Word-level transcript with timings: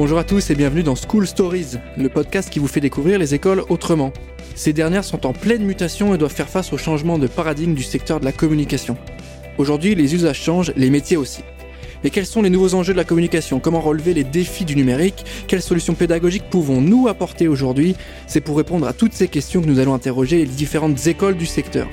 Bonjour 0.00 0.18
à 0.18 0.24
tous 0.24 0.48
et 0.48 0.54
bienvenue 0.54 0.82
dans 0.82 0.94
School 0.94 1.26
Stories, 1.26 1.76
le 1.98 2.08
podcast 2.08 2.48
qui 2.48 2.58
vous 2.58 2.68
fait 2.68 2.80
découvrir 2.80 3.18
les 3.18 3.34
écoles 3.34 3.64
autrement. 3.68 4.14
Ces 4.54 4.72
dernières 4.72 5.04
sont 5.04 5.26
en 5.26 5.34
pleine 5.34 5.62
mutation 5.62 6.14
et 6.14 6.16
doivent 6.16 6.32
faire 6.32 6.48
face 6.48 6.72
au 6.72 6.78
changement 6.78 7.18
de 7.18 7.26
paradigme 7.26 7.74
du 7.74 7.82
secteur 7.82 8.18
de 8.18 8.24
la 8.24 8.32
communication. 8.32 8.96
Aujourd'hui, 9.58 9.94
les 9.94 10.14
usages 10.14 10.40
changent, 10.40 10.72
les 10.74 10.88
métiers 10.88 11.18
aussi. 11.18 11.42
Mais 12.02 12.08
quels 12.08 12.24
sont 12.24 12.40
les 12.40 12.48
nouveaux 12.48 12.72
enjeux 12.72 12.94
de 12.94 12.96
la 12.96 13.04
communication? 13.04 13.60
Comment 13.60 13.82
relever 13.82 14.14
les 14.14 14.24
défis 14.24 14.64
du 14.64 14.74
numérique? 14.74 15.22
Quelles 15.48 15.60
solutions 15.60 15.92
pédagogiques 15.92 16.48
pouvons-nous 16.48 17.06
apporter 17.06 17.46
aujourd'hui? 17.46 17.94
C'est 18.26 18.40
pour 18.40 18.56
répondre 18.56 18.88
à 18.88 18.94
toutes 18.94 19.12
ces 19.12 19.28
questions 19.28 19.60
que 19.60 19.66
nous 19.66 19.80
allons 19.80 19.92
interroger 19.92 20.38
les 20.38 20.46
différentes 20.46 21.08
écoles 21.08 21.36
du 21.36 21.44
secteur. 21.44 21.88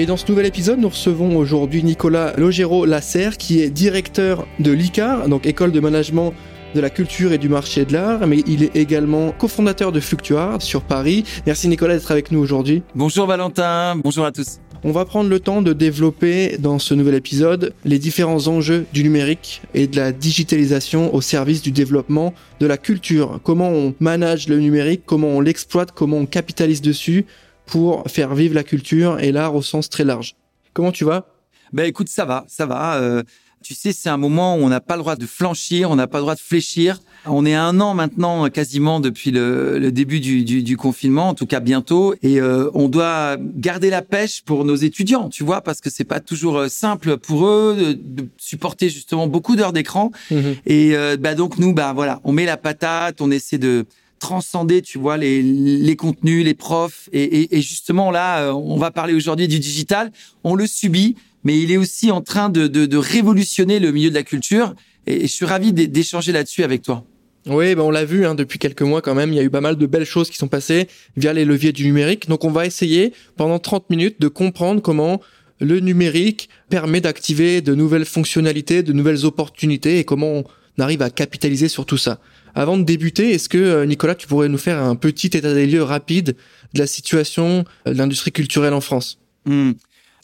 Et 0.00 0.06
dans 0.06 0.16
ce 0.16 0.24
nouvel 0.30 0.46
épisode, 0.46 0.78
nous 0.78 0.88
recevons 0.88 1.36
aujourd'hui 1.36 1.82
Nicolas 1.82 2.32
Logero 2.38 2.86
Lasserre, 2.86 3.36
qui 3.36 3.60
est 3.60 3.68
directeur 3.68 4.46
de 4.58 4.72
l'ICAR, 4.72 5.28
donc 5.28 5.44
École 5.44 5.72
de 5.72 5.80
Management 5.80 6.32
de 6.74 6.80
la 6.80 6.88
Culture 6.88 7.34
et 7.34 7.36
du 7.36 7.50
Marché 7.50 7.84
de 7.84 7.92
l'Art, 7.92 8.26
mais 8.26 8.38
il 8.46 8.62
est 8.62 8.74
également 8.74 9.32
cofondateur 9.32 9.92
de 9.92 10.00
Fluctuar 10.00 10.62
sur 10.62 10.80
Paris. 10.80 11.24
Merci 11.44 11.68
Nicolas 11.68 11.96
d'être 11.96 12.10
avec 12.12 12.32
nous 12.32 12.40
aujourd'hui. 12.40 12.82
Bonjour 12.94 13.26
Valentin, 13.26 13.94
bonjour 13.94 14.24
à 14.24 14.32
tous. 14.32 14.60
On 14.84 14.92
va 14.92 15.04
prendre 15.04 15.28
le 15.28 15.38
temps 15.38 15.60
de 15.60 15.74
développer 15.74 16.56
dans 16.58 16.78
ce 16.78 16.94
nouvel 16.94 17.14
épisode 17.14 17.74
les 17.84 17.98
différents 17.98 18.48
enjeux 18.48 18.86
du 18.94 19.02
numérique 19.02 19.60
et 19.74 19.86
de 19.86 19.96
la 19.96 20.12
digitalisation 20.12 21.14
au 21.14 21.20
service 21.20 21.60
du 21.60 21.72
développement 21.72 22.32
de 22.58 22.66
la 22.66 22.78
culture. 22.78 23.38
Comment 23.44 23.68
on 23.68 23.94
manage 24.00 24.48
le 24.48 24.60
numérique, 24.60 25.02
comment 25.04 25.28
on 25.28 25.42
l'exploite, 25.42 25.92
comment 25.92 26.16
on 26.16 26.24
capitalise 26.24 26.80
dessus 26.80 27.26
pour 27.70 28.02
faire 28.08 28.34
vivre 28.34 28.54
la 28.54 28.64
culture 28.64 29.20
et 29.20 29.30
l'art 29.30 29.54
au 29.54 29.62
sens 29.62 29.88
très 29.88 30.04
large. 30.04 30.34
Comment 30.74 30.90
tu 30.90 31.04
vas? 31.04 31.26
Ben 31.72 31.84
écoute, 31.84 32.08
ça 32.08 32.24
va, 32.24 32.44
ça 32.48 32.66
va. 32.66 32.96
Euh, 32.96 33.22
tu 33.62 33.74
sais, 33.74 33.92
c'est 33.92 34.08
un 34.08 34.16
moment 34.16 34.56
où 34.56 34.60
on 34.60 34.68
n'a 34.68 34.80
pas 34.80 34.96
le 34.96 35.02
droit 35.02 35.14
de 35.14 35.24
flanchir, 35.24 35.88
on 35.90 35.94
n'a 35.94 36.08
pas 36.08 36.18
le 36.18 36.22
droit 36.22 36.34
de 36.34 36.40
fléchir. 36.40 37.00
On 37.26 37.46
est 37.46 37.54
à 37.54 37.62
un 37.64 37.78
an 37.80 37.94
maintenant, 37.94 38.48
quasiment 38.48 38.98
depuis 38.98 39.30
le, 39.30 39.90
début 39.92 40.18
du, 40.18 40.42
du, 40.42 40.76
confinement, 40.76 41.28
en 41.28 41.34
tout 41.34 41.46
cas 41.46 41.60
bientôt, 41.60 42.14
et 42.22 42.40
euh, 42.40 42.70
on 42.74 42.88
doit 42.88 43.36
garder 43.38 43.90
la 43.90 44.02
pêche 44.02 44.42
pour 44.42 44.64
nos 44.64 44.76
étudiants, 44.76 45.28
tu 45.28 45.44
vois, 45.44 45.60
parce 45.60 45.80
que 45.80 45.90
c'est 45.90 46.04
pas 46.04 46.18
toujours 46.18 46.56
euh, 46.56 46.68
simple 46.68 47.18
pour 47.18 47.46
eux 47.46 47.94
de, 47.94 48.26
supporter 48.38 48.88
justement 48.88 49.26
beaucoup 49.26 49.54
d'heures 49.54 49.74
d'écran. 49.74 50.10
Mhm. 50.30 50.56
Et 50.66 50.94
bah 51.20 51.34
donc 51.34 51.58
nous, 51.58 51.72
bah 51.74 51.92
voilà, 51.92 52.20
on 52.24 52.32
met 52.32 52.46
la 52.46 52.56
patate, 52.56 53.20
on 53.20 53.30
essaie 53.30 53.58
de 53.58 53.86
transcender, 54.20 54.82
tu 54.82 54.98
vois, 54.98 55.16
les, 55.16 55.42
les 55.42 55.96
contenus, 55.96 56.44
les 56.44 56.54
profs. 56.54 57.08
Et, 57.12 57.56
et, 57.56 57.62
justement, 57.62 58.12
là, 58.12 58.44
euh, 58.44 58.52
on 58.52 58.76
va 58.76 58.92
parler 58.92 59.14
aujourd'hui 59.14 59.48
du 59.48 59.58
digital. 59.58 60.12
On 60.44 60.54
le 60.54 60.68
subit, 60.68 61.16
mais 61.42 61.58
il 61.58 61.72
est 61.72 61.76
aussi 61.76 62.12
en 62.12 62.20
train 62.20 62.48
de, 62.48 62.68
de, 62.68 62.86
de 62.86 62.96
révolutionner 62.96 63.80
le 63.80 63.90
milieu 63.90 64.10
de 64.10 64.14
la 64.14 64.22
culture. 64.22 64.74
Et, 65.08 65.22
je 65.22 65.32
suis 65.32 65.46
ravi 65.46 65.72
d'échanger 65.72 66.30
là-dessus 66.30 66.62
avec 66.62 66.82
toi. 66.82 67.04
Oui, 67.46 67.74
ben 67.74 67.82
on 67.82 67.90
l'a 67.90 68.04
vu 68.04 68.26
hein, 68.26 68.34
depuis 68.34 68.58
quelques 68.58 68.82
mois 68.82 69.00
quand 69.00 69.14
même, 69.14 69.32
il 69.32 69.36
y 69.36 69.38
a 69.38 69.42
eu 69.42 69.48
pas 69.48 69.62
mal 69.62 69.76
de 69.76 69.86
belles 69.86 70.04
choses 70.04 70.28
qui 70.28 70.36
sont 70.36 70.46
passées 70.46 70.88
via 71.16 71.32
les 71.32 71.46
leviers 71.46 71.72
du 71.72 71.86
numérique. 71.86 72.28
Donc 72.28 72.44
on 72.44 72.50
va 72.50 72.66
essayer 72.66 73.14
pendant 73.36 73.58
30 73.58 73.88
minutes 73.88 74.20
de 74.20 74.28
comprendre 74.28 74.82
comment 74.82 75.22
le 75.58 75.80
numérique 75.80 76.50
permet 76.68 77.00
d'activer 77.00 77.62
de 77.62 77.74
nouvelles 77.74 78.04
fonctionnalités, 78.04 78.82
de 78.82 78.92
nouvelles 78.92 79.24
opportunités 79.24 79.98
et 79.98 80.04
comment 80.04 80.44
on 80.78 80.82
arrive 80.82 81.00
à 81.00 81.08
capitaliser 81.08 81.68
sur 81.68 81.86
tout 81.86 81.96
ça. 81.96 82.20
Avant 82.54 82.76
de 82.76 82.82
débuter, 82.82 83.32
est-ce 83.32 83.48
que 83.48 83.58
euh, 83.58 83.86
Nicolas, 83.86 84.14
tu 84.14 84.26
pourrais 84.26 84.48
nous 84.48 84.58
faire 84.58 84.82
un 84.82 84.96
petit 84.96 85.28
état 85.28 85.54
des 85.54 85.66
lieux 85.66 85.82
rapide 85.82 86.36
de 86.74 86.78
la 86.78 86.86
situation 86.86 87.64
euh, 87.86 87.92
de 87.92 87.98
l'industrie 87.98 88.32
culturelle 88.32 88.74
en 88.74 88.80
France? 88.80 89.18
Hmm. 89.46 89.72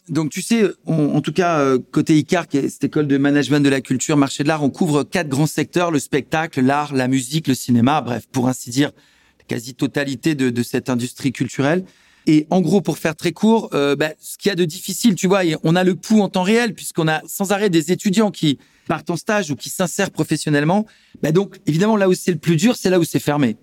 Donc 0.08 0.30
tu 0.30 0.40
sais, 0.40 0.62
en 0.86 1.20
tout 1.20 1.32
cas 1.32 1.58
euh, 1.58 1.80
côté 1.90 2.16
ICAR, 2.16 2.46
qui 2.46 2.58
est 2.58 2.68
cette 2.68 2.84
école 2.84 3.08
de 3.08 3.18
management 3.18 3.58
de 3.58 3.68
la 3.68 3.80
culture, 3.80 4.16
marché 4.16 4.44
de 4.44 4.48
l'art, 4.48 4.62
on 4.62 4.70
couvre 4.70 5.02
quatre 5.02 5.28
grands 5.28 5.48
secteurs 5.48 5.90
le 5.90 5.98
spectacle, 5.98 6.60
l'art, 6.60 6.94
la 6.94 7.08
musique, 7.08 7.48
le 7.48 7.54
cinéma, 7.54 8.00
bref, 8.02 8.24
pour 8.30 8.46
ainsi 8.46 8.70
dire, 8.70 8.92
la 9.40 9.44
quasi-totalité 9.48 10.36
de, 10.36 10.50
de 10.50 10.62
cette 10.62 10.90
industrie 10.90 11.32
culturelle. 11.32 11.84
Et 12.28 12.46
en 12.50 12.60
gros, 12.60 12.80
pour 12.80 12.98
faire 12.98 13.16
très 13.16 13.32
court, 13.32 13.70
bah, 13.70 14.10
ce 14.20 14.36
qu'il 14.36 14.48
y 14.48 14.52
a 14.52 14.56
de 14.56 14.64
difficile, 14.64 15.14
tu 15.14 15.28
vois, 15.28 15.42
on 15.62 15.76
a 15.76 15.84
le 15.84 15.94
pouls 15.94 16.22
en 16.22 16.28
temps 16.28 16.42
réel 16.42 16.74
puisqu'on 16.74 17.06
a 17.06 17.22
sans 17.26 17.52
arrêt 17.52 17.70
des 17.70 17.92
étudiants 17.92 18.32
qui 18.32 18.58
partent 18.86 19.10
en 19.10 19.16
stage 19.16 19.50
ou 19.50 19.56
qui 19.56 19.68
s'insèrent 19.68 20.10
professionnellement. 20.10 20.86
Bah 21.22 21.32
donc, 21.32 21.58
évidemment, 21.66 21.96
là 21.96 22.08
où 22.08 22.14
c'est 22.14 22.32
le 22.32 22.38
plus 22.38 22.56
dur, 22.56 22.76
c'est 22.76 22.90
là 22.90 22.98
où 22.98 23.04
c'est 23.04 23.20
fermé. 23.20 23.56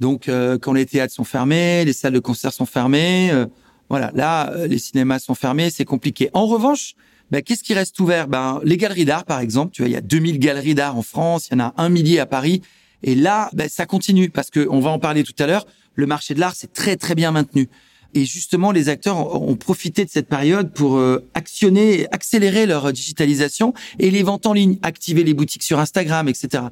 Donc, 0.00 0.28
euh, 0.28 0.58
quand 0.58 0.72
les 0.72 0.86
théâtres 0.86 1.14
sont 1.14 1.24
fermés, 1.24 1.84
les 1.84 1.92
salles 1.92 2.14
de 2.14 2.18
concert 2.18 2.52
sont 2.52 2.66
fermées, 2.66 3.30
euh, 3.30 3.46
voilà, 3.88 4.10
là, 4.14 4.50
euh, 4.52 4.66
les 4.66 4.78
cinémas 4.78 5.18
sont 5.18 5.34
fermés, 5.34 5.70
c'est 5.70 5.84
compliqué. 5.84 6.30
En 6.32 6.46
revanche, 6.46 6.94
bah, 7.30 7.42
qu'est-ce 7.42 7.62
qui 7.62 7.74
reste 7.74 8.00
ouvert? 8.00 8.26
Ben, 8.26 8.60
les 8.64 8.76
galeries 8.76 9.04
d'art, 9.04 9.24
par 9.24 9.40
exemple. 9.40 9.72
Tu 9.72 9.82
vois, 9.82 9.88
il 9.88 9.92
y 9.92 9.96
a 9.96 10.00
2000 10.00 10.38
galeries 10.38 10.74
d'art 10.74 10.96
en 10.96 11.02
France, 11.02 11.48
il 11.50 11.58
y 11.58 11.62
en 11.62 11.66
a 11.66 11.74
un 11.76 11.88
millier 11.88 12.18
à 12.18 12.26
Paris. 12.26 12.62
Et 13.02 13.14
là, 13.14 13.50
ben, 13.52 13.68
ça 13.68 13.86
continue 13.86 14.30
parce 14.30 14.50
que 14.50 14.66
on 14.70 14.80
va 14.80 14.90
en 14.90 14.98
parler 14.98 15.24
tout 15.24 15.34
à 15.38 15.46
l'heure. 15.46 15.66
Le 15.94 16.06
marché 16.06 16.34
de 16.34 16.40
l'art, 16.40 16.54
c'est 16.56 16.72
très 16.72 16.96
très 16.96 17.14
bien 17.14 17.30
maintenu. 17.30 17.68
Et 18.14 18.24
justement, 18.24 18.72
les 18.72 18.88
acteurs 18.88 19.40
ont 19.42 19.56
profité 19.56 20.04
de 20.04 20.10
cette 20.10 20.28
période 20.28 20.72
pour 20.72 20.96
euh, 20.96 21.26
actionner, 21.34 22.06
accélérer 22.12 22.66
leur 22.66 22.92
digitalisation 22.92 23.72
et 23.98 24.10
les 24.10 24.22
ventes 24.22 24.46
en 24.46 24.52
ligne, 24.52 24.78
activer 24.82 25.24
les 25.24 25.34
boutiques 25.34 25.62
sur 25.62 25.78
Instagram, 25.78 26.28
etc. 26.28 26.64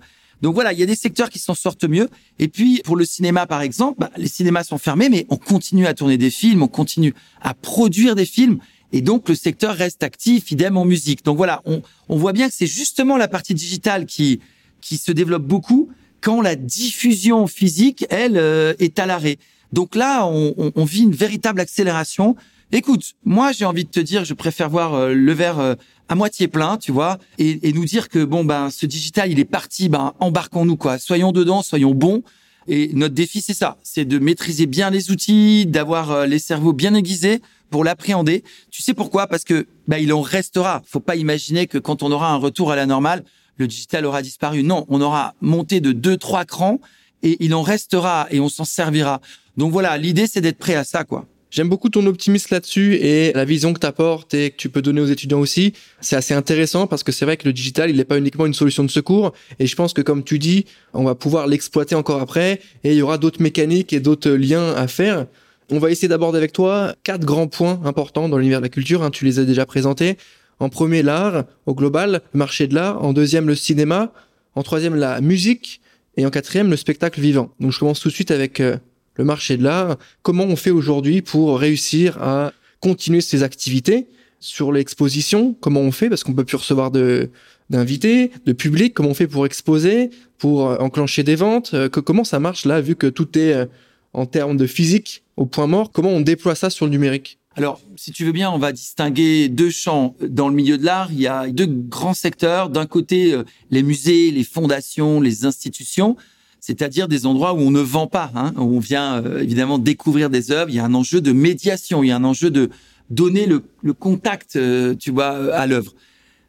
Donc 0.42 0.54
voilà, 0.54 0.72
il 0.72 0.78
y 0.78 0.82
a 0.82 0.86
des 0.86 0.96
secteurs 0.96 1.30
qui 1.30 1.38
s'en 1.38 1.54
sortent 1.54 1.84
mieux. 1.84 2.08
Et 2.38 2.48
puis 2.48 2.82
pour 2.84 2.96
le 2.96 3.04
cinéma, 3.04 3.46
par 3.46 3.62
exemple, 3.62 3.96
bah, 4.00 4.10
les 4.16 4.28
cinémas 4.28 4.64
sont 4.64 4.78
fermés, 4.78 5.08
mais 5.08 5.26
on 5.28 5.36
continue 5.36 5.86
à 5.86 5.94
tourner 5.94 6.18
des 6.18 6.30
films, 6.30 6.62
on 6.62 6.68
continue 6.68 7.14
à 7.40 7.54
produire 7.54 8.14
des 8.14 8.26
films. 8.26 8.58
Et 8.92 9.02
donc 9.02 9.28
le 9.28 9.34
secteur 9.34 9.74
reste 9.74 10.02
actif, 10.02 10.50
idem 10.50 10.76
en 10.76 10.84
musique. 10.84 11.24
Donc 11.24 11.36
voilà, 11.36 11.62
on, 11.64 11.82
on 12.08 12.16
voit 12.16 12.32
bien 12.32 12.48
que 12.48 12.54
c'est 12.54 12.66
justement 12.66 13.16
la 13.16 13.28
partie 13.28 13.54
digitale 13.54 14.06
qui 14.06 14.40
qui 14.80 14.96
se 14.96 15.12
développe 15.12 15.44
beaucoup 15.44 15.90
quand 16.20 16.40
la 16.40 16.56
diffusion 16.56 17.46
physique, 17.46 18.06
elle, 18.10 18.36
euh, 18.36 18.74
est 18.78 18.98
à 18.98 19.06
l'arrêt. 19.06 19.38
Donc 19.72 19.94
là, 19.94 20.26
on, 20.26 20.84
vit 20.84 21.02
une 21.02 21.14
véritable 21.14 21.60
accélération. 21.60 22.36
Écoute, 22.72 23.14
moi 23.24 23.52
j'ai 23.52 23.64
envie 23.64 23.84
de 23.84 23.90
te 23.90 24.00
dire, 24.00 24.24
je 24.24 24.34
préfère 24.34 24.68
voir 24.68 24.94
euh, 24.94 25.12
le 25.12 25.32
verre 25.32 25.58
euh, 25.58 25.74
à 26.08 26.14
moitié 26.14 26.48
plein, 26.48 26.76
tu 26.76 26.92
vois, 26.92 27.18
et, 27.38 27.72
nous 27.72 27.84
dire 27.84 28.08
que 28.08 28.24
bon 28.24 28.44
ben 28.44 28.70
ce 28.70 28.86
digital 28.86 29.30
il 29.30 29.40
est 29.40 29.44
parti, 29.44 29.88
ben 29.88 30.12
embarquons-nous 30.20 30.76
quoi, 30.76 30.98
soyons 30.98 31.32
dedans, 31.32 31.62
soyons 31.62 31.94
bons. 31.94 32.22
Et 32.68 32.90
notre 32.92 33.14
défi 33.14 33.40
c'est 33.40 33.54
ça, 33.54 33.76
c'est 33.82 34.04
de 34.04 34.18
maîtriser 34.18 34.66
bien 34.66 34.90
les 34.90 35.10
outils, 35.10 35.66
d'avoir 35.66 36.12
euh, 36.12 36.26
les 36.26 36.38
cerveaux 36.38 36.72
bien 36.72 36.94
aiguisés 36.94 37.42
pour 37.70 37.82
l'appréhender. 37.82 38.44
Tu 38.70 38.82
sais 38.82 38.94
pourquoi? 38.94 39.26
Parce 39.26 39.44
que 39.44 39.66
ben 39.88 39.98
il 39.98 40.12
en 40.12 40.20
restera. 40.20 40.82
Faut 40.86 41.00
pas 41.00 41.16
imaginer 41.16 41.66
que 41.66 41.78
quand 41.78 42.04
on 42.04 42.12
aura 42.12 42.30
un 42.32 42.36
retour 42.36 42.70
à 42.70 42.76
la 42.76 42.86
normale, 42.86 43.24
le 43.56 43.66
digital 43.66 44.06
aura 44.06 44.22
disparu. 44.22 44.62
Non, 44.62 44.86
on 44.88 45.00
aura 45.00 45.34
monté 45.40 45.80
de 45.80 45.90
deux 45.92 46.16
trois 46.16 46.44
crans 46.44 46.80
et 47.22 47.36
il 47.40 47.54
en 47.54 47.62
restera 47.62 48.26
et 48.30 48.40
on 48.40 48.48
s'en 48.48 48.64
servira. 48.64 49.20
Donc 49.56 49.72
voilà, 49.72 49.96
l'idée 49.98 50.26
c'est 50.26 50.40
d'être 50.40 50.58
prêt 50.58 50.74
à 50.74 50.84
ça, 50.84 51.04
quoi. 51.04 51.26
J'aime 51.50 51.68
beaucoup 51.68 51.88
ton 51.88 52.06
optimisme 52.06 52.54
là-dessus 52.54 52.94
et 52.94 53.32
la 53.32 53.44
vision 53.44 53.72
que 53.72 53.80
tu 53.80 53.86
apportes 53.86 54.34
et 54.34 54.52
que 54.52 54.56
tu 54.56 54.68
peux 54.68 54.82
donner 54.82 55.00
aux 55.00 55.06
étudiants 55.06 55.40
aussi. 55.40 55.72
C'est 56.00 56.14
assez 56.14 56.32
intéressant 56.32 56.86
parce 56.86 57.02
que 57.02 57.10
c'est 57.10 57.24
vrai 57.24 57.36
que 57.36 57.44
le 57.44 57.52
digital, 57.52 57.90
il 57.90 57.96
n'est 57.96 58.04
pas 58.04 58.18
uniquement 58.18 58.46
une 58.46 58.54
solution 58.54 58.84
de 58.84 58.90
secours. 58.90 59.32
Et 59.58 59.66
je 59.66 59.74
pense 59.74 59.92
que 59.92 60.00
comme 60.00 60.22
tu 60.22 60.38
dis, 60.38 60.66
on 60.94 61.02
va 61.02 61.16
pouvoir 61.16 61.48
l'exploiter 61.48 61.96
encore 61.96 62.20
après 62.20 62.60
et 62.84 62.92
il 62.92 62.94
y 62.94 63.02
aura 63.02 63.18
d'autres 63.18 63.42
mécaniques 63.42 63.92
et 63.92 63.98
d'autres 63.98 64.30
liens 64.30 64.72
à 64.74 64.86
faire. 64.86 65.26
On 65.72 65.80
va 65.80 65.90
essayer 65.90 66.06
d'aborder 66.06 66.38
avec 66.38 66.52
toi 66.52 66.94
quatre 67.02 67.24
grands 67.24 67.48
points 67.48 67.80
importants 67.84 68.28
dans 68.28 68.38
l'univers 68.38 68.60
de 68.60 68.66
la 68.66 68.70
culture. 68.70 69.02
Hein. 69.02 69.10
tu 69.10 69.24
les 69.24 69.40
as 69.40 69.44
déjà 69.44 69.66
présentés. 69.66 70.18
En 70.60 70.68
premier, 70.68 71.02
l'art 71.02 71.46
au 71.66 71.74
global, 71.74 72.22
le 72.32 72.38
marché 72.38 72.68
de 72.68 72.76
l'art. 72.76 73.02
En 73.02 73.12
deuxième, 73.12 73.48
le 73.48 73.56
cinéma. 73.56 74.12
En 74.54 74.62
troisième, 74.62 74.94
la 74.94 75.20
musique. 75.20 75.80
Et 76.16 76.26
en 76.26 76.30
quatrième, 76.30 76.70
le 76.70 76.76
spectacle 76.76 77.20
vivant. 77.20 77.50
Donc 77.60 77.72
je 77.72 77.78
commence 77.78 78.00
tout 78.00 78.08
de 78.08 78.14
suite 78.14 78.30
avec 78.30 78.60
euh, 78.60 78.76
le 79.16 79.24
marché 79.24 79.56
de 79.56 79.62
l'art. 79.62 79.96
Comment 80.22 80.44
on 80.44 80.56
fait 80.56 80.70
aujourd'hui 80.70 81.22
pour 81.22 81.58
réussir 81.58 82.20
à 82.22 82.52
continuer 82.80 83.20
ces 83.20 83.42
activités 83.42 84.06
sur 84.38 84.72
l'exposition? 84.72 85.54
Comment 85.60 85.80
on 85.80 85.92
fait? 85.92 86.08
Parce 86.08 86.24
qu'on 86.24 86.34
peut 86.34 86.44
plus 86.44 86.56
recevoir 86.56 86.90
de 86.90 87.30
d'invités, 87.70 88.32
de 88.46 88.52
public. 88.52 88.94
Comment 88.94 89.10
on 89.10 89.14
fait 89.14 89.28
pour 89.28 89.46
exposer, 89.46 90.10
pour 90.38 90.68
euh, 90.68 90.76
enclencher 90.78 91.22
des 91.22 91.36
ventes? 91.36 91.72
Euh, 91.74 91.88
Comment 91.88 92.24
ça 92.24 92.40
marche 92.40 92.64
là, 92.64 92.80
vu 92.80 92.96
que 92.96 93.06
tout 93.06 93.38
est 93.38 93.68
en 94.12 94.26
termes 94.26 94.56
de 94.56 94.66
physique 94.66 95.22
au 95.36 95.46
point 95.46 95.66
mort? 95.66 95.92
Comment 95.92 96.10
on 96.10 96.20
déploie 96.20 96.54
ça 96.54 96.70
sur 96.70 96.86
le 96.86 96.90
numérique? 96.92 97.39
Alors, 97.56 97.80
si 97.96 98.12
tu 98.12 98.24
veux 98.24 98.32
bien, 98.32 98.48
on 98.50 98.58
va 98.58 98.70
distinguer 98.70 99.48
deux 99.48 99.70
champs. 99.70 100.14
Dans 100.20 100.48
le 100.48 100.54
milieu 100.54 100.78
de 100.78 100.84
l'art, 100.84 101.10
il 101.10 101.20
y 101.20 101.26
a 101.26 101.48
deux 101.48 101.66
grands 101.66 102.14
secteurs. 102.14 102.70
D'un 102.70 102.86
côté, 102.86 103.36
les 103.72 103.82
musées, 103.82 104.30
les 104.30 104.44
fondations, 104.44 105.20
les 105.20 105.44
institutions 105.44 106.16
c'est-à-dire 106.60 107.08
des 107.08 107.26
endroits 107.26 107.54
où 107.54 107.58
on 107.58 107.70
ne 107.70 107.80
vend 107.80 108.06
pas, 108.06 108.30
hein, 108.34 108.52
où 108.56 108.76
on 108.76 108.78
vient 108.78 109.22
euh, 109.24 109.42
évidemment 109.42 109.78
découvrir 109.78 110.30
des 110.30 110.52
œuvres. 110.52 110.70
Il 110.70 110.76
y 110.76 110.78
a 110.78 110.84
un 110.84 110.94
enjeu 110.94 111.20
de 111.20 111.32
médiation, 111.32 112.04
il 112.04 112.08
y 112.08 112.10
a 112.12 112.16
un 112.16 112.24
enjeu 112.24 112.50
de 112.50 112.70
donner 113.08 113.46
le, 113.46 113.62
contact, 113.92 114.56
euh, 114.56 114.94
tu 114.94 115.10
vois, 115.10 115.32
euh, 115.32 115.50
à 115.54 115.66
l'œuvre. 115.66 115.94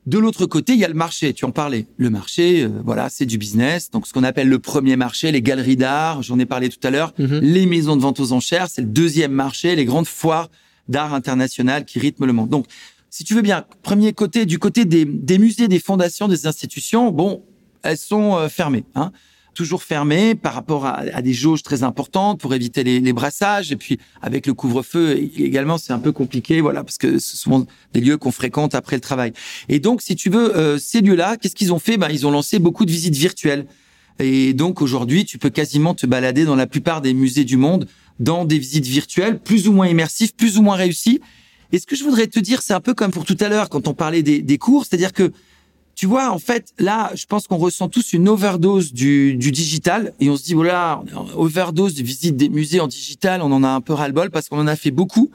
De 0.08 0.18
l'autre 0.18 0.46
côté, 0.48 0.74
il 0.74 0.80
y 0.80 0.86
a 0.86 0.88
le 0.88 0.96
marché. 0.96 1.32
Tu 1.34 1.46
en 1.46 1.52
parlais. 1.52 1.86
Le 1.98 2.10
marché, 2.10 2.68
voilà, 2.84 3.10
c'est 3.10 3.28
du 3.28 3.38
business. 3.38 3.92
Donc, 3.92 4.08
ce 4.08 4.14
qu'on 4.14 4.24
appelle 4.24 4.50
le 4.50 4.58
premier 4.58 4.96
marché, 4.96 5.32
les 5.32 5.44
galeries 5.44 5.76
d'art, 5.76 6.24
j'en 6.24 6.40
ai 6.40 6.48
parlé 6.48 6.70
tout 6.70 6.80
à 6.84 6.90
l'heure, 6.90 7.14
mhm. 7.20 7.40
les 7.40 7.68
maisons 7.68 7.96
de 7.96 8.02
vente 8.02 8.20
aux 8.20 8.32
enchères, 8.32 8.68
c'est 8.68 8.82
le 8.82 8.88
deuxième 8.88 9.32
marché, 9.32 9.76
les 9.76 9.86
grandes 9.86 10.08
foires 10.08 10.50
d'art 10.92 11.14
international 11.14 11.86
qui 11.86 12.00
rythment 12.00 12.28
le 12.28 12.34
monde. 12.34 12.50
Donc, 12.50 12.66
si 13.10 13.24
tu 13.24 13.34
veux 13.34 13.42
bien, 13.42 13.66
premier 13.82 14.14
côté, 14.14 14.46
du 14.46 14.60
côté 14.60 14.86
des, 14.86 15.06
des 15.06 15.38
musées, 15.38 15.68
des 15.68 15.80
fondations, 15.80 16.28
des 16.28 16.48
institutions, 16.48 17.12
bon, 17.12 17.44
elles 17.84 17.98
sont 17.98 18.38
euh, 18.38 18.48
fermées. 18.48 18.86
Hein 18.96 19.12
toujours 19.54 19.84
fermées 19.84 20.36
par 20.36 20.54
rapport 20.54 20.86
à, 20.86 21.22
des 21.22 21.34
jauges 21.34 21.64
très 21.64 21.84
importantes 21.84 22.40
pour 22.40 22.54
éviter 22.54 22.84
les, 22.84 23.00
les 23.00 23.14
brassages. 23.14 23.72
Et 23.72 23.76
puis 23.76 24.00
avec 24.22 24.48
le 24.48 24.54
couvre-feu 24.54 25.18
également, 25.38 25.78
c'est 25.78 25.94
un 25.94 26.00
peu 26.00 26.12
compliqué, 26.12 26.62
voilà, 26.62 26.84
parce 26.84 26.98
que 26.98 27.20
ce 27.20 27.38
sont 27.38 27.68
des 27.94 28.02
lieux 28.02 28.18
qu'on 28.18 28.32
fréquente 28.32 28.76
après 28.76 28.96
le 28.96 29.02
travail. 29.02 29.34
Et 29.70 29.80
donc, 29.80 30.02
si 30.02 30.16
tu 30.16 30.30
veux, 30.30 30.56
euh, 30.56 30.78
ces 30.78 31.02
lieux-là, 31.02 31.38
qu'est-ce 31.38 31.56
qu'ils 31.56 31.74
ont 31.74 31.80
fait? 31.80 31.98
Ben, 31.98 32.10
ils 32.10 32.26
ont 32.26 32.32
lancé 32.32 32.60
beaucoup 32.60 32.86
de 32.86 32.92
visites 32.92 33.16
virtuelles. 33.16 33.66
Et 34.20 34.54
donc 34.54 34.82
aujourd'hui, 34.82 35.26
tu 35.26 35.38
peux 35.38 35.50
quasiment 35.50 35.96
te 35.96 36.06
balader 36.06 36.46
dans 36.46 36.56
la 36.56 36.68
plupart 36.68 37.02
des 37.02 37.14
musées 37.14 37.46
du 37.46 37.58
monde 37.58 37.88
dans 38.22 38.46
des 38.46 38.60
visites 38.60 38.86
virtuelles, 38.86 39.40
plus 39.40 39.68
ou 39.68 39.74
moins 39.74 39.88
immersives, 39.88 40.34
plus 40.34 40.58
ou 40.58 40.62
moins 40.62 40.76
réussies. 40.76 41.20
Et 41.72 41.80
ce 41.80 41.86
que 41.86 41.96
je 41.96 42.04
voudrais 42.04 42.28
te 42.28 42.40
dire, 42.40 42.62
c'est 42.62 42.74
un 42.74 42.80
peu 42.80 42.94
comme 42.94 43.12
pour 43.12 43.26
tout 43.26 43.38
à 43.40 43.50
l'heure 43.50 43.70
quand 43.70 43.88
on 43.88 43.94
parlait 43.94 44.22
des, 44.24 44.58
cours, 44.58 44.86
c'est-à-dire 44.86 45.12
que 45.12 45.32
tu 45.96 46.06
vois, 46.06 46.32
en 46.32 46.40
fait, 46.40 46.74
là, 46.80 47.12
je 47.16 47.26
pense 47.26 47.48
qu'on 47.48 47.58
ressent 47.58 47.90
tous 47.90 48.14
une 48.14 48.30
overdose 48.30 48.94
du, 48.94 49.36
du 49.36 49.52
digital 49.52 50.14
et 50.20 50.30
on 50.30 50.38
se 50.38 50.44
dit, 50.44 50.54
voilà, 50.54 51.04
overdose 51.36 51.96
de 51.96 52.04
visite 52.04 52.38
des 52.38 52.50
musées 52.50 52.80
en 52.80 52.88
digital, 52.88 53.42
on 53.42 53.52
en 53.52 53.64
a 53.64 53.70
un 53.70 53.82
peu 53.82 53.94
ras-le-bol 53.94 54.32
parce 54.32 54.50
qu'on 54.50 54.60
en 54.60 54.68
a 54.68 54.76
fait 54.76 54.92
beaucoup. 54.92 55.32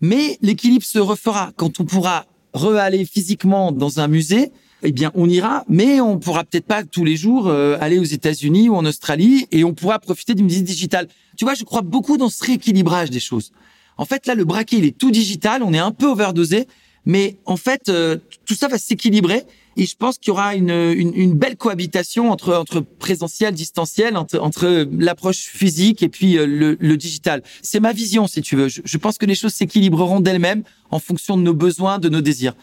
Mais 0.00 0.38
l'équilibre 0.42 0.84
se 0.84 0.98
refera 0.98 1.52
quand 1.56 1.80
on 1.80 1.84
pourra 1.84 2.26
re-aller 2.52 3.04
physiquement 3.04 3.72
dans 3.72 4.00
un 4.00 4.08
musée. 4.08 4.50
Eh 4.86 4.92
bien, 4.92 5.10
on 5.14 5.28
ira, 5.30 5.64
mais 5.66 6.02
on 6.02 6.18
pourra 6.18 6.44
peut-être 6.44 6.66
pas 6.66 6.84
tous 6.84 7.06
les 7.06 7.16
jours 7.16 7.48
euh, 7.48 7.78
aller 7.80 7.98
aux 7.98 8.04
États-Unis 8.04 8.68
ou 8.68 8.76
en 8.76 8.84
Australie 8.84 9.46
et 9.50 9.64
on 9.64 9.72
pourra 9.72 9.98
profiter 9.98 10.34
d'une 10.34 10.46
visite 10.46 10.64
digitale. 10.64 11.08
Tu 11.38 11.46
vois, 11.46 11.54
je 11.54 11.64
crois 11.64 11.80
beaucoup 11.80 12.18
dans 12.18 12.28
ce 12.28 12.44
rééquilibrage 12.44 13.08
des 13.08 13.18
choses. 13.18 13.50
En 13.96 14.04
fait, 14.04 14.26
là, 14.26 14.34
le 14.34 14.44
braquet, 14.44 14.76
il 14.76 14.84
est 14.84 14.96
tout 14.96 15.10
digital, 15.10 15.62
on 15.62 15.72
est 15.72 15.78
un 15.78 15.90
peu 15.90 16.06
overdosé, 16.06 16.66
mais 17.06 17.38
en 17.46 17.56
fait, 17.56 17.88
euh, 17.88 18.18
tout 18.44 18.54
ça 18.54 18.68
va 18.68 18.76
s'équilibrer 18.76 19.44
et 19.78 19.86
je 19.86 19.96
pense 19.96 20.18
qu'il 20.18 20.28
y 20.28 20.30
aura 20.32 20.54
une, 20.54 20.70
une, 20.70 21.14
une, 21.14 21.32
belle 21.32 21.56
cohabitation 21.56 22.30
entre 22.30 22.54
entre 22.54 22.80
présentiel, 22.80 23.54
distanciel, 23.54 24.18
entre, 24.18 24.38
entre 24.38 24.86
l'approche 24.98 25.38
physique 25.38 26.02
et 26.02 26.08
puis 26.10 26.36
euh, 26.36 26.46
le, 26.46 26.76
le 26.78 26.96
digital. 26.98 27.42
C'est 27.62 27.80
ma 27.80 27.92
vision, 27.92 28.26
si 28.26 28.42
tu 28.42 28.54
veux. 28.54 28.68
Je, 28.68 28.82
je 28.84 28.98
pense 28.98 29.16
que 29.16 29.24
les 29.24 29.34
choses 29.34 29.54
s'équilibreront 29.54 30.20
d'elles-mêmes 30.20 30.62
en 30.90 30.98
fonction 30.98 31.38
de 31.38 31.42
nos 31.42 31.54
besoins, 31.54 31.98
de 31.98 32.10
nos 32.10 32.20
désirs. 32.20 32.54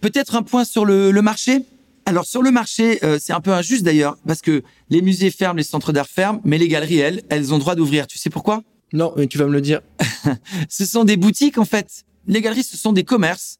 Peut-être 0.00 0.36
un 0.36 0.42
point 0.42 0.64
sur 0.64 0.84
le, 0.84 1.10
le 1.10 1.22
marché? 1.22 1.64
Alors 2.06 2.24
sur 2.24 2.42
le 2.42 2.50
marché, 2.50 3.04
euh, 3.04 3.18
c'est 3.20 3.32
un 3.32 3.40
peu 3.40 3.52
injuste 3.52 3.84
d'ailleurs 3.84 4.16
parce 4.26 4.40
que 4.40 4.62
les 4.88 5.02
musées 5.02 5.30
ferment, 5.30 5.58
les 5.58 5.62
centres 5.62 5.92
d'art 5.92 6.08
ferment, 6.08 6.40
mais 6.44 6.56
les 6.56 6.68
galeries, 6.68 6.98
elles, 6.98 7.22
elles 7.28 7.52
ont 7.52 7.58
droit 7.58 7.74
d'ouvrir. 7.74 8.06
Tu 8.06 8.16
sais 8.16 8.30
pourquoi? 8.30 8.62
Non, 8.94 9.12
mais 9.16 9.26
tu 9.26 9.36
vas 9.36 9.44
me 9.44 9.52
le 9.52 9.60
dire. 9.60 9.82
ce 10.68 10.86
sont 10.86 11.04
des 11.04 11.18
boutiques 11.18 11.58
en 11.58 11.66
fait. 11.66 12.04
Les 12.26 12.40
galeries, 12.40 12.64
ce 12.64 12.76
sont 12.76 12.92
des 12.92 13.04
commerces 13.04 13.58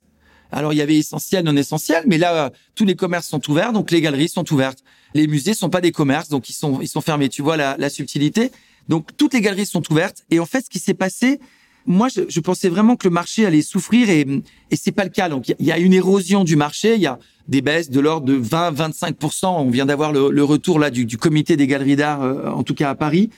alors 0.51 0.73
il 0.73 0.77
y 0.77 0.83
avait 0.83 0.97
essentiel, 0.97 1.45
non 1.45 1.57
essentiel, 1.57 2.05
mais 2.07 2.19
là 2.19 2.51
tous 2.75 2.85
les 2.85 2.97
commerces 2.97 3.29
sont 3.29 3.51
ouverts, 3.51 3.73
donc 3.73 3.91
les 3.91 4.01
galeries 4.01 4.29
sont 4.29 4.51
ouvertes. 4.53 4.83
Les 5.15 5.27
musées 5.27 5.55
sont 5.55 5.69
pas 5.69 5.81
des 5.81 5.93
commerces, 5.93 6.29
donc 6.29 6.49
ils 6.49 6.55
sont 6.55 6.81
ils 6.81 6.89
sont 6.89 7.01
fermés. 7.01 7.29
Tu 7.29 7.43
vois 7.43 7.57
la, 7.57 7.77
la 7.79 7.91
subtilité? 7.91 8.51
Donc 8.89 9.17
toutes 9.17 9.35
les 9.35 9.41
galeries 9.41 9.67
sont 9.67 9.83
ouvertes. 9.91 10.25
Et 10.31 10.41
en 10.41 10.47
fait, 10.47 10.65
ce 10.65 10.71
qui 10.71 10.79
s'est 10.79 10.95
passé, 10.95 11.41
moi 11.87 12.09
je, 12.15 12.23
je, 12.29 12.41
pensais 12.41 12.69
vraiment 12.69 12.97
que 12.97 13.07
le 13.09 13.13
marché 13.13 13.47
allait 13.47 13.63
souffrir 13.63 14.11
et 14.11 14.27
et 14.71 14.77
c'est 14.77 14.93
pas 14.93 15.05
le 15.05 15.11
cas. 15.11 15.29
Donc 15.29 15.49
il 15.59 15.67
y, 15.67 15.73
a 15.73 15.79
une 15.79 15.95
érosion 15.95 16.45
du 16.45 16.57
marché. 16.57 16.95
Il 16.95 17.01
y 17.01 17.07
a 17.07 17.19
des 17.49 17.63
baisses 17.63 17.91
de 17.91 18.01
l'ordre 18.01 18.27
de 18.27 18.39
20-25%. 18.39 19.47
On 19.47 19.71
vient 19.71 19.87
d'avoir 19.87 20.13
le, 20.13 20.31
le, 20.31 20.45
retour 20.45 20.79
là 20.79 20.91
du, 20.91 21.07
du 21.07 21.17
comité 21.17 21.57
des 21.57 21.67
galeries 21.67 21.97
d'art, 21.97 22.23
euh, 22.23 22.51
en 22.51 22.63
tout 22.63 22.75
cas 22.75 22.91
à 22.91 22.95
Paris 22.95 23.31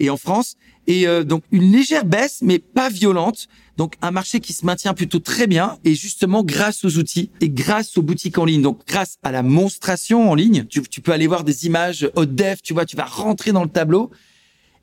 et 0.00 0.10
en 0.10 0.16
France. 0.16 0.56
Et 0.86 1.06
euh, 1.06 1.24
donc 1.24 1.42
une 1.52 1.70
légère 1.70 2.04
baisse, 2.04 2.38
mais 2.42 2.58
pas 2.58 2.88
violente. 2.88 3.48
Donc 3.76 3.94
un 4.00 4.10
marché 4.10 4.40
qui 4.40 4.52
se 4.52 4.64
maintient 4.64 4.94
plutôt 4.94 5.18
très 5.18 5.46
bien 5.46 5.78
et 5.84 5.94
justement 5.94 6.42
grâce 6.42 6.84
aux 6.84 6.98
outils 6.98 7.30
et 7.40 7.48
grâce 7.48 7.96
aux 7.98 8.02
boutiques 8.02 8.38
en 8.38 8.44
ligne. 8.44 8.62
Donc 8.62 8.80
grâce 8.86 9.18
à 9.22 9.30
la 9.30 9.42
monstration 9.42 10.30
en 10.30 10.34
ligne, 10.34 10.64
tu, 10.64 10.82
tu 10.82 11.00
peux 11.00 11.12
aller 11.12 11.26
voir 11.26 11.44
des 11.44 11.66
images 11.66 12.10
haute 12.16 12.34
def, 12.34 12.62
tu 12.62 12.72
vois, 12.72 12.86
tu 12.86 12.96
vas 12.96 13.04
rentrer 13.04 13.52
dans 13.52 13.62
le 13.62 13.70
tableau. 13.70 14.10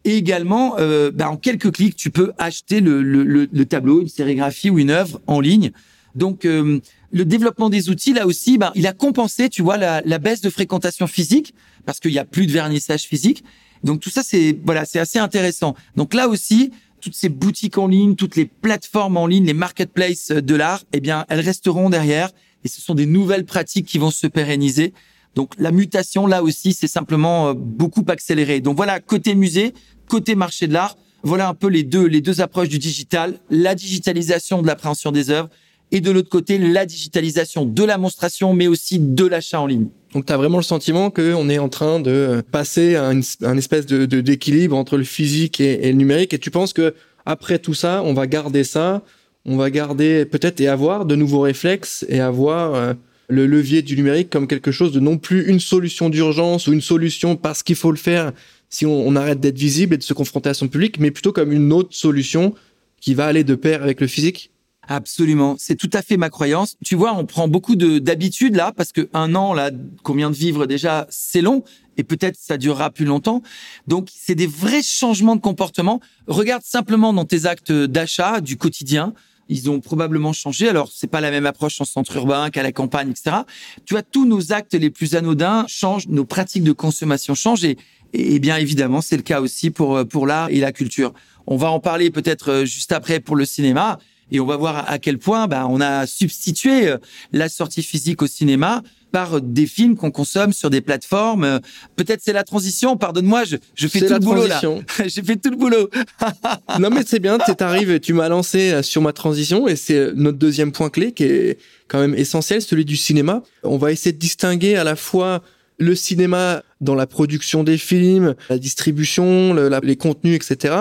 Et 0.06 0.18
également, 0.18 0.76
euh, 0.78 1.12
bah, 1.12 1.30
en 1.30 1.36
quelques 1.36 1.72
clics, 1.72 1.96
tu 1.96 2.12
peux 2.12 2.32
acheter 2.38 2.80
le, 2.80 3.02
le, 3.02 3.24
le, 3.52 3.66
tableau, 3.66 4.02
une 4.02 4.08
sérigraphie 4.08 4.70
ou 4.70 4.78
une 4.78 4.92
œuvre 4.92 5.20
en 5.26 5.40
ligne. 5.42 5.72
Donc 6.14 6.46
euh, 6.46 6.80
le 7.12 7.26
développement 7.26 7.70
des 7.70 7.90
outils, 7.90 8.14
là 8.14 8.28
aussi, 8.28 8.58
bah, 8.60 8.72
il 8.76 8.86
a 8.86 8.94
compensé, 8.94 9.50
tu 9.50 9.64
vois, 9.64 9.78
la, 9.78 10.02
la 10.06 10.20
baisse 10.20 10.42
de 10.42 10.50
fréquentation 10.52 11.08
physique 11.08 11.56
parce 11.86 12.00
qu'il 12.00 12.12
y 12.12 12.20
a 12.20 12.26
plus 12.26 12.46
de 12.46 12.52
vernissage 12.52 13.04
physique. 13.04 13.44
Donc 13.84 14.00
tout 14.00 14.12
ça, 14.12 14.22
c'est 14.24 14.58
voilà, 14.64 14.86
c'est 14.86 15.00
assez 15.00 15.20
intéressant. 15.20 15.76
Donc 15.96 16.14
là 16.14 16.28
aussi, 16.28 16.72
toutes 17.02 17.16
ces 17.16 17.30
boutiques 17.30 17.78
en 17.78 17.88
ligne, 17.88 18.16
toutes 18.16 18.36
les 18.36 18.46
plateformes 18.46 19.18
en 19.18 19.28
ligne, 19.28 19.46
les 19.46 19.54
marketplaces 19.54 20.30
de 20.30 20.56
l'art, 20.56 20.84
eh 20.94 21.00
bien, 21.00 21.26
elles 21.30 21.42
resteront 21.42 21.90
derrière 21.90 22.30
et 22.64 22.68
ce 22.68 22.80
sont 22.80 22.96
des 22.96 23.06
nouvelles 23.06 23.46
pratiques 23.46 23.88
qui 23.88 23.98
vont 23.98 24.12
se 24.12 24.28
pérenniser. 24.28 24.94
Donc 25.36 25.52
la 25.58 25.72
mutation 25.72 26.28
là 26.28 26.42
aussi, 26.42 26.74
c'est 26.74 26.88
simplement 26.88 27.50
euh, 27.50 27.54
beaucoup 27.56 28.06
accéléré. 28.08 28.62
Donc 28.62 28.78
voilà, 28.78 29.00
côté 29.00 29.36
musée, 29.36 29.74
côté 30.08 30.36
marché 30.36 30.68
de 30.68 30.74
l'art, 30.74 30.98
voilà 31.24 31.50
un 31.50 31.54
peu 31.54 31.68
les 31.68 31.84
deux 31.84 32.06
les 32.06 32.22
deux 32.22 32.42
approches 32.42 32.70
du 32.70 32.80
digital, 32.80 33.40
la 33.50 33.76
digitalisation 33.76 34.62
de 34.62 34.68
l'appréhension 34.68 35.12
des 35.12 35.30
œuvres 35.30 35.50
et 35.92 36.02
de 36.02 36.10
l'autre 36.12 36.30
côté 36.30 36.58
la 36.58 36.86
digitalisation 36.86 37.66
de 37.66 37.84
la 37.84 37.98
monstration 37.98 38.54
mais 38.54 38.68
aussi 38.68 39.00
de 39.00 39.26
l'achat 39.26 39.60
en 39.60 39.68
ligne. 39.68 39.88
Donc 40.14 40.26
tu 40.26 40.34
as 40.34 40.38
vraiment 40.38 40.58
le 40.58 40.64
sentiment 40.64 41.12
qu'on 41.12 41.50
est 41.50 41.60
en 41.60 41.70
train 41.70 42.00
de 42.00 42.42
passer 42.52 42.96
à 42.96 43.08
un 43.08 43.58
espèce 43.58 43.86
de 43.86 44.06
d'équilibre 44.06 44.78
entre 44.78 44.98
le 44.98 45.04
physique 45.04 45.60
et, 45.60 45.88
et, 45.88 45.92
le 45.92 45.98
numérique 45.98 46.34
et 46.34 46.40
tu 46.40 46.52
penses 46.52 46.74
que 46.74 46.96
après 47.26 47.60
tout 47.60 47.74
ça, 47.74 48.04
on 48.04 48.14
va 48.14 48.28
garder 48.28 48.64
ça, 48.64 49.02
on 49.46 49.58
va 49.58 49.70
garder 49.70 50.26
peut-être 50.26 50.62
et 50.62 50.68
avoir 50.68 51.06
de 51.06 51.16
nouveaux 51.16 51.42
réflexes 51.42 52.06
et 52.08 52.20
avoir 52.20 52.76
euh, 52.76 52.94
le 53.28 53.46
levier 53.48 53.82
du 53.82 53.96
numérique 53.96 54.30
comme 54.30 54.48
quelque 54.48 54.72
chose 54.72 54.92
de 54.92 55.00
non 55.00 55.18
plus 55.18 55.48
une 55.48 55.60
solution 55.60 56.10
d'urgence 56.10 56.68
ou 56.68 56.74
une 56.74 56.82
solution 56.82 57.36
parce 57.36 57.64
qu'il 57.64 57.76
faut 57.76 57.92
le 57.92 57.98
faire 57.98 58.34
si 58.70 58.86
on, 58.86 59.16
arrête 59.16 59.40
d'être 59.40 59.58
visible 59.58 59.94
et 59.94 59.98
de 59.98 60.04
se 60.04 60.14
confronter 60.14 60.50
à 60.50 60.54
son 60.54 60.68
public, 60.68 61.00
mais 61.00 61.12
plutôt 61.12 61.32
comme 61.32 61.52
une 61.52 61.72
autre 61.72 61.96
solution 61.96 62.54
qui 63.00 63.14
va 63.14 63.26
aller 63.26 63.44
de 63.44 63.56
pair 63.56 63.84
avec 63.84 64.02
le 64.02 64.08
physique. 64.08 64.52
Absolument, 64.88 65.56
c'est 65.58 65.76
tout 65.76 65.90
à 65.94 66.02
fait 66.02 66.18
ma 66.18 66.30
croyance. 66.30 66.76
Tu 66.84 66.96
vois, 66.96 67.16
on 67.16 67.26
prend 67.26 67.48
beaucoup 67.48 67.76
de 67.76 67.98
d'habitude 67.98 68.56
là 68.56 68.72
parce 68.76 68.92
que 68.92 69.10
un 69.14 69.34
an 69.34 69.54
là, 69.54 69.72
combien 70.04 70.30
de 70.30 70.36
vivre 70.36 70.68
déjà, 70.68 71.08
c'est 71.10 71.42
long 71.42 71.64
et 71.98 72.04
peut-être 72.04 72.38
ça 72.40 72.58
durera 72.58 72.92
plus 72.92 73.06
longtemps. 73.06 73.42
Donc 73.88 74.10
c'est 74.14 74.36
des 74.36 74.48
vrais 74.48 74.84
changements 74.84 75.36
de 75.36 75.42
comportement. 75.42 76.02
Regarde 76.28 76.64
simplement 76.64 77.14
dans 77.14 77.26
tes 77.26 77.46
actes 77.46 77.72
d'achat 77.72 78.42
du 78.42 78.58
quotidien. 78.58 79.14
Ils 79.48 79.70
ont 79.70 79.80
probablement 79.80 80.34
changé. 80.34 80.70
Alors, 80.70 80.90
c'est 80.94 81.08
pas 81.08 81.22
la 81.22 81.32
même 81.32 81.46
approche 81.46 81.80
en 81.80 81.86
centre 81.86 82.16
urbain 82.16 82.50
qu'à 82.50 82.64
la 82.64 82.72
campagne, 82.72 83.12
etc. 83.12 83.38
Tu 83.86 83.94
vois, 83.94 84.04
tous 84.04 84.26
nos 84.26 84.52
actes 84.52 84.74
les 84.74 84.90
plus 84.90 85.16
anodins 85.16 85.66
changent, 85.68 86.08
nos 86.08 86.26
pratiques 86.26 86.64
de 86.64 86.72
consommation 86.72 87.36
changent 87.36 87.64
et, 87.64 87.78
et 88.14 88.40
bien 88.40 88.58
évidemment, 88.58 89.02
c'est 89.02 89.18
le 89.18 89.24
cas 89.24 89.42
aussi 89.42 89.70
pour 89.70 90.08
pour 90.08 90.26
l'art 90.26 90.50
et 90.50 90.60
la 90.60 90.72
culture. 90.72 91.14
On 91.48 91.58
va 91.58 91.70
en 91.70 91.80
parler 91.80 92.10
peut-être 92.10 92.64
juste 92.66 92.92
après 92.92 93.20
pour 93.20 93.36
le 93.36 93.46
cinéma 93.46 94.00
et 94.32 94.40
on 94.40 94.46
va 94.46 94.58
voir 94.58 94.90
à 94.90 95.00
quel 95.00 95.20
point 95.20 95.48
bah, 95.48 95.68
on 95.70 95.82
a 95.82 96.08
substitué 96.08 96.88
euh, 96.88 96.98
la 97.32 97.50
sortie 97.50 97.84
physique 97.84 98.22
au 98.22 98.28
cinéma 98.28 98.82
par 99.16 99.40
des 99.40 99.66
films 99.66 99.96
qu'on 99.96 100.12
consomme 100.12 100.52
sur 100.52 100.70
des 100.70 100.82
plateformes. 100.82 101.62
Peut-être 101.96 102.20
c'est 102.22 102.34
la 102.34 102.44
transition. 102.44 102.98
Pardonne-moi, 102.98 103.46
je, 103.46 103.56
je 103.74 103.88
fais 103.88 104.02
tout 104.02 104.12
le 104.12 104.20
boulot 104.20 104.46
là. 104.46 104.60
J'ai 105.06 105.24
fait 105.24 105.38
tout 105.38 105.52
le 105.52 105.56
boulot. 105.56 105.90
non 106.82 106.90
mais 106.90 107.04
c'est 107.08 107.20
bien. 107.20 107.38
Tu 107.38 107.64
arrives, 107.64 108.02
tu 108.02 108.12
m'as 108.12 108.28
lancé 108.28 108.74
euh, 108.74 108.82
sur 108.82 109.02
ma 109.02 109.14
transition 109.14 109.70
et 109.70 109.78
c'est 109.78 110.12
notre 110.16 110.38
deuxième 110.38 110.74
point 110.74 110.90
clé 110.90 111.14
qui 111.14 111.24
est 111.24 111.60
quand 111.88 112.02
même 112.02 112.14
essentiel, 112.14 112.62
celui 112.62 112.84
du 112.84 112.98
cinéma. 112.98 113.42
On 113.64 113.78
va 113.78 113.94
essayer 113.94 114.12
de 114.12 114.18
distinguer 114.18 114.76
à 114.76 114.84
la 114.84 114.98
fois 114.98 115.42
le 115.78 115.96
cinéma 115.96 116.64
dans 116.82 116.96
la 116.96 117.08
production 117.08 117.64
des 117.64 117.78
films, 117.78 118.36
la 118.50 118.58
distribution, 118.58 119.54
le, 119.54 119.70
la, 119.70 119.80
les 119.80 119.96
contenus, 119.96 120.36
etc. 120.36 120.76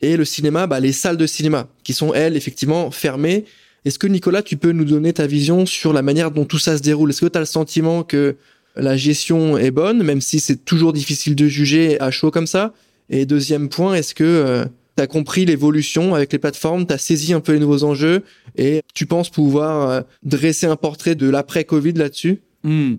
Et 0.00 0.16
le 0.16 0.24
cinéma, 0.24 0.68
bah, 0.68 0.78
les 0.78 0.92
salles 0.92 1.16
de 1.16 1.26
cinéma, 1.26 1.66
qui 1.82 1.92
sont, 1.92 2.14
elles, 2.14 2.36
effectivement, 2.36 2.92
fermées. 2.92 3.46
Est-ce 3.84 3.98
que, 3.98 4.06
Nicolas, 4.06 4.42
tu 4.42 4.56
peux 4.56 4.72
nous 4.72 4.84
donner 4.84 5.12
ta 5.12 5.26
vision 5.26 5.64
sur 5.64 5.92
la 5.92 6.02
manière 6.02 6.30
dont 6.30 6.44
tout 6.44 6.58
ça 6.58 6.76
se 6.76 6.82
déroule? 6.82 7.10
Est-ce 7.10 7.22
que 7.22 7.26
tu 7.26 7.36
as 7.36 7.40
le 7.40 7.46
sentiment 7.46 8.02
que 8.02 8.36
la 8.76 8.96
gestion 8.96 9.56
est 9.56 9.70
bonne, 9.70 10.02
même 10.02 10.20
si 10.20 10.38
c'est 10.38 10.64
toujours 10.64 10.92
difficile 10.92 11.34
de 11.34 11.46
juger 11.46 12.00
à 12.00 12.10
chaud 12.10 12.30
comme 12.30 12.46
ça? 12.46 12.74
Et 13.08 13.26
deuxième 13.26 13.68
point, 13.68 13.94
est-ce 13.94 14.14
que 14.14 14.24
euh, 14.24 14.64
tu 14.96 15.02
as 15.02 15.06
compris 15.06 15.46
l'évolution 15.46 16.14
avec 16.14 16.32
les 16.32 16.38
plateformes, 16.38 16.86
tu 16.86 16.92
as 16.92 16.98
saisi 16.98 17.32
un 17.32 17.40
peu 17.40 17.52
les 17.52 17.58
nouveaux 17.58 17.84
enjeux 17.84 18.22
et 18.56 18.82
tu 18.94 19.06
penses 19.06 19.30
pouvoir 19.30 19.88
euh, 19.88 20.00
dresser 20.22 20.66
un 20.66 20.76
portrait 20.76 21.14
de 21.14 21.28
l'après-Covid 21.28 21.94
là-dessus? 21.94 22.42
Mmh. 22.62 22.96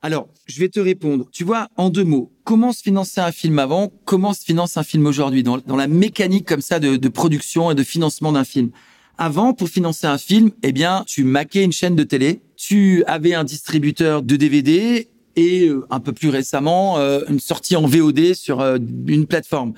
Alors, 0.00 0.28
je 0.46 0.58
vais 0.58 0.68
te 0.68 0.80
répondre. 0.80 1.28
Tu 1.30 1.44
vois, 1.44 1.68
en 1.76 1.90
deux 1.90 2.02
mots, 2.02 2.32
comment 2.42 2.72
se 2.72 2.82
finançait 2.82 3.20
un 3.20 3.30
film 3.30 3.60
avant 3.60 3.92
Comment 4.04 4.32
se 4.32 4.42
finance 4.42 4.76
un 4.76 4.82
film 4.82 5.06
aujourd'hui 5.06 5.44
dans, 5.44 5.60
la 5.76 5.86
mécanique 5.86 6.48
comme 6.48 6.62
ça 6.62 6.80
de 6.80 7.08
production 7.08 7.70
et 7.70 7.76
de 7.76 7.84
financement 7.84 8.32
d'un 8.32 8.42
film? 8.42 8.70
Avant, 9.18 9.52
pour 9.52 9.68
financer 9.68 10.06
un 10.06 10.18
film, 10.18 10.50
eh 10.62 10.72
bien, 10.72 11.04
tu 11.06 11.24
maquais 11.24 11.64
une 11.64 11.72
chaîne 11.72 11.96
de 11.96 12.02
télé, 12.02 12.40
tu 12.56 13.04
avais 13.06 13.34
un 13.34 13.44
distributeur 13.44 14.22
de 14.22 14.36
DVD 14.36 15.08
et 15.36 15.68
euh, 15.68 15.86
un 15.90 16.00
peu 16.00 16.12
plus 16.12 16.28
récemment 16.28 16.98
euh, 16.98 17.20
une 17.28 17.40
sortie 17.40 17.76
en 17.76 17.86
VOD 17.86 18.34
sur 18.34 18.60
euh, 18.60 18.78
une 19.06 19.26
plateforme. 19.26 19.72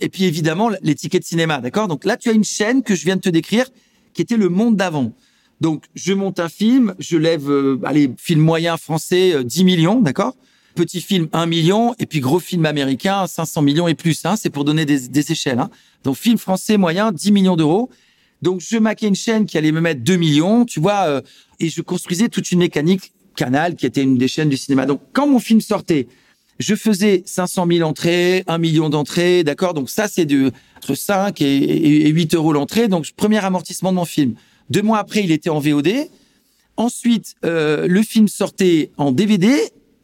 Et 0.00 0.08
puis 0.08 0.24
évidemment 0.24 0.70
les 0.82 0.94
tickets 0.94 1.22
de 1.22 1.26
cinéma, 1.26 1.58
d'accord? 1.58 1.88
Donc 1.88 2.04
là 2.04 2.16
tu 2.16 2.28
as 2.28 2.32
une 2.32 2.44
chaîne 2.44 2.82
que 2.84 2.94
je 2.94 3.04
viens 3.04 3.16
de 3.16 3.20
te 3.20 3.28
décrire 3.28 3.66
qui 4.12 4.22
était 4.22 4.36
le 4.36 4.48
monde 4.48 4.76
d'avant. 4.76 5.12
Donc, 5.60 5.84
je 5.94 6.14
monte 6.14 6.40
un 6.40 6.48
film, 6.48 6.94
je 6.98 7.18
lève, 7.18 7.50
euh, 7.50 7.78
allez, 7.84 8.10
film 8.16 8.40
moyen 8.40 8.76
français, 8.78 9.44
10 9.44 9.60
euh, 9.60 9.64
millions, 9.64 10.00
d'accord? 10.00 10.34
Petit 10.74 11.02
film 11.02 11.28
1 11.32 11.46
million 11.46 11.94
et 11.98 12.06
puis 12.06 12.20
gros 12.20 12.38
film 12.38 12.64
américain 12.64 13.26
500 13.26 13.60
millions 13.60 13.88
et 13.88 13.94
plus. 13.94 14.24
Hein, 14.24 14.36
c'est 14.36 14.50
pour 14.50 14.64
donner 14.64 14.86
des, 14.86 15.08
des 15.08 15.32
échelles. 15.32 15.58
Hein. 15.58 15.68
Donc 16.04 16.16
film 16.16 16.38
français 16.38 16.76
moyen 16.76 17.12
10 17.12 17.32
millions 17.32 17.56
d'euros. 17.56 17.90
Donc 18.42 18.60
je 18.60 18.78
maquais 18.78 19.06
une 19.06 19.14
chaîne 19.14 19.46
qui 19.46 19.58
allait 19.58 19.72
me 19.72 19.80
mettre 19.80 20.02
2 20.02 20.16
millions, 20.16 20.64
tu 20.64 20.80
vois, 20.80 21.06
euh, 21.06 21.20
et 21.58 21.68
je 21.68 21.82
construisais 21.82 22.28
toute 22.28 22.50
une 22.52 22.60
mécanique 22.60 23.12
Canal 23.36 23.76
qui 23.76 23.86
était 23.86 24.02
une 24.02 24.18
des 24.18 24.28
chaînes 24.28 24.48
du 24.48 24.56
cinéma. 24.56 24.86
Donc 24.86 25.00
quand 25.12 25.26
mon 25.26 25.38
film 25.38 25.60
sortait, 25.60 26.08
je 26.58 26.74
faisais 26.74 27.22
500 27.24 27.66
000 27.70 27.88
entrées, 27.88 28.44
1 28.46 28.58
million 28.58 28.88
d'entrées, 28.90 29.44
d'accord? 29.44 29.72
Donc 29.72 29.88
ça 29.88 30.08
c'est 30.08 30.26
de 30.26 30.52
entre 30.76 30.94
5 30.94 31.40
et, 31.40 32.06
et 32.06 32.08
8 32.08 32.34
euros 32.34 32.52
l'entrée. 32.52 32.88
Donc 32.88 33.10
premier 33.12 33.44
amortissement 33.44 33.92
de 33.92 33.96
mon 33.96 34.04
film. 34.04 34.34
Deux 34.70 34.82
mois 34.82 34.98
après, 34.98 35.24
il 35.24 35.32
était 35.32 35.50
en 35.50 35.58
VOD. 35.58 35.88
Ensuite, 36.76 37.34
euh, 37.44 37.86
le 37.88 38.02
film 38.02 38.28
sortait 38.28 38.90
en 38.96 39.12
DVD. 39.12 39.52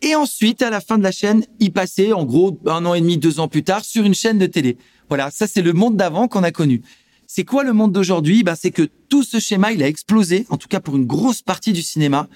Et 0.03 0.15
ensuite, 0.15 0.61
à 0.61 0.71
la 0.71 0.81
fin 0.81 0.99
de 0.99 1.03
la 1.03 1.13
chaîne, 1.13 1.45
il 1.59 1.73
passait, 1.73 2.13
en 2.13 2.25
gros, 2.25 2.61
un 2.67 2.85
an 2.85 2.93
et 2.95 3.01
demi, 3.01 3.17
deux 3.17 3.41
ans 3.41 3.49
plus 3.49 3.63
tard, 3.63 3.85
sur 3.85 4.05
une 4.05 4.15
chaîne 4.15 4.39
de 4.39 4.47
télé. 4.47 4.77
Voilà, 5.09 5.31
ça 5.31 5.47
c'est 5.47 5.63
le 5.63 5.73
monde 5.73 5.97
d'avant 5.97 6.29
qu'on 6.29 6.43
a 6.43 6.51
connu. 6.51 6.83
C'est 7.27 7.45
quoi 7.45 7.65
le 7.65 7.73
monde 7.73 7.93
d'aujourd'hui? 7.93 8.43
Ben, 8.43 8.55
C'est 8.55 8.71
que 8.71 8.89
tout 9.09 9.23
ce 9.23 9.41
schéma, 9.41 9.73
il 9.73 9.83
a 9.83 9.89
explosé, 9.89 10.47
en 10.51 10.57
tout 10.57 10.69
cas 10.69 10.81
pour 10.81 10.97
une 10.97 11.07
grosse 11.07 11.43
partie 11.43 11.73
du 11.73 11.83
cinéma, 11.83 12.29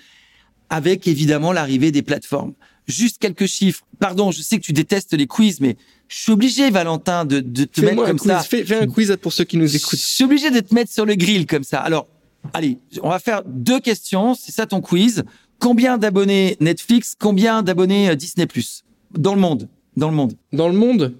avec 0.68 1.06
évidemment 1.06 1.52
l'arrivée 1.52 1.90
des 1.90 2.02
plateformes. 2.02 2.54
Juste 2.86 3.18
quelques 3.18 3.46
chiffres. 3.46 3.84
Pardon, 3.98 4.30
je 4.32 4.42
sais 4.42 4.58
que 4.58 4.64
tu 4.64 4.72
détestes 4.72 5.12
les 5.12 5.26
quiz, 5.26 5.60
mais 5.60 5.76
je 6.08 6.16
suis 6.16 6.32
obligé, 6.32 6.70
Valentin, 6.70 7.24
de, 7.24 7.40
de 7.40 7.64
te 7.64 7.80
mettre 7.82 8.04
comme 8.04 8.18
ça. 8.18 8.40
Fais, 8.40 8.64
fais 8.64 8.80
un 8.80 8.86
quiz 8.86 9.16
pour 9.20 9.32
ceux 9.32 9.44
qui 9.44 9.56
nous 9.56 9.76
écoutent. 9.76 9.98
Je 9.98 10.04
suis 10.04 10.24
obligé 10.24 10.50
de 10.50 10.60
te 10.60 10.74
mettre 10.74 10.92
sur 10.92 11.06
le 11.06 11.14
grill 11.14 11.46
comme 11.46 11.62
ça. 11.62 11.80
Alors, 11.80 12.08
allez, 12.52 12.78
on 13.02 13.10
va 13.10 13.18
faire 13.18 13.42
deux 13.46 13.80
questions. 13.80 14.34
C'est 14.34 14.52
ça 14.52 14.66
ton 14.66 14.80
quiz. 14.80 15.24
Combien 15.60 15.98
d'abonnés 15.98 16.56
Netflix? 16.60 17.14
Combien 17.18 17.62
d'abonnés 17.62 18.08
euh, 18.08 18.14
Disney 18.14 18.46
Plus? 18.46 18.82
Dans 19.16 19.34
le 19.34 19.40
monde 19.40 19.68
Dans 19.96 20.08
le 20.08 20.16
monde. 20.16 20.32
Dans 20.52 20.68
le 20.68 20.74
monde? 20.74 21.14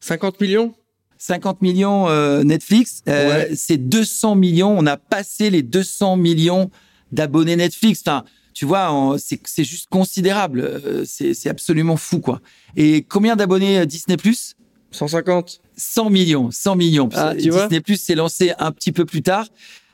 50 0.00 0.40
millions? 0.40 0.74
50 1.20 1.60
millions 1.60 2.08
euh, 2.08 2.42
Netflix, 2.44 3.02
euh, 3.06 3.28
ouais. 3.28 3.54
c'est 3.54 3.76
200 3.76 4.36
millions. 4.36 4.74
On 4.76 4.86
a 4.86 4.96
passé 4.96 5.50
les 5.50 5.62
200 5.62 6.16
millions 6.16 6.70
d'abonnés 7.12 7.56
Netflix. 7.56 8.00
Enfin, 8.00 8.24
tu 8.54 8.64
vois, 8.64 9.16
c'est 9.18 9.64
juste 9.64 9.88
considérable. 9.90 10.60
Euh, 10.60 11.04
c'est 11.04 11.48
absolument 11.48 11.98
fou, 11.98 12.20
quoi. 12.20 12.40
Et 12.74 13.02
combien 13.02 13.36
d'abonnés 13.36 13.84
Disney 13.84 14.16
Plus? 14.16 14.56
150. 14.92 15.60
100 15.76 16.10
millions, 16.10 16.50
100 16.50 16.76
millions. 16.76 17.10
Ah, 17.12 17.34
tu 17.34 17.50
Disney 17.50 17.80
Plus 17.80 18.00
s'est 18.00 18.14
lancé 18.14 18.52
un 18.58 18.72
petit 18.72 18.90
peu 18.90 19.04
plus 19.04 19.22
tard. 19.22 19.46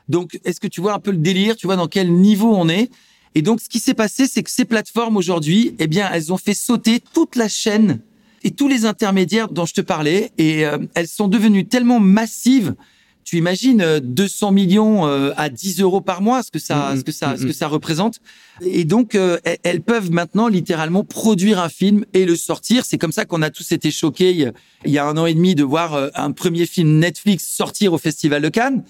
Donc, 0.07 0.39
est-ce 0.45 0.61
que 0.61 0.67
tu 0.67 0.79
vois 0.79 0.93
un 0.93 0.99
peu 0.99 1.11
le 1.11 1.17
délire? 1.17 1.57
Tu 1.57 1.67
vois 1.67 1.75
dans 1.75 1.87
quel 1.87 2.09
niveau 2.13 2.55
on 2.55 2.69
est? 2.69 2.89
Et 3.35 3.41
donc, 3.41 3.59
ce 3.59 3.67
qui 3.67 3.79
s'est 3.79 3.93
passé, 3.93 4.27
c'est 4.27 4.43
que 4.43 4.49
ces 4.49 4.63
plateformes 4.63 5.17
aujourd'hui, 5.17 5.75
eh 5.77 5.87
bien, 5.87 6.09
elles 6.11 6.31
ont 6.31 6.37
fait 6.37 6.53
sauter 6.53 7.01
toute 7.01 7.35
la 7.35 7.49
chaîne 7.49 7.99
et 8.43 8.51
tous 8.51 8.67
les 8.67 8.85
intermédiaires 8.85 9.49
dont 9.49 9.65
je 9.65 9.73
te 9.73 9.81
parlais. 9.81 10.31
Et 10.37 10.65
euh, 10.65 10.77
elles 10.95 11.07
sont 11.07 11.27
devenues 11.27 11.65
tellement 11.65 11.99
massives. 11.99 12.75
Tu 13.27 13.35
imagines 13.35 13.99
200 13.99 14.47
euh, 14.47 14.51
millions 14.51 15.05
euh, 15.05 15.33
à 15.35 15.49
10 15.49 15.81
euros 15.81 15.99
par 15.99 16.21
mois, 16.21 16.43
ce 16.43 16.49
que 16.49 16.59
ça, 16.59 16.93
mmh, 16.93 16.99
ce 16.99 17.03
que 17.03 17.11
ça, 17.11 17.33
mmh. 17.33 17.37
ce 17.37 17.45
que 17.47 17.51
ça 17.51 17.67
représente. 17.67 18.21
Et 18.61 18.85
donc, 18.85 19.15
euh, 19.15 19.37
elles 19.63 19.81
peuvent 19.81 20.11
maintenant 20.11 20.47
littéralement 20.47 21.03
produire 21.03 21.59
un 21.59 21.67
film 21.67 22.05
et 22.13 22.23
le 22.23 22.37
sortir. 22.37 22.85
C'est 22.85 22.97
comme 22.97 23.11
ça 23.11 23.25
qu'on 23.25 23.41
a 23.41 23.49
tous 23.49 23.73
été 23.73 23.91
choqués 23.91 24.53
il 24.85 24.91
y 24.91 24.97
a 24.97 25.05
un 25.05 25.17
an 25.17 25.25
et 25.25 25.33
demi 25.33 25.55
de 25.55 25.65
voir 25.65 26.09
un 26.15 26.31
premier 26.31 26.65
film 26.65 26.99
Netflix 26.99 27.45
sortir 27.45 27.91
au 27.91 27.97
Festival 27.97 28.41
de 28.41 28.47
Cannes, 28.47 28.85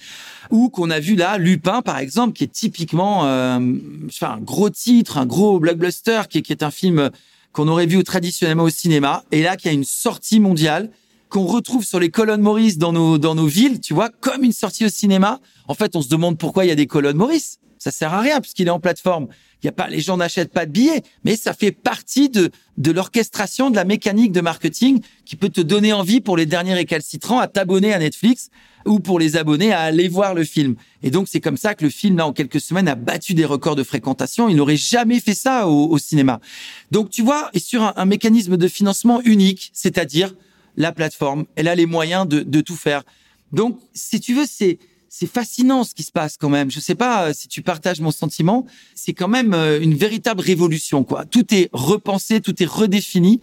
ou 0.51 0.69
qu'on 0.69 0.91
a 0.91 0.99
vu 0.99 1.15
là 1.15 1.39
Lupin 1.39 1.81
par 1.81 1.97
exemple, 1.97 2.33
qui 2.33 2.43
est 2.43 2.51
typiquement, 2.51 3.25
euh, 3.25 3.59
enfin, 4.05 4.35
un 4.37 4.41
gros 4.41 4.69
titre, 4.69 5.17
un 5.17 5.25
gros 5.25 5.59
blockbuster, 5.59 6.21
qui 6.29 6.37
est, 6.37 6.41
qui 6.43 6.51
est 6.51 6.61
un 6.61 6.69
film 6.69 7.09
qu'on 7.57 7.67
aurait 7.69 7.87
vu 7.87 8.03
traditionnellement 8.03 8.65
au 8.65 8.69
cinéma, 8.69 9.23
et 9.31 9.41
là 9.41 9.57
qui 9.57 9.67
a 9.67 9.71
une 9.71 9.83
sortie 9.83 10.39
mondiale 10.39 10.91
qu'on 11.27 11.47
retrouve 11.47 11.83
sur 11.83 11.99
les 11.99 12.11
colonnes 12.11 12.41
Maurice 12.41 12.77
dans 12.77 12.93
nos 12.93 13.17
dans 13.17 13.33
nos 13.33 13.47
villes, 13.47 13.81
tu 13.81 13.95
vois, 13.95 14.09
comme 14.09 14.43
une 14.43 14.51
sortie 14.51 14.85
au 14.85 14.89
cinéma. 14.89 15.39
En 15.67 15.73
fait, 15.73 15.95
on 15.95 16.03
se 16.03 16.07
demande 16.07 16.37
pourquoi 16.37 16.65
il 16.65 16.67
y 16.67 16.71
a 16.71 16.75
des 16.75 16.85
colonnes 16.85 17.17
Maurice. 17.17 17.57
Ça 17.79 17.89
sert 17.89 18.13
à 18.13 18.21
rien 18.21 18.41
puisqu'il 18.41 18.67
est 18.67 18.69
en 18.69 18.79
plateforme. 18.79 19.27
Il 19.63 19.65
y 19.65 19.69
a 19.69 19.71
pas, 19.71 19.87
les 19.87 20.01
gens 20.01 20.17
n'achètent 20.17 20.53
pas 20.53 20.65
de 20.65 20.71
billets, 20.71 21.03
mais 21.23 21.35
ça 21.35 21.53
fait 21.53 21.71
partie 21.71 22.29
de 22.29 22.51
de 22.77 22.91
l'orchestration 22.91 23.69
de 23.71 23.75
la 23.75 23.85
mécanique 23.85 24.31
de 24.31 24.41
marketing 24.41 25.01
qui 25.25 25.35
peut 25.35 25.49
te 25.49 25.61
donner 25.61 25.93
envie 25.93 26.21
pour 26.21 26.37
les 26.37 26.45
derniers 26.45 26.75
récalcitrants 26.75 27.39
à 27.39 27.47
t'abonner 27.47 27.91
à 27.93 27.99
Netflix 27.99 28.49
ou 28.85 28.99
pour 28.99 29.19
les 29.19 29.35
abonnés 29.35 29.73
à 29.73 29.81
aller 29.81 30.07
voir 30.07 30.33
le 30.33 30.43
film. 30.43 30.75
Et 31.01 31.09
donc 31.09 31.27
c'est 31.27 31.41
comme 31.41 31.57
ça 31.57 31.73
que 31.73 31.83
le 31.83 31.89
film 31.89 32.17
là 32.17 32.27
en 32.27 32.33
quelques 32.33 32.61
semaines 32.61 32.87
a 32.87 32.95
battu 32.95 33.33
des 33.33 33.45
records 33.45 33.75
de 33.75 33.83
fréquentation. 33.83 34.47
Il 34.47 34.55
n'aurait 34.55 34.77
jamais 34.77 35.19
fait 35.19 35.33
ça 35.33 35.67
au, 35.67 35.89
au, 35.89 35.97
cinéma. 35.97 36.39
Donc 36.91 37.09
tu 37.09 37.23
vois, 37.23 37.49
et 37.53 37.59
sur 37.59 37.81
un, 37.81 37.93
un 37.95 38.05
mécanisme 38.05 38.57
de 38.57 38.67
financement 38.67 39.21
unique, 39.21 39.71
c'est-à-dire 39.73 40.35
la 40.77 40.91
plateforme, 40.91 41.45
elle 41.55 41.67
a 41.67 41.75
les 41.75 41.87
moyens 41.87 42.27
de, 42.27 42.41
de 42.41 42.61
tout 42.61 42.75
faire. 42.75 43.03
Donc 43.51 43.79
si 43.93 44.19
tu 44.19 44.35
veux, 44.35 44.45
c'est 44.47 44.77
c'est 45.09 45.29
fascinant 45.31 45.83
ce 45.83 45.93
qui 45.93 46.03
se 46.03 46.11
passe 46.11 46.37
quand 46.37 46.49
même. 46.49 46.71
Je 46.71 46.79
sais 46.79 46.95
pas 46.95 47.27
euh, 47.27 47.33
si 47.33 47.47
tu 47.47 47.61
partages 47.61 48.01
mon 48.01 48.11
sentiment. 48.11 48.65
C'est 48.95 49.13
quand 49.13 49.27
même 49.27 49.53
euh, 49.53 49.79
une 49.79 49.95
véritable 49.95 50.41
révolution, 50.41 51.03
quoi. 51.03 51.25
Tout 51.25 51.53
est 51.53 51.69
repensé, 51.73 52.41
tout 52.41 52.61
est 52.61 52.67
redéfini. 52.67 53.41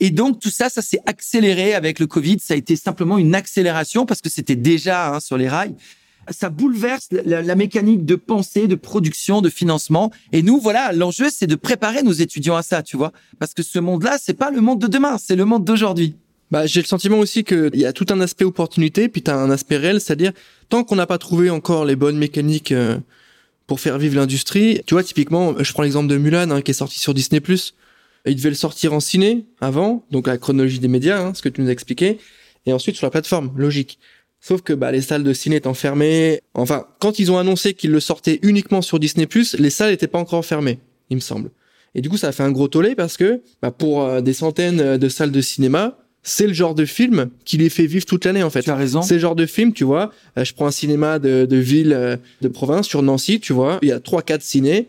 Et 0.00 0.10
donc 0.10 0.40
tout 0.40 0.50
ça, 0.50 0.68
ça 0.68 0.82
s'est 0.82 1.00
accéléré 1.06 1.74
avec 1.74 1.98
le 1.98 2.06
Covid. 2.06 2.38
Ça 2.40 2.54
a 2.54 2.56
été 2.56 2.76
simplement 2.76 3.18
une 3.18 3.34
accélération 3.34 4.06
parce 4.06 4.20
que 4.20 4.30
c'était 4.30 4.56
déjà 4.56 5.14
hein, 5.14 5.20
sur 5.20 5.36
les 5.36 5.48
rails. 5.48 5.74
Ça 6.30 6.48
bouleverse 6.48 7.08
la, 7.10 7.42
la, 7.42 7.54
mécanique 7.54 8.04
de 8.04 8.14
pensée, 8.14 8.68
de 8.68 8.76
production, 8.76 9.40
de 9.40 9.50
financement. 9.50 10.12
Et 10.32 10.42
nous, 10.42 10.60
voilà, 10.60 10.92
l'enjeu, 10.92 11.28
c'est 11.30 11.46
de 11.46 11.56
préparer 11.56 12.02
nos 12.02 12.12
étudiants 12.12 12.56
à 12.56 12.62
ça, 12.62 12.82
tu 12.82 12.96
vois, 12.96 13.12
parce 13.38 13.52
que 13.52 13.62
ce 13.62 13.78
monde-là, 13.78 14.16
c'est 14.22 14.34
pas 14.34 14.50
le 14.50 14.60
monde 14.60 14.80
de 14.80 14.86
demain, 14.86 15.18
c'est 15.18 15.34
le 15.34 15.44
monde 15.44 15.64
d'aujourd'hui. 15.64 16.14
Bah, 16.50 16.66
j'ai 16.66 16.80
le 16.80 16.86
sentiment 16.86 17.18
aussi 17.18 17.44
qu'il 17.44 17.76
y 17.76 17.86
a 17.86 17.92
tout 17.92 18.06
un 18.10 18.20
aspect 18.20 18.44
opportunité, 18.44 19.08
puis 19.08 19.22
tu 19.22 19.30
as 19.30 19.36
un 19.36 19.50
aspect 19.50 19.76
réel, 19.76 20.00
c'est-à-dire 20.00 20.32
tant 20.68 20.82
qu'on 20.82 20.96
n'a 20.96 21.06
pas 21.06 21.18
trouvé 21.18 21.48
encore 21.48 21.84
les 21.84 21.96
bonnes 21.96 22.18
mécaniques 22.18 22.72
euh, 22.72 22.98
pour 23.66 23.78
faire 23.78 23.98
vivre 23.98 24.16
l'industrie, 24.16 24.82
tu 24.84 24.94
vois, 24.94 25.04
typiquement, 25.04 25.54
je 25.62 25.72
prends 25.72 25.84
l'exemple 25.84 26.08
de 26.08 26.16
Mulan, 26.16 26.50
hein, 26.50 26.60
qui 26.60 26.72
est 26.72 26.74
sorti 26.74 26.98
sur 26.98 27.14
Disney+. 27.14 27.40
Il 28.26 28.36
devait 28.36 28.48
le 28.48 28.56
sortir 28.56 28.92
en 28.92 29.00
ciné 29.00 29.46
avant, 29.60 30.04
donc 30.10 30.26
la 30.26 30.38
chronologie 30.38 30.80
des 30.80 30.88
médias, 30.88 31.20
hein, 31.20 31.34
ce 31.34 31.42
que 31.42 31.48
tu 31.48 31.60
nous 31.60 31.68
as 31.68 31.72
expliqué, 31.72 32.18
et 32.66 32.72
ensuite 32.72 32.96
sur 32.96 33.06
la 33.06 33.10
plateforme, 33.10 33.52
logique. 33.56 34.00
Sauf 34.40 34.62
que 34.62 34.72
bah, 34.72 34.90
les 34.90 35.02
salles 35.02 35.22
de 35.22 35.32
ciné 35.32 35.56
étant 35.56 35.74
fermées, 35.74 36.40
enfin, 36.54 36.86
quand 36.98 37.18
ils 37.20 37.30
ont 37.30 37.38
annoncé 37.38 37.74
qu'ils 37.74 37.92
le 37.92 38.00
sortaient 38.00 38.40
uniquement 38.42 38.82
sur 38.82 38.98
Disney+, 38.98 39.28
les 39.58 39.70
salles 39.70 39.90
n'étaient 39.90 40.08
pas 40.08 40.18
encore 40.18 40.44
fermées, 40.44 40.80
il 41.10 41.16
me 41.16 41.20
semble. 41.20 41.50
Et 41.94 42.00
du 42.00 42.08
coup, 42.08 42.16
ça 42.16 42.28
a 42.28 42.32
fait 42.32 42.42
un 42.42 42.52
gros 42.52 42.68
tollé 42.68 42.94
parce 42.94 43.16
que 43.16 43.42
bah, 43.62 43.70
pour 43.70 44.02
euh, 44.02 44.20
des 44.20 44.32
centaines 44.32 44.96
de 44.96 45.08
salles 45.08 45.32
de 45.32 45.40
cinéma, 45.40 45.99
c'est 46.22 46.46
le 46.46 46.52
genre 46.52 46.74
de 46.74 46.84
film 46.84 47.30
qui 47.44 47.56
les 47.56 47.70
fait 47.70 47.86
vivre 47.86 48.04
toute 48.04 48.24
l'année 48.24 48.42
en 48.42 48.50
fait. 48.50 48.62
Tu 48.62 48.70
as 48.70 48.76
raison. 48.76 49.02
C'est 49.02 49.14
le 49.14 49.20
genre 49.20 49.36
de 49.36 49.46
film, 49.46 49.72
tu 49.72 49.84
vois. 49.84 50.12
Euh, 50.36 50.44
je 50.44 50.52
prends 50.52 50.66
un 50.66 50.70
cinéma 50.70 51.18
de, 51.18 51.46
de 51.46 51.56
ville, 51.56 51.92
euh, 51.92 52.16
de 52.42 52.48
province 52.48 52.86
sur 52.86 53.02
Nancy, 53.02 53.40
tu 53.40 53.52
vois. 53.52 53.78
Il 53.82 53.88
y 53.88 53.92
a 53.92 54.00
trois, 54.00 54.22
quatre 54.22 54.42
cinés. 54.42 54.86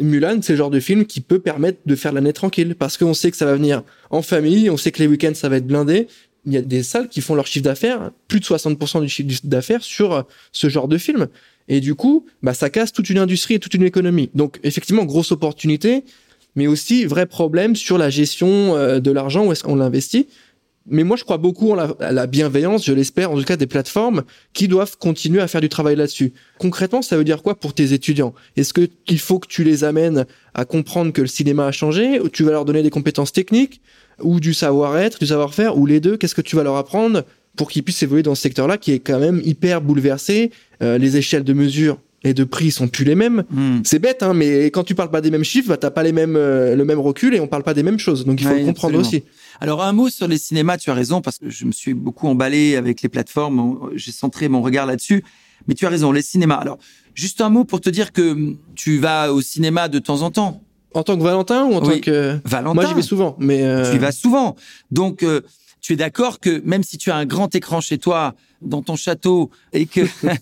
Mulan, 0.00 0.40
c'est 0.42 0.54
le 0.54 0.58
genre 0.58 0.70
de 0.70 0.80
film 0.80 1.06
qui 1.06 1.20
peut 1.20 1.38
permettre 1.38 1.78
de 1.86 1.94
faire 1.94 2.12
l'année 2.12 2.32
tranquille 2.32 2.74
parce 2.74 2.96
qu'on 2.96 3.14
sait 3.14 3.30
que 3.30 3.36
ça 3.36 3.46
va 3.46 3.54
venir 3.54 3.82
en 4.10 4.22
famille, 4.22 4.68
on 4.68 4.76
sait 4.76 4.90
que 4.90 4.98
les 4.98 5.06
week-ends 5.06 5.34
ça 5.34 5.48
va 5.48 5.56
être 5.56 5.66
blindé. 5.66 6.08
Il 6.46 6.52
y 6.52 6.56
a 6.58 6.62
des 6.62 6.82
salles 6.82 7.08
qui 7.08 7.22
font 7.22 7.34
leur 7.34 7.46
chiffre 7.46 7.64
d'affaires, 7.64 8.10
plus 8.28 8.40
de 8.40 8.44
60% 8.44 9.00
du 9.00 9.08
chiffre 9.08 9.40
d'affaires 9.44 9.82
sur 9.82 10.12
euh, 10.12 10.22
ce 10.52 10.68
genre 10.68 10.88
de 10.88 10.98
film. 10.98 11.28
Et 11.68 11.80
du 11.80 11.94
coup, 11.94 12.26
bah, 12.42 12.52
ça 12.52 12.68
casse 12.68 12.92
toute 12.92 13.08
une 13.08 13.18
industrie 13.18 13.54
et 13.54 13.58
toute 13.58 13.72
une 13.72 13.84
économie. 13.84 14.28
Donc, 14.34 14.60
effectivement, 14.64 15.06
grosse 15.06 15.32
opportunité, 15.32 16.04
mais 16.56 16.66
aussi 16.66 17.06
vrai 17.06 17.24
problème 17.24 17.74
sur 17.74 17.96
la 17.96 18.10
gestion 18.10 19.00
de 19.00 19.10
l'argent, 19.10 19.46
où 19.46 19.52
est-ce 19.52 19.64
qu'on 19.64 19.76
l'investit 19.76 20.26
mais 20.86 21.02
moi, 21.02 21.16
je 21.16 21.24
crois 21.24 21.38
beaucoup 21.38 21.70
en 21.70 21.74
la, 21.74 21.94
à 22.00 22.12
la 22.12 22.26
bienveillance, 22.26 22.84
je 22.84 22.92
l'espère, 22.92 23.30
en 23.30 23.38
tout 23.38 23.44
cas 23.44 23.56
des 23.56 23.66
plateformes 23.66 24.22
qui 24.52 24.68
doivent 24.68 24.98
continuer 24.98 25.40
à 25.40 25.48
faire 25.48 25.62
du 25.62 25.70
travail 25.70 25.96
là-dessus. 25.96 26.34
Concrètement, 26.58 27.00
ça 27.00 27.16
veut 27.16 27.24
dire 27.24 27.42
quoi 27.42 27.54
pour 27.54 27.72
tes 27.72 27.92
étudiants? 27.92 28.34
Est-ce 28.56 28.74
que 28.74 28.88
il 29.08 29.18
faut 29.18 29.38
que 29.38 29.48
tu 29.48 29.64
les 29.64 29.84
amènes 29.84 30.26
à 30.52 30.64
comprendre 30.64 31.12
que 31.12 31.22
le 31.22 31.26
cinéma 31.26 31.66
a 31.66 31.72
changé 31.72 32.20
ou 32.20 32.28
tu 32.28 32.42
vas 32.44 32.50
leur 32.50 32.66
donner 32.66 32.82
des 32.82 32.90
compétences 32.90 33.32
techniques 33.32 33.80
ou 34.20 34.40
du 34.40 34.52
savoir-être, 34.52 35.18
du 35.18 35.26
savoir-faire 35.26 35.78
ou 35.78 35.86
les 35.86 36.00
deux? 36.00 36.18
Qu'est-ce 36.18 36.34
que 36.34 36.42
tu 36.42 36.54
vas 36.54 36.62
leur 36.62 36.76
apprendre 36.76 37.24
pour 37.56 37.70
qu'ils 37.70 37.82
puissent 37.82 38.02
évoluer 38.02 38.22
dans 38.22 38.34
ce 38.34 38.42
secteur-là 38.42 38.76
qui 38.76 38.92
est 38.92 38.98
quand 38.98 39.20
même 39.20 39.40
hyper 39.44 39.80
bouleversé 39.80 40.50
euh, 40.82 40.98
Les 40.98 41.16
échelles 41.16 41.44
de 41.44 41.52
mesure 41.54 41.98
et 42.24 42.32
de 42.32 42.44
prix 42.44 42.70
sont 42.70 42.88
plus 42.88 43.04
les 43.04 43.14
mêmes. 43.14 43.44
Mm. 43.50 43.80
C'est 43.84 43.98
bête, 43.98 44.22
hein, 44.22 44.34
mais 44.34 44.66
quand 44.66 44.82
tu 44.82 44.94
parles 44.94 45.10
pas 45.10 45.20
des 45.20 45.30
mêmes 45.30 45.44
chiffres, 45.44 45.68
bah, 45.68 45.76
t'as 45.76 45.90
pas 45.90 46.02
les 46.02 46.12
mêmes, 46.12 46.36
euh, 46.36 46.74
le 46.74 46.84
même 46.84 46.98
recul 46.98 47.34
et 47.34 47.40
on 47.40 47.46
parle 47.46 47.62
pas 47.62 47.74
des 47.74 47.82
mêmes 47.82 47.98
choses. 47.98 48.24
Donc 48.24 48.40
il 48.40 48.46
faut 48.46 48.54
ouais, 48.54 48.64
comprendre 48.64 48.98
absolument. 48.98 49.24
aussi. 49.24 49.24
Alors 49.60 49.82
un 49.82 49.92
mot 49.92 50.08
sur 50.08 50.26
les 50.26 50.38
cinémas, 50.38 50.78
tu 50.78 50.90
as 50.90 50.94
raison 50.94 51.20
parce 51.20 51.38
que 51.38 51.50
je 51.50 51.64
me 51.66 51.72
suis 51.72 51.94
beaucoup 51.94 52.26
emballé 52.26 52.76
avec 52.76 53.02
les 53.02 53.08
plateformes, 53.08 53.90
j'ai 53.94 54.10
centré 54.10 54.48
mon 54.48 54.62
regard 54.62 54.86
là-dessus. 54.86 55.22
Mais 55.68 55.74
tu 55.74 55.86
as 55.86 55.90
raison, 55.90 56.12
les 56.12 56.22
cinémas. 56.22 56.56
Alors 56.56 56.78
juste 57.14 57.40
un 57.40 57.50
mot 57.50 57.64
pour 57.64 57.80
te 57.80 57.90
dire 57.90 58.12
que 58.12 58.54
tu 58.74 58.98
vas 58.98 59.32
au 59.32 59.40
cinéma 59.40 59.88
de 59.88 59.98
temps 59.98 60.22
en 60.22 60.30
temps. 60.30 60.62
En 60.94 61.02
tant 61.02 61.16
que 61.16 61.22
Valentin 61.22 61.64
ou 61.64 61.74
en 61.74 61.84
oui. 61.84 61.96
tant 61.96 62.00
que 62.00 62.38
Valentin 62.44 62.74
Moi 62.74 62.86
j'y 62.86 62.94
vais 62.94 63.02
souvent, 63.02 63.36
mais 63.38 63.62
euh... 63.62 63.90
tu 63.90 63.96
y 63.96 63.98
vas 63.98 64.12
souvent. 64.12 64.54
Donc 64.90 65.22
euh, 65.22 65.40
tu 65.84 65.92
es 65.92 65.96
d'accord 65.96 66.40
que 66.40 66.62
même 66.64 66.82
si 66.82 66.96
tu 66.96 67.10
as 67.10 67.16
un 67.16 67.26
grand 67.26 67.54
écran 67.54 67.82
chez 67.82 67.98
toi, 67.98 68.34
dans 68.62 68.80
ton 68.80 68.96
château 68.96 69.50
et 69.74 69.84
que 69.84 70.00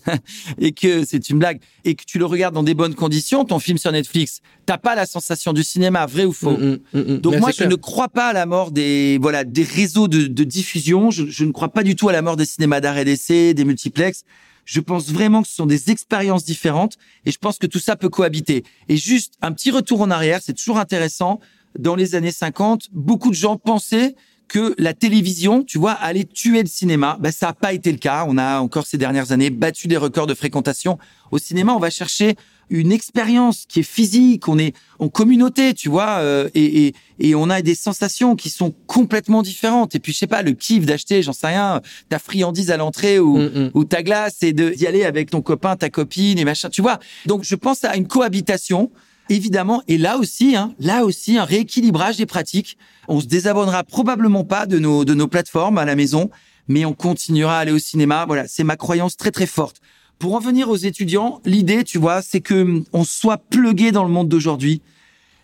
et 0.57 0.71
que 0.71 1.03
c'est 1.03 1.29
une 1.29 1.37
blague 1.37 1.59
et 1.83 1.95
que 1.95 2.05
tu 2.05 2.17
le 2.17 2.25
regardes 2.25 2.55
dans 2.55 2.63
des 2.63 2.73
bonnes 2.73 2.95
conditions, 2.95 3.43
ton 3.43 3.59
film 3.59 3.77
sur 3.77 3.91
Netflix, 3.91 4.39
t'as 4.65 4.77
pas 4.77 4.95
la 4.95 5.05
sensation 5.05 5.51
du 5.51 5.61
cinéma, 5.61 6.05
vrai 6.05 6.23
ou 6.23 6.31
faux? 6.31 6.51
Mm, 6.55 6.79
mm, 6.93 6.99
mm, 6.99 7.17
Donc 7.17 7.35
moi, 7.39 7.51
je 7.51 7.57
clair. 7.57 7.69
ne 7.69 7.75
crois 7.75 8.07
pas 8.07 8.27
à 8.27 8.33
la 8.33 8.45
mort 8.45 8.71
des 8.71 9.17
voilà 9.21 9.43
des 9.43 9.63
réseaux 9.63 10.07
de, 10.07 10.27
de 10.27 10.43
diffusion. 10.45 11.11
Je, 11.11 11.25
je 11.25 11.43
ne 11.43 11.51
crois 11.51 11.67
pas 11.73 11.83
du 11.83 11.97
tout 11.97 12.07
à 12.07 12.13
la 12.13 12.21
mort 12.21 12.37
des 12.37 12.45
cinémas 12.45 12.79
d'art 12.79 12.97
et 12.97 13.03
d'essai, 13.03 13.53
des 13.53 13.65
multiplexes. 13.65 14.23
Je 14.63 14.79
pense 14.79 15.09
vraiment 15.09 15.41
que 15.41 15.49
ce 15.49 15.55
sont 15.55 15.65
des 15.65 15.91
expériences 15.91 16.45
différentes 16.45 16.95
et 17.25 17.31
je 17.31 17.37
pense 17.37 17.57
que 17.57 17.67
tout 17.67 17.79
ça 17.79 17.97
peut 17.97 18.07
cohabiter. 18.07 18.63
Et 18.87 18.95
juste 18.95 19.33
un 19.41 19.51
petit 19.51 19.71
retour 19.71 19.99
en 19.99 20.09
arrière, 20.09 20.39
c'est 20.41 20.53
toujours 20.53 20.79
intéressant. 20.79 21.41
Dans 21.77 21.95
les 21.95 22.15
années 22.15 22.31
50, 22.31 22.87
beaucoup 22.93 23.29
de 23.29 23.35
gens 23.35 23.57
pensaient 23.57 24.15
que 24.47 24.73
la 24.77 24.93
télévision, 24.93 25.63
tu 25.63 25.77
vois, 25.77 25.91
allait 25.91 26.25
tuer 26.25 26.61
le 26.61 26.69
cinéma. 26.69 27.17
Ben, 27.19 27.31
ça 27.31 27.47
n'a 27.47 27.53
pas 27.53 27.73
été 27.73 27.91
le 27.91 27.97
cas. 27.97 28.25
On 28.27 28.37
a 28.37 28.59
encore 28.59 28.85
ces 28.85 28.97
dernières 28.97 29.31
années 29.31 29.49
battu 29.49 29.87
des 29.87 29.97
records 29.97 30.27
de 30.27 30.33
fréquentation. 30.33 30.97
Au 31.31 31.37
cinéma, 31.37 31.73
on 31.73 31.79
va 31.79 31.89
chercher 31.89 32.35
une 32.69 32.91
expérience 32.91 33.65
qui 33.67 33.81
est 33.81 33.83
physique, 33.83 34.47
on 34.47 34.57
est 34.57 34.73
en 34.97 35.09
communauté, 35.09 35.73
tu 35.73 35.89
vois, 35.89 36.19
euh, 36.21 36.49
et, 36.55 36.87
et, 36.87 36.93
et 37.19 37.35
on 37.35 37.49
a 37.49 37.61
des 37.61 37.75
sensations 37.75 38.35
qui 38.35 38.49
sont 38.49 38.73
complètement 38.87 39.41
différentes. 39.43 39.95
Et 39.95 39.99
puis, 39.99 40.13
je 40.13 40.19
sais 40.19 40.27
pas, 40.27 40.41
le 40.41 40.53
kiff 40.53 40.85
d'acheter, 40.85 41.21
j'en 41.21 41.33
sais 41.33 41.47
rien, 41.47 41.81
ta 42.09 42.19
friandise 42.19 42.71
à 42.71 42.77
l'entrée 42.77 43.19
ou, 43.19 43.43
Mm, 43.43 43.65
mm. 43.65 43.71
ou 43.73 43.85
ta 43.85 44.03
glace 44.03 44.43
et 44.43 44.53
d'y 44.53 44.87
aller 44.87 45.03
avec 45.03 45.29
ton 45.29 45.41
copain, 45.41 45.75
ta 45.75 45.89
copine 45.89 46.37
et 46.39 46.45
machin, 46.45 46.69
tu 46.69 46.81
vois. 46.81 46.99
Donc, 47.25 47.43
je 47.43 47.55
pense 47.55 47.83
à 47.83 47.95
une 47.95 48.07
cohabitation, 48.07 48.91
évidemment. 49.29 49.81
Et 49.87 49.97
là 49.97 50.17
aussi, 50.17 50.55
hein, 50.55 50.73
là 50.79 51.05
aussi, 51.05 51.37
un 51.37 51.45
rééquilibrage 51.45 52.17
des 52.17 52.25
pratiques. 52.25 52.77
On 53.07 53.19
se 53.19 53.25
désabonnera 53.25 53.83
probablement 53.83 54.43
pas 54.43 54.65
de 54.65 54.79
nos, 54.79 55.05
de 55.05 55.13
nos 55.13 55.27
plateformes 55.27 55.77
à 55.77 55.85
la 55.85 55.95
maison, 55.95 56.29
mais 56.67 56.85
on 56.85 56.93
continuera 56.93 57.57
à 57.57 57.61
aller 57.61 57.71
au 57.71 57.79
cinéma. 57.79 58.25
Voilà, 58.25 58.47
c'est 58.47 58.63
ma 58.63 58.75
croyance 58.75 59.17
très, 59.17 59.31
très 59.31 59.47
forte. 59.47 59.81
Pour 60.19 60.35
en 60.35 60.39
venir 60.39 60.69
aux 60.69 60.77
étudiants, 60.77 61.41
l'idée, 61.45 61.83
tu 61.83 61.97
vois, 61.97 62.21
c'est 62.21 62.41
que 62.41 62.61
hum, 62.61 62.85
on 62.93 63.03
soit 63.03 63.37
plugué 63.37 63.91
dans 63.91 64.03
le 64.03 64.09
monde 64.09 64.29
d'aujourd'hui. 64.29 64.81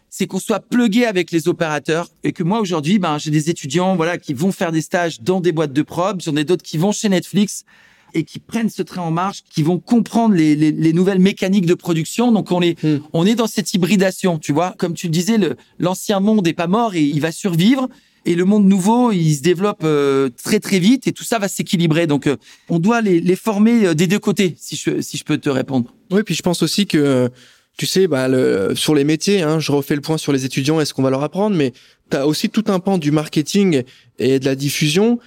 C'est 0.10 0.26
qu'on 0.26 0.40
soit 0.40 0.60
plugué 0.60 1.06
avec 1.06 1.32
les 1.32 1.48
opérateurs 1.48 2.08
et 2.24 2.32
que 2.32 2.42
moi 2.42 2.60
aujourd'hui, 2.60 2.98
ben 2.98 3.20
j'ai 3.20 3.30
des 3.30 3.52
étudiants 3.52 3.96
voilà 3.96 4.18
qui 4.18 4.34
vont 4.34 4.52
faire 4.52 4.72
des 4.72 4.82
stages 4.82 5.22
dans 5.22 5.40
des 5.40 5.52
boîtes 5.52 5.74
de 5.74 5.84
prod, 5.84 6.20
j'en 6.20 6.36
ai 6.36 6.44
d'autres 6.46 6.64
qui 6.64 6.80
vont 6.80 6.92
chez 6.92 7.10
Netflix 7.10 7.64
et 8.14 8.24
qui 8.24 8.40
prennent 8.40 8.70
ce 8.70 8.82
train 8.82 9.02
en 9.04 9.12
marche, 9.12 9.44
qui 9.50 9.64
vont 9.64 9.80
comprendre 9.80 10.34
les, 10.34 10.56
les, 10.56 10.72
les 10.72 10.94
nouvelles 10.94 11.20
mécaniques 11.20 11.66
de 11.68 11.76
production. 11.76 12.32
Donc 12.32 12.52
on 12.52 12.62
est 12.62 12.70
Hmm. 12.84 13.00
on 13.14 13.26
est 13.26 13.36
dans 13.36 13.48
cette 13.48 13.74
hybridation, 13.74 14.38
tu 14.38 14.54
vois. 14.54 14.74
Comme 14.78 14.94
tu 14.94 15.08
le 15.08 15.12
disais, 15.12 15.38
l'ancien 15.80 16.20
monde 16.20 16.48
est 16.48 16.54
pas 16.54 16.68
mort 16.68 16.96
et 16.96 17.04
il 17.04 17.20
va 17.20 17.32
survivre. 17.32 17.90
Et 18.26 18.36
le 18.36 18.46
monde 18.46 18.66
nouveau, 18.66 19.12
il 19.12 19.36
se 19.36 19.42
développe 19.42 19.82
euh, 19.84 20.30
très 20.44 20.60
très 20.60 20.80
vite 20.80 21.08
et 21.08 21.14
tout 21.14 21.24
ça 21.24 21.40
va 21.40 21.48
s'équilibrer. 21.48 22.06
Donc, 22.06 22.28
euh, 22.28 22.38
on 22.70 22.80
doit 22.80 23.02
les, 23.02 23.20
les 23.20 23.36
former 23.36 23.88
euh, 23.88 23.94
des 23.94 24.08
deux 24.08 24.20
côtés, 24.20 24.56
si 24.58 24.76
je 24.76 25.02
si 25.02 25.18
je 25.18 25.24
peux 25.24 25.38
te 25.38 25.50
répondre. 25.50 25.94
Oui, 26.12 26.24
puis 26.24 26.36
je 26.36 26.42
pense 26.42 26.62
aussi 26.62 26.86
que, 26.86 27.30
tu 27.78 27.86
sais, 27.86 28.08
bah, 28.08 28.28
le, 28.28 28.74
sur 28.76 28.94
les 28.94 29.04
métiers, 29.04 29.42
hein, 29.42 29.60
je 29.60 29.72
refais 29.72 29.96
le 29.96 30.02
point 30.02 30.18
sur 30.18 30.32
les 30.32 30.46
étudiants 30.46 30.80
et 30.80 30.86
ce 30.86 30.94
qu'on 30.94 31.04
va 31.04 31.10
leur 31.10 31.24
apprendre, 31.24 31.56
mais 31.56 31.74
tu 32.12 32.18
as 32.18 32.28
aussi 32.28 32.50
tout 32.50 32.66
un 32.68 32.80
pan 32.80 32.98
du 32.98 33.12
marketing 33.12 33.84
et 34.20 34.40
de 34.40 34.46
la 34.46 34.56
diffusion 34.56 35.20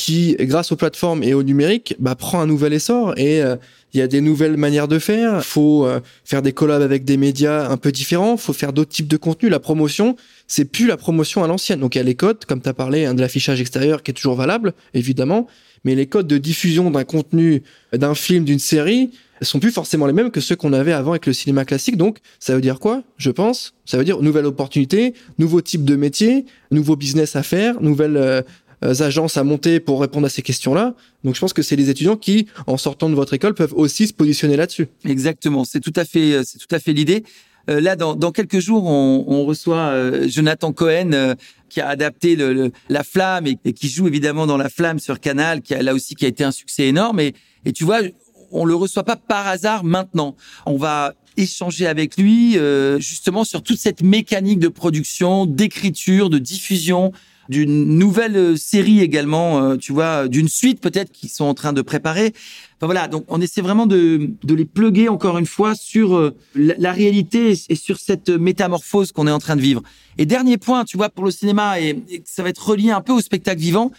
qui, 0.00 0.34
grâce 0.40 0.72
aux 0.72 0.76
plateformes 0.76 1.22
et 1.22 1.34
au 1.34 1.42
numérique, 1.42 1.94
bah, 1.98 2.14
prend 2.14 2.40
un 2.40 2.46
nouvel 2.46 2.72
essor 2.72 3.12
et 3.18 3.42
euh, 3.42 3.56
il 3.92 4.00
y 4.00 4.02
a 4.02 4.06
des 4.06 4.22
nouvelles 4.22 4.56
manières 4.56 4.88
de 4.88 4.98
faire. 4.98 5.44
faut 5.44 5.84
euh, 5.84 6.00
faire 6.24 6.40
des 6.40 6.52
collabs 6.52 6.80
avec 6.80 7.04
des 7.04 7.18
médias 7.18 7.68
un 7.68 7.76
peu 7.76 7.92
différents. 7.92 8.38
faut 8.38 8.54
faire 8.54 8.72
d'autres 8.72 8.92
types 8.92 9.08
de 9.08 9.18
contenus. 9.18 9.50
La 9.50 9.60
promotion, 9.60 10.16
c'est 10.48 10.64
plus 10.64 10.86
la 10.86 10.96
promotion 10.96 11.44
à 11.44 11.48
l'ancienne. 11.48 11.80
Donc 11.80 11.96
il 11.96 11.98
y 11.98 12.00
a 12.00 12.04
les 12.04 12.14
codes, 12.14 12.46
comme 12.46 12.62
tu 12.62 12.68
as 12.70 12.72
parlé, 12.72 13.04
hein, 13.04 13.12
de 13.12 13.20
l'affichage 13.20 13.60
extérieur 13.60 14.02
qui 14.02 14.10
est 14.10 14.14
toujours 14.14 14.36
valable, 14.36 14.72
évidemment, 14.94 15.46
mais 15.84 15.94
les 15.94 16.06
codes 16.06 16.26
de 16.26 16.38
diffusion 16.38 16.90
d'un 16.90 17.04
contenu, 17.04 17.62
d'un 17.92 18.14
film, 18.14 18.44
d'une 18.44 18.58
série, 18.58 19.10
sont 19.42 19.60
plus 19.60 19.70
forcément 19.70 20.06
les 20.06 20.12
mêmes 20.12 20.30
que 20.30 20.40
ceux 20.40 20.56
qu'on 20.56 20.72
avait 20.72 20.92
avant 20.92 21.12
avec 21.12 21.26
le 21.26 21.32
cinéma 21.32 21.64
classique. 21.64 21.96
Donc, 21.96 22.18
ça 22.38 22.54
veut 22.54 22.60
dire 22.60 22.78
quoi? 22.78 23.02
Je 23.16 23.30
pense. 23.30 23.74
Ça 23.84 23.96
veut 23.96 24.04
dire 24.04 24.20
nouvelle 24.22 24.46
opportunité, 24.46 25.14
nouveau 25.38 25.60
type 25.60 25.84
de 25.84 25.96
métier, 25.96 26.44
nouveau 26.70 26.96
business 26.96 27.36
à 27.36 27.42
faire, 27.42 27.80
nouvelles 27.80 28.16
euh, 28.16 28.38
euh, 28.38 28.42
agences 28.82 29.36
à 29.36 29.44
monter 29.44 29.80
pour 29.80 30.00
répondre 30.00 30.26
à 30.26 30.30
ces 30.30 30.42
questions-là. 30.42 30.94
Donc, 31.24 31.34
je 31.34 31.40
pense 31.40 31.52
que 31.52 31.62
c'est 31.62 31.76
les 31.76 31.90
étudiants 31.90 32.16
qui, 32.16 32.46
en 32.66 32.76
sortant 32.76 33.08
de 33.08 33.14
votre 33.14 33.34
école, 33.34 33.54
peuvent 33.54 33.74
aussi 33.74 34.06
se 34.06 34.12
positionner 34.12 34.56
là-dessus. 34.56 34.88
Exactement, 35.04 35.64
c'est 35.64 35.80
tout 35.80 35.92
à 35.96 36.04
fait 36.04 36.32
euh, 36.32 36.42
c'est 36.44 36.58
tout 36.58 36.74
à 36.74 36.78
fait 36.78 36.92
l'idée. 36.92 37.24
Euh, 37.68 37.80
là, 37.80 37.94
dans, 37.94 38.14
dans 38.14 38.32
quelques 38.32 38.58
jours, 38.58 38.86
on, 38.86 39.24
on 39.28 39.44
reçoit 39.44 39.76
euh, 39.76 40.28
Jonathan 40.28 40.72
Cohen 40.72 41.10
euh, 41.12 41.34
qui 41.68 41.80
a 41.82 41.88
adapté 41.88 42.34
le, 42.34 42.54
le- 42.54 42.72
La 42.88 43.04
Flamme 43.04 43.46
et, 43.46 43.58
et 43.66 43.74
qui 43.74 43.88
joue 43.88 44.08
évidemment 44.08 44.46
dans 44.46 44.56
La 44.56 44.70
Flamme 44.70 44.98
sur 44.98 45.20
Canal, 45.20 45.60
qui 45.60 45.74
a 45.74 45.82
là 45.82 45.92
aussi 45.92 46.14
qui 46.14 46.24
a 46.24 46.28
été 46.28 46.42
un 46.42 46.52
succès 46.52 46.86
énorme. 46.88 47.20
Et, 47.20 47.34
et 47.66 47.72
tu 47.72 47.84
vois, 47.84 48.00
on 48.50 48.64
le 48.64 48.74
reçoit 48.74 49.04
pas 49.04 49.16
par 49.16 49.46
hasard 49.46 49.84
maintenant. 49.84 50.36
On 50.64 50.78
va 50.78 51.12
échanger 51.36 51.86
avec 51.86 52.16
lui 52.16 52.58
euh, 52.58 52.98
justement 52.98 53.44
sur 53.44 53.62
toute 53.62 53.78
cette 53.78 54.02
mécanique 54.02 54.58
de 54.58 54.68
production, 54.68 55.46
d'écriture, 55.46 56.30
de 56.30 56.38
diffusion 56.38 57.12
d'une 57.50 57.98
nouvelle 57.98 58.36
euh, 58.36 58.56
série 58.56 59.00
également, 59.00 59.60
euh, 59.60 59.76
tu 59.76 59.92
vois, 59.92 60.28
d'une 60.28 60.48
suite 60.48 60.80
peut-être 60.80 61.10
qu'ils 61.10 61.30
sont 61.30 61.44
en 61.44 61.52
train 61.52 61.72
de 61.72 61.82
préparer. 61.82 62.32
Enfin 62.76 62.86
voilà, 62.86 63.08
donc 63.08 63.24
on 63.26 63.40
essaie 63.40 63.60
vraiment 63.60 63.86
de, 63.86 64.30
de 64.44 64.54
les 64.54 64.64
pluguer 64.64 65.08
encore 65.08 65.36
une 65.36 65.46
fois 65.46 65.74
sur 65.74 66.14
euh, 66.14 66.36
la, 66.54 66.92
réalité 66.92 67.58
et 67.68 67.74
sur 67.74 67.98
cette 67.98 68.30
métamorphose 68.30 69.10
qu'on 69.10 69.26
est 69.26 69.32
en 69.32 69.40
train 69.40 69.56
de 69.56 69.60
vivre. 69.60 69.82
Et 70.16 70.26
dernier 70.26 70.58
point, 70.58 70.84
tu 70.84 70.96
vois, 70.96 71.08
pour 71.08 71.24
le 71.24 71.32
cinéma, 71.32 71.80
et 71.80 72.00
ça 72.24 72.44
va 72.44 72.50
être 72.50 72.64
relié 72.64 72.92
un 72.92 73.00
peu 73.00 73.12
au 73.12 73.20
spectacle 73.20 73.60
vivant, 73.60 73.90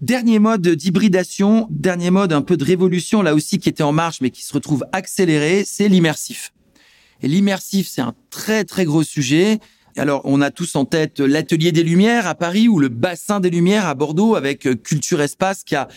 dernier 0.00 0.40
mode 0.40 0.66
d'hybridation, 0.66 1.68
dernier 1.70 2.10
mode 2.10 2.32
un 2.32 2.42
peu 2.42 2.56
de 2.56 2.64
révolution, 2.64 3.22
là 3.22 3.36
aussi 3.36 3.58
qui 3.58 3.68
était 3.68 3.84
en 3.84 3.92
marche 3.92 4.20
mais 4.20 4.30
qui 4.30 4.42
se 4.42 4.52
retrouve 4.52 4.84
accéléré, 4.90 5.62
c'est 5.64 5.88
l'immersif. 5.88 6.52
Et 7.22 7.28
l'immersif, 7.28 7.88
c'est 7.88 8.02
un 8.02 8.14
très 8.30 8.64
très 8.64 8.84
gros 8.84 9.04
sujet. 9.04 9.60
Alors, 9.96 10.20
on 10.24 10.40
a 10.42 10.50
tous 10.50 10.76
en 10.76 10.84
tête 10.84 11.20
l'Atelier 11.20 11.72
des 11.72 11.82
Lumières 11.82 12.26
à 12.26 12.34
Paris 12.34 12.68
ou 12.68 12.78
le 12.78 12.88
Bassin 12.88 13.40
des 13.40 13.50
Lumières 13.50 13.86
à 13.86 13.94
Bordeaux 13.94 14.34
avec 14.34 14.66
euh, 14.66 14.74
Culture 14.74 15.20
Espace 15.22 15.64
qui 15.64 15.74
a 15.74 15.88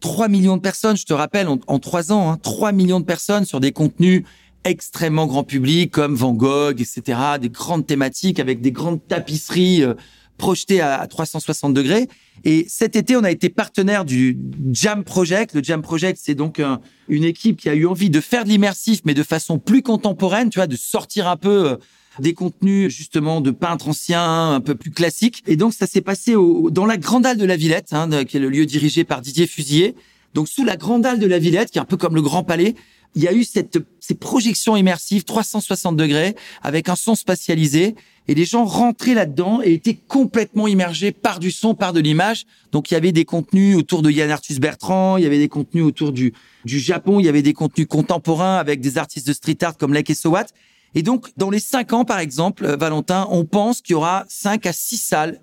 3 0.00 0.28
millions 0.28 0.56
de 0.56 0.62
personnes, 0.62 0.96
je 0.96 1.04
te 1.06 1.12
rappelle, 1.14 1.48
en, 1.48 1.58
en 1.66 1.78
3 1.78 2.12
ans, 2.12 2.30
hein, 2.32 2.38
3 2.42 2.72
millions 2.72 3.00
de 3.00 3.04
personnes 3.04 3.44
sur 3.44 3.60
des 3.60 3.72
contenus 3.72 4.24
extrêmement 4.64 5.26
grand 5.26 5.44
public 5.44 5.90
comme 5.92 6.14
Van 6.14 6.32
Gogh, 6.32 6.80
etc., 6.80 7.18
des 7.40 7.48
grandes 7.48 7.86
thématiques 7.86 8.40
avec 8.40 8.60
des 8.60 8.72
grandes 8.72 9.06
tapisseries 9.06 9.82
euh, 9.82 9.94
projetées 10.36 10.80
à, 10.80 10.98
à 11.00 11.06
360 11.06 11.72
degrés. 11.74 12.08
Et 12.44 12.66
cet 12.68 12.96
été, 12.96 13.14
on 13.16 13.22
a 13.22 13.30
été 13.30 13.50
partenaire 13.50 14.04
du 14.04 14.36
Jam 14.72 15.04
Project. 15.04 15.54
Le 15.54 15.62
Jam 15.62 15.80
Project, 15.80 16.18
c'est 16.20 16.34
donc 16.34 16.58
un- 16.58 16.80
une 17.08 17.22
équipe 17.24 17.60
qui 17.60 17.68
a 17.68 17.74
eu 17.74 17.86
envie 17.86 18.10
de 18.10 18.20
faire 18.20 18.42
de 18.44 18.48
l'immersif, 18.48 19.00
mais 19.04 19.14
de 19.14 19.22
façon 19.22 19.58
plus 19.60 19.82
contemporaine, 19.82 20.50
tu 20.50 20.58
vois, 20.58 20.66
de 20.66 20.76
sortir 20.76 21.28
un 21.28 21.36
peu 21.36 21.70
euh, 21.70 21.76
des 22.18 22.34
contenus 22.34 22.94
justement 22.94 23.40
de 23.40 23.50
peintres 23.50 23.88
anciens, 23.88 24.52
un 24.52 24.60
peu 24.60 24.74
plus 24.74 24.90
classiques. 24.90 25.42
Et 25.46 25.56
donc 25.56 25.74
ça 25.74 25.86
s'est 25.86 26.00
passé 26.00 26.34
au, 26.34 26.70
dans 26.70 26.86
la 26.86 26.96
Grande 26.96 27.26
Halle 27.26 27.38
de 27.38 27.44
la 27.44 27.56
Villette, 27.56 27.92
hein, 27.92 28.24
qui 28.24 28.36
est 28.36 28.40
le 28.40 28.48
lieu 28.48 28.66
dirigé 28.66 29.04
par 29.04 29.20
Didier 29.20 29.46
Fusillier. 29.46 29.94
Donc 30.34 30.48
sous 30.48 30.64
la 30.64 30.76
Grande 30.76 31.06
Halle 31.06 31.18
de 31.18 31.26
la 31.26 31.38
Villette, 31.38 31.70
qui 31.70 31.78
est 31.78 31.82
un 31.82 31.86
peu 31.86 31.96
comme 31.96 32.14
le 32.14 32.22
Grand 32.22 32.42
Palais, 32.42 32.74
il 33.14 33.22
y 33.22 33.28
a 33.28 33.32
eu 33.32 33.44
cette, 33.44 33.78
ces 34.00 34.14
projections 34.14 34.76
immersives 34.76 35.24
360 35.24 35.96
degrés 35.96 36.34
avec 36.62 36.88
un 36.88 36.96
son 36.96 37.14
spatialisé 37.14 37.94
et 38.26 38.34
les 38.34 38.44
gens 38.44 38.64
rentraient 38.64 39.14
là-dedans 39.14 39.60
et 39.62 39.74
étaient 39.74 39.94
complètement 40.08 40.66
immergés 40.66 41.12
par 41.12 41.38
du 41.38 41.50
son, 41.50 41.74
par 41.74 41.92
de 41.92 42.00
l'image. 42.00 42.44
Donc 42.72 42.90
il 42.90 42.94
y 42.94 42.96
avait 42.96 43.12
des 43.12 43.24
contenus 43.24 43.76
autour 43.76 44.02
de 44.02 44.10
Yann 44.10 44.30
Arthus 44.30 44.58
Bertrand, 44.58 45.16
il 45.16 45.24
y 45.24 45.26
avait 45.26 45.38
des 45.38 45.48
contenus 45.48 45.84
autour 45.84 46.10
du, 46.10 46.32
du 46.64 46.78
Japon, 46.78 47.20
il 47.20 47.26
y 47.26 47.28
avait 47.28 47.42
des 47.42 47.52
contenus 47.52 47.86
contemporains 47.86 48.56
avec 48.56 48.80
des 48.80 48.98
artistes 48.98 49.26
de 49.26 49.32
street 49.32 49.58
art 49.62 49.76
comme 49.76 49.92
Lake 49.92 50.10
et 50.10 50.14
Sowat. 50.14 50.46
Et 50.94 51.02
donc, 51.02 51.32
dans 51.36 51.50
les 51.50 51.58
cinq 51.58 51.92
ans, 51.92 52.04
par 52.04 52.18
exemple, 52.18 52.64
euh, 52.64 52.76
Valentin, 52.76 53.26
on 53.30 53.44
pense 53.44 53.80
qu'il 53.80 53.94
y 53.94 53.96
aura 53.96 54.24
cinq 54.28 54.66
à 54.66 54.72
six 54.72 54.98
salles 54.98 55.40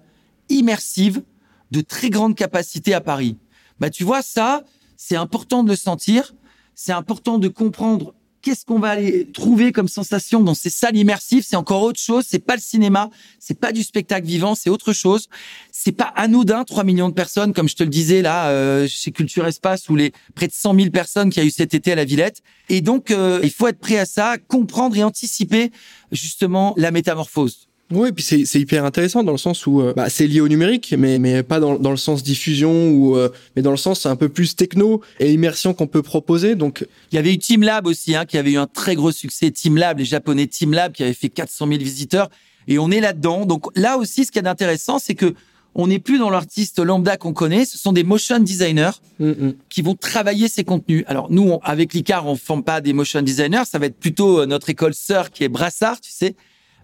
immersives 0.49 1.23
de 1.71 1.81
très 1.81 2.09
grande 2.09 2.35
capacité 2.35 2.93
à 2.93 3.01
Paris. 3.01 3.37
Bah, 3.79 3.89
tu 3.89 4.03
vois, 4.03 4.21
ça, 4.21 4.63
c'est 4.97 5.15
important 5.15 5.63
de 5.63 5.69
le 5.69 5.75
sentir. 5.75 6.33
C'est 6.75 6.91
important 6.91 7.37
de 7.37 7.47
comprendre 7.47 8.13
qu'est-ce 8.41 8.65
qu'on 8.65 8.79
va 8.79 8.89
aller 8.89 9.27
trouver 9.31 9.71
comme 9.71 9.87
sensation 9.87 10.41
dans 10.41 10.53
ces 10.53 10.69
salles 10.69 10.97
immersives? 10.97 11.45
C'est 11.47 11.55
encore 11.55 11.83
autre 11.83 11.99
chose. 11.99 12.25
C'est 12.27 12.45
pas 12.45 12.55
le 12.55 12.61
cinéma. 12.61 13.09
C'est 13.39 13.59
pas 13.59 13.71
du 13.71 13.83
spectacle 13.83 14.25
vivant. 14.25 14.55
C'est 14.55 14.69
autre 14.69 14.93
chose. 14.93 15.27
C'est 15.71 15.91
pas 15.91 16.11
anodin. 16.15 16.63
3 16.63 16.83
millions 16.83 17.09
de 17.09 17.13
personnes, 17.13 17.53
comme 17.53 17.69
je 17.69 17.75
te 17.75 17.83
le 17.83 17.89
disais 17.89 18.21
là, 18.21 18.49
euh, 18.49 18.87
chez 18.87 19.11
Culture 19.11 19.47
Espace, 19.47 19.89
ou 19.89 19.95
les 19.95 20.11
près 20.35 20.47
de 20.47 20.53
100 20.53 20.75
000 20.75 20.89
personnes 20.89 21.29
qu'il 21.29 21.41
y 21.41 21.45
a 21.45 21.47
eu 21.47 21.51
cet 21.51 21.73
été 21.73 21.91
à 21.91 21.95
la 21.95 22.05
Villette. 22.05 22.41
Et 22.69 22.81
donc, 22.81 23.11
euh, 23.11 23.39
il 23.43 23.51
faut 23.51 23.67
être 23.67 23.79
prêt 23.79 23.97
à 23.97 24.05
ça, 24.05 24.37
comprendre 24.37 24.97
et 24.97 25.03
anticiper 25.03 25.71
justement 26.11 26.73
la 26.77 26.91
métamorphose. 26.91 27.70
Oui, 27.91 28.09
et 28.09 28.11
puis 28.11 28.23
c'est 28.23 28.45
c'est 28.45 28.59
hyper 28.59 28.85
intéressant 28.85 29.23
dans 29.23 29.31
le 29.33 29.37
sens 29.37 29.67
où 29.67 29.81
euh, 29.81 29.93
bah, 29.95 30.09
c'est 30.09 30.27
lié 30.27 30.39
au 30.41 30.47
numérique, 30.47 30.93
mais 30.97 31.19
mais 31.19 31.43
pas 31.43 31.59
dans, 31.59 31.77
dans 31.77 31.91
le 31.91 31.97
sens 31.97 32.23
diffusion 32.23 32.89
ou 32.89 33.17
euh, 33.17 33.29
mais 33.55 33.61
dans 33.61 33.71
le 33.71 33.77
sens 33.77 34.05
un 34.05 34.15
peu 34.15 34.29
plus 34.29 34.55
techno 34.55 35.01
et 35.19 35.31
immersion 35.33 35.73
qu'on 35.73 35.87
peut 35.87 36.01
proposer. 36.01 36.55
Donc 36.55 36.85
Il 37.11 37.15
y 37.15 37.19
avait 37.19 37.33
eu 37.33 37.37
Team 37.37 37.63
Lab 37.63 37.87
aussi, 37.87 38.15
hein, 38.15 38.25
qui 38.25 38.37
avait 38.37 38.51
eu 38.53 38.57
un 38.57 38.67
très 38.67 38.95
gros 38.95 39.11
succès. 39.11 39.51
Team 39.51 39.77
Lab, 39.77 39.99
les 39.99 40.05
Japonais 40.05 40.47
Team 40.47 40.73
Lab, 40.73 40.93
qui 40.93 41.03
avaient 41.03 41.13
fait 41.13 41.29
400 41.29 41.67
000 41.67 41.79
visiteurs. 41.79 42.29
Et 42.67 42.79
on 42.79 42.91
est 42.91 43.01
là-dedans. 43.01 43.45
Donc 43.45 43.65
là 43.75 43.97
aussi, 43.97 44.23
ce 44.25 44.31
qui 44.31 44.39
est 44.39 44.47
intéressant, 44.47 44.99
c'est 44.99 45.15
que 45.15 45.33
on 45.73 45.87
n'est 45.87 45.99
plus 45.99 46.19
dans 46.19 46.29
l'artiste 46.29 46.79
lambda 46.79 47.15
qu'on 47.15 47.31
connaît, 47.31 47.63
ce 47.63 47.77
sont 47.77 47.93
des 47.93 48.03
motion 48.03 48.39
designers 48.39 48.91
Mm, 49.19 49.29
mm. 49.29 49.53
qui 49.69 49.81
vont 49.81 49.95
travailler 49.95 50.47
ces 50.47 50.63
contenus. 50.63 51.03
Alors 51.07 51.31
nous, 51.31 51.43
on- 51.49 51.59
avec 51.59 51.93
l'ICAR, 51.93 52.25
on 52.27 52.35
forme 52.35 52.63
pas 52.63 52.81
des 52.81 52.91
motion 52.93 53.21
designers, 53.21 53.63
ça 53.65 53.79
va 53.79 53.85
être 53.85 53.97
plutôt 53.97 54.41
euh, 54.41 54.45
notre 54.45 54.69
école 54.69 54.93
sœur 54.93 55.29
qui 55.31 55.43
est 55.43 55.49
Brassard, 55.49 56.01
tu 56.01 56.11
sais. 56.11 56.35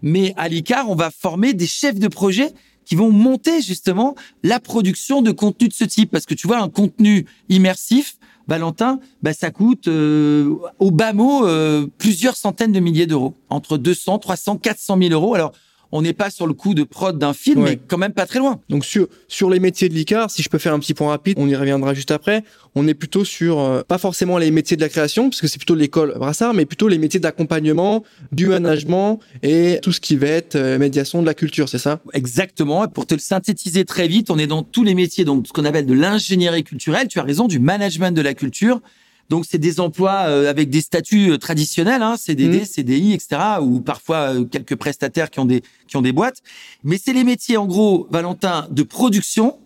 Mais 0.02 0.34
à 0.38 0.48
l'ICAR, 0.48 0.90
on 0.90 0.96
va 0.96 1.12
former 1.12 1.54
des 1.54 1.68
chefs 1.68 2.00
de 2.00 2.08
projet 2.08 2.54
qui 2.86 2.96
vont 2.96 3.12
monter 3.12 3.62
justement 3.62 4.16
la 4.44 4.60
production 4.60 5.22
de 5.22 5.32
contenu 5.32 5.68
de 5.68 5.74
ce 5.74 5.84
type. 5.84 6.12
Parce 6.12 6.26
que 6.26 6.34
tu 6.34 6.48
vois, 6.48 6.60
un 6.60 6.70
contenu 6.70 7.26
immersif, 7.50 8.18
Valentin, 8.48 9.00
bah, 9.22 9.34
ça 9.34 9.52
coûte 9.52 9.90
euh, 9.90 10.56
au 10.80 10.92
bas 10.92 11.12
mot 11.12 11.46
euh, 11.46 11.88
plusieurs 11.98 12.38
centaines 12.38 12.72
de 12.72 12.80
milliers 12.80 13.06
d'euros, 13.06 13.36
entre 13.50 13.78
200, 13.78 14.20
300, 14.20 14.58
400 14.58 14.98
000 15.02 15.12
euros. 15.12 15.36
Alors, 15.36 15.52
on 15.92 16.02
n'est 16.02 16.14
pas 16.14 16.30
sur 16.30 16.48
le 16.48 16.54
coût 16.54 16.74
de 16.74 16.84
prod 16.84 17.18
d'un 17.18 17.34
film, 17.34 17.62
Ouais. 17.64 17.72
mais 17.72 17.80
quand 17.88 17.98
même 17.98 18.14
pas 18.14 18.26
très 18.26 18.40
loin. 18.40 18.60
Donc 18.70 18.84
sur 18.86 19.08
sur 19.28 19.50
les 19.50 19.60
métiers 19.60 19.90
de 19.90 19.94
l'ICAR, 19.94 20.30
si 20.30 20.42
je 20.44 20.50
peux 20.50 20.58
faire 20.58 20.74
un 20.74 20.80
petit 20.80 20.94
point 20.94 21.10
rapide, 21.10 21.38
on 21.40 21.48
y 21.48 21.56
reviendra 21.56 21.94
juste 21.94 22.12
après. 22.12 22.44
On 22.76 22.88
est 22.88 22.94
plutôt 22.94 23.24
sur 23.26 23.60
euh, 23.60 23.82
pas 23.88 23.98
forcément 23.98 24.38
les 24.38 24.52
métiers 24.52 24.78
de 24.78 24.82
la 24.82 24.90
création, 24.90 25.30
parce 25.30 25.42
que 25.42 25.48
c'est 25.48 25.58
plutôt 25.58 25.76
l'école 25.76 26.14
Brassard, 26.18 26.54
mais 26.54 26.66
plutôt 26.66 26.88
les 26.88 26.98
métiers 26.98 27.20
d'accompagnement, 27.20 28.04
du 28.32 28.48
management 28.48 29.20
et 29.44 29.80
tout 29.82 29.92
ce 29.92 30.00
qui 30.00 30.16
va 30.16 30.28
être 30.28 30.56
euh, 30.56 30.78
médiation 30.78 31.22
de 31.22 31.26
la 31.26 31.34
culture, 31.34 31.70
c'est 31.70 31.78
ça? 31.80 32.00
Exactement. 32.14 32.86
Et 32.86 32.88
pour 32.88 33.06
te 33.06 33.14
le 33.14 33.20
synthétiser 33.20 33.86
très 33.86 34.08
vite, 34.08 34.30
on 34.30 34.38
est 34.38 34.48
dans 34.48 34.64
tous 34.64 34.84
les 34.84 34.94
métiers, 34.96 35.26
donc 35.26 35.48
ce 35.48 35.54
qu'on 35.54 35.66
appelle 35.66 35.86
de 35.86 35.94
l'ingénierie 35.94 36.64
culturelle. 36.64 37.08
Tu 37.08 37.20
as 37.20 37.24
raison, 37.24 37.48
du 37.48 37.60
management 37.60 38.12
de 38.16 38.22
la 38.22 38.34
culture. 38.34 38.82
Donc 39.30 39.46
c'est 39.50 39.58
des 39.58 39.80
emplois 39.80 40.26
euh, 40.28 40.50
avec 40.50 40.70
des 40.70 40.82
statuts 40.82 41.32
euh, 41.32 41.38
traditionnels, 41.38 42.02
hein, 42.02 42.16
CDD, 42.18 42.60
Mhm. 42.60 42.66
CDI, 42.66 43.14
etc. 43.14 43.42
Ou 43.62 43.82
parfois 43.82 44.34
euh, 44.34 44.44
quelques 44.46 44.76
prestataires 44.76 45.30
qui 45.30 45.40
ont 45.40 45.46
des 45.46 45.64
qui 45.88 45.98
ont 45.98 46.02
des 46.02 46.14
boîtes. 46.14 46.42
Mais 46.84 46.98
c'est 47.04 47.14
les 47.14 47.24
métiers 47.24 47.58
en 47.58 47.66
gros, 47.66 48.08
Valentin, 48.10 48.68
de 48.72 48.84
production, 48.84 49.58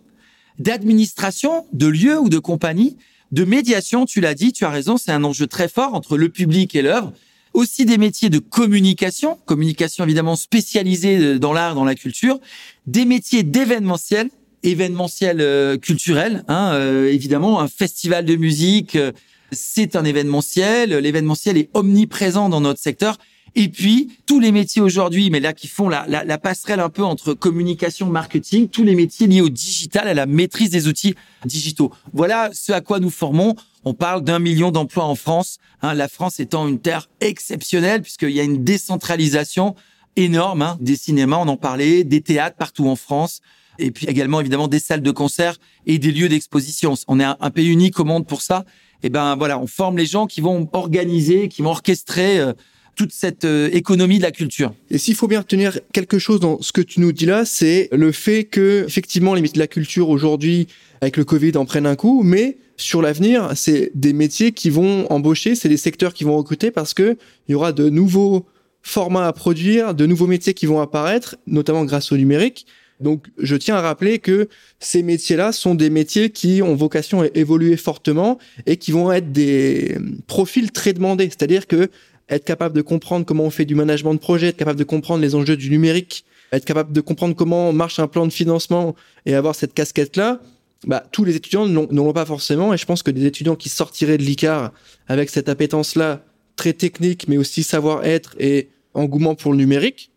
d'administration, 0.60 1.66
de 1.74 1.88
lieu 1.88 2.20
ou 2.20 2.30
de 2.30 2.40
compagnie, 2.40 2.98
de 3.32 3.44
médiation. 3.44 4.06
Tu 4.06 4.22
l'as 4.22 4.34
dit, 4.34 4.52
tu 4.52 4.66
as 4.66 4.70
raison, 4.70 4.98
c'est 4.98 5.12
un 5.12 5.24
enjeu 5.24 5.48
très 5.48 5.68
fort 5.68 5.94
entre 5.94 6.18
le 6.18 6.30
public 6.30 6.76
et 6.76 6.82
l'œuvre 6.82 7.14
aussi 7.54 7.86
des 7.86 7.98
métiers 7.98 8.30
de 8.30 8.40
communication, 8.40 9.38
communication 9.46 10.04
évidemment 10.06 10.36
spécialisée 10.36 11.38
dans 11.38 11.54
l'art, 11.54 11.76
dans 11.76 11.84
la 11.84 11.96
culture, 11.96 12.40
des 12.88 13.06
métiers 13.06 13.44
d'événementiel, 13.44 14.30
événementiel 14.64 15.42
euh, 15.42 15.78
culturel, 15.78 16.44
hein, 16.48 16.72
euh, 16.74 17.12
évidemment 17.12 17.60
un 17.60 17.68
festival 17.68 18.26
de 18.26 18.36
musique, 18.36 18.96
euh, 18.96 19.12
c'est 19.52 19.96
un 19.96 20.06
événementiel, 20.06 20.92
l'événementiel 20.92 21.58
est 21.58 21.70
omniprésent 21.74 22.50
dans 22.50 22.62
notre 22.62 22.80
secteur. 22.80 23.18
Et 23.54 23.68
puis 23.68 24.18
tous 24.26 24.40
les 24.40 24.54
métiers 24.54 24.82
aujourd'hui, 24.82 25.30
mais 25.30 25.42
là 25.42 25.52
qui 25.52 25.68
font 25.68 25.90
la, 25.90 26.06
la, 26.08 26.24
la 26.24 26.38
passerelle 26.38 26.80
un 26.80 26.88
peu 26.90 27.04
entre 27.04 27.34
communication, 27.34 28.08
marketing, 28.08 28.70
tous 28.70 28.84
les 28.84 28.96
métiers 28.96 29.28
liés 29.28 29.42
au 29.42 29.50
digital, 29.50 30.08
à 30.08 30.14
la 30.14 30.26
maîtrise 30.26 30.70
des 30.70 30.88
outils 30.88 31.16
digitaux. 31.44 31.92
Voilà 32.14 32.50
ce 32.54 32.72
à 32.72 32.80
quoi 32.80 33.00
nous 33.02 33.10
formons. 33.10 33.56
On 33.84 33.94
parle 33.94 34.24
d'un 34.24 34.40
million 34.40 34.72
d'emplois 34.72 35.04
en 35.04 35.16
France. 35.16 35.58
hein, 35.82 35.94
la 35.94 36.08
France 36.08 36.40
étant 36.40 36.66
une 36.68 36.80
terre 36.80 37.10
exceptionnelle 37.20 38.02
puisqu'il 38.02 38.32
y 38.32 38.40
a 38.40 38.44
une 38.44 38.64
décentralisation 38.64 39.76
énorme 40.16 40.62
hein, 40.62 40.78
des 40.80 40.96
cinémas, 40.96 41.38
on 41.38 41.48
en 41.50 41.58
parlait, 41.58 42.06
des 42.06 42.22
théâtres 42.22 42.56
partout 42.58 42.88
en 42.88 42.96
France, 42.96 43.42
et 43.80 43.92
puis 43.92 44.06
également 44.08 44.40
évidemment 44.40 44.68
des 44.68 44.80
salles 44.80 45.02
de 45.02 45.12
concert 45.12 45.58
et 45.86 45.98
des 46.00 46.12
lieux 46.12 46.30
d'exposition. 46.30 46.94
On 47.08 47.20
est 47.20 47.24
un, 47.24 47.38
un 47.40 47.50
pays 47.50 47.68
unique 47.70 48.00
au 48.00 48.06
monde 48.06 48.28
pour 48.28 48.42
ça. 48.42 48.64
Et 49.04 49.10
ben 49.10 49.36
voilà, 49.36 49.60
on 49.60 49.68
forme 49.68 49.98
les 49.98 50.06
gens 50.06 50.28
qui 50.28 50.42
vont 50.42 50.70
organiser, 50.74 51.48
qui 51.48 51.62
vont 51.62 51.72
orchestrer 51.72 52.40
euh, 52.40 52.54
toute 52.96 53.12
cette 53.14 53.46
euh, 53.46 53.70
économie 53.72 54.18
de 54.18 54.24
la 54.24 54.32
culture. 54.32 54.74
Et 54.90 54.98
s'il 54.98 55.16
faut 55.16 55.28
bien 55.28 55.40
retenir 55.40 55.80
quelque 55.94 56.20
chose 56.20 56.40
dans 56.40 56.62
ce 56.62 56.72
que 56.72 56.82
tu 56.82 57.00
nous 57.00 57.12
dis 57.12 57.26
là, 57.26 57.46
c'est 57.46 57.90
le 57.92 58.12
fait 58.12 58.44
que 58.44 58.84
effectivement 58.86 59.34
les 59.34 59.42
métiers 59.42 59.56
de 59.56 59.60
la 59.60 59.68
culture 59.68 60.10
aujourd'hui 60.10 60.68
avec 61.02 61.18
le 61.18 61.26
Covid 61.26 61.58
en 61.58 61.66
prennent 61.66 61.88
un 61.88 61.96
coup, 61.96 62.22
mais 62.24 62.58
sur 62.78 63.02
l'avenir, 63.02 63.52
c'est 63.56 63.92
des 63.96 64.14
métiers 64.14 64.52
qui 64.52 64.70
vont 64.70 65.12
embaucher, 65.12 65.56
c'est 65.56 65.70
des 65.70 65.78
secteurs 65.78 66.14
qui 66.14 66.24
vont 66.24 66.38
recruter 66.38 66.72
parce 66.72 66.94
que 66.94 67.18
il 67.48 67.52
y 67.52 67.56
aura 67.56 67.72
de 67.72 67.90
nouveaux 67.90 68.46
formats 68.82 69.28
à 69.28 69.34
produire, 69.34 69.94
de 69.94 70.06
nouveaux 70.06 70.28
métiers 70.28 70.54
qui 70.54 70.66
vont 70.66 70.82
apparaître, 70.82 71.38
notamment 71.48 71.86
grâce 71.86 72.12
au 72.12 72.18
numérique. 72.18 72.66
Donc, 73.02 73.28
je 73.38 73.56
tiens 73.56 73.76
à 73.76 73.82
rappeler 73.82 74.20
que 74.20 74.48
ces 74.80 75.04
métiers-là 75.04 75.52
sont 75.52 75.76
des 75.76 75.90
métiers 75.90 76.30
qui 76.30 76.62
ont 76.62 76.76
vocation 76.76 77.22
à 77.22 77.28
évoluer 77.34 77.78
fortement 77.78 78.38
et 78.66 78.78
qui 78.78 78.92
vont 78.92 79.12
être 79.12 79.32
des 79.32 79.98
profils 80.28 80.72
très 80.72 80.94
demandés. 80.94 81.26
C'est-à-dire 81.26 81.68
que 81.68 81.90
être 82.30 82.46
capable 82.46 82.76
de 82.76 82.82
comprendre 82.82 83.26
comment 83.26 83.44
on 83.44 83.50
fait 83.50 83.66
du 83.66 83.76
management 83.76 84.14
de 84.14 84.20
projet, 84.20 84.48
être 84.48 84.58
capable 84.58 84.80
de 84.80 84.86
comprendre 84.86 85.22
les 85.22 85.36
enjeux 85.36 85.58
du 85.58 85.70
numérique, 85.70 86.24
être 86.52 86.66
capable 86.66 86.94
de 86.94 87.02
comprendre 87.02 87.36
comment 87.36 87.74
marche 87.74 88.00
un 88.00 88.08
plan 88.08 88.26
de 88.26 88.32
financement 88.32 88.96
et 89.26 89.36
avoir 89.36 89.56
cette 89.56 89.74
casquette-là, 89.74 90.40
bah, 90.88 91.04
tous 91.12 91.24
les 91.26 91.36
étudiants 91.36 91.68
ne 91.68 91.96
l'ont 91.96 92.14
pas 92.14 92.26
forcément. 92.26 92.74
Et 92.74 92.78
je 92.78 92.86
pense 92.86 93.04
que 93.04 93.12
des 93.12 93.26
étudiants 93.26 93.56
qui 93.56 93.70
sortiraient 93.70 94.18
de 94.18 94.24
l'ICAR 94.24 94.72
avec 95.08 95.30
cette 95.30 95.50
appétence-là, 95.50 96.24
très 96.56 96.74
technique, 96.74 97.28
mais 97.28 97.38
aussi 97.38 97.64
savoir-être 97.64 98.36
et 98.40 98.70
engouement 98.94 99.36
pour 99.36 99.52
le 99.52 99.58
numérique, 99.58 100.11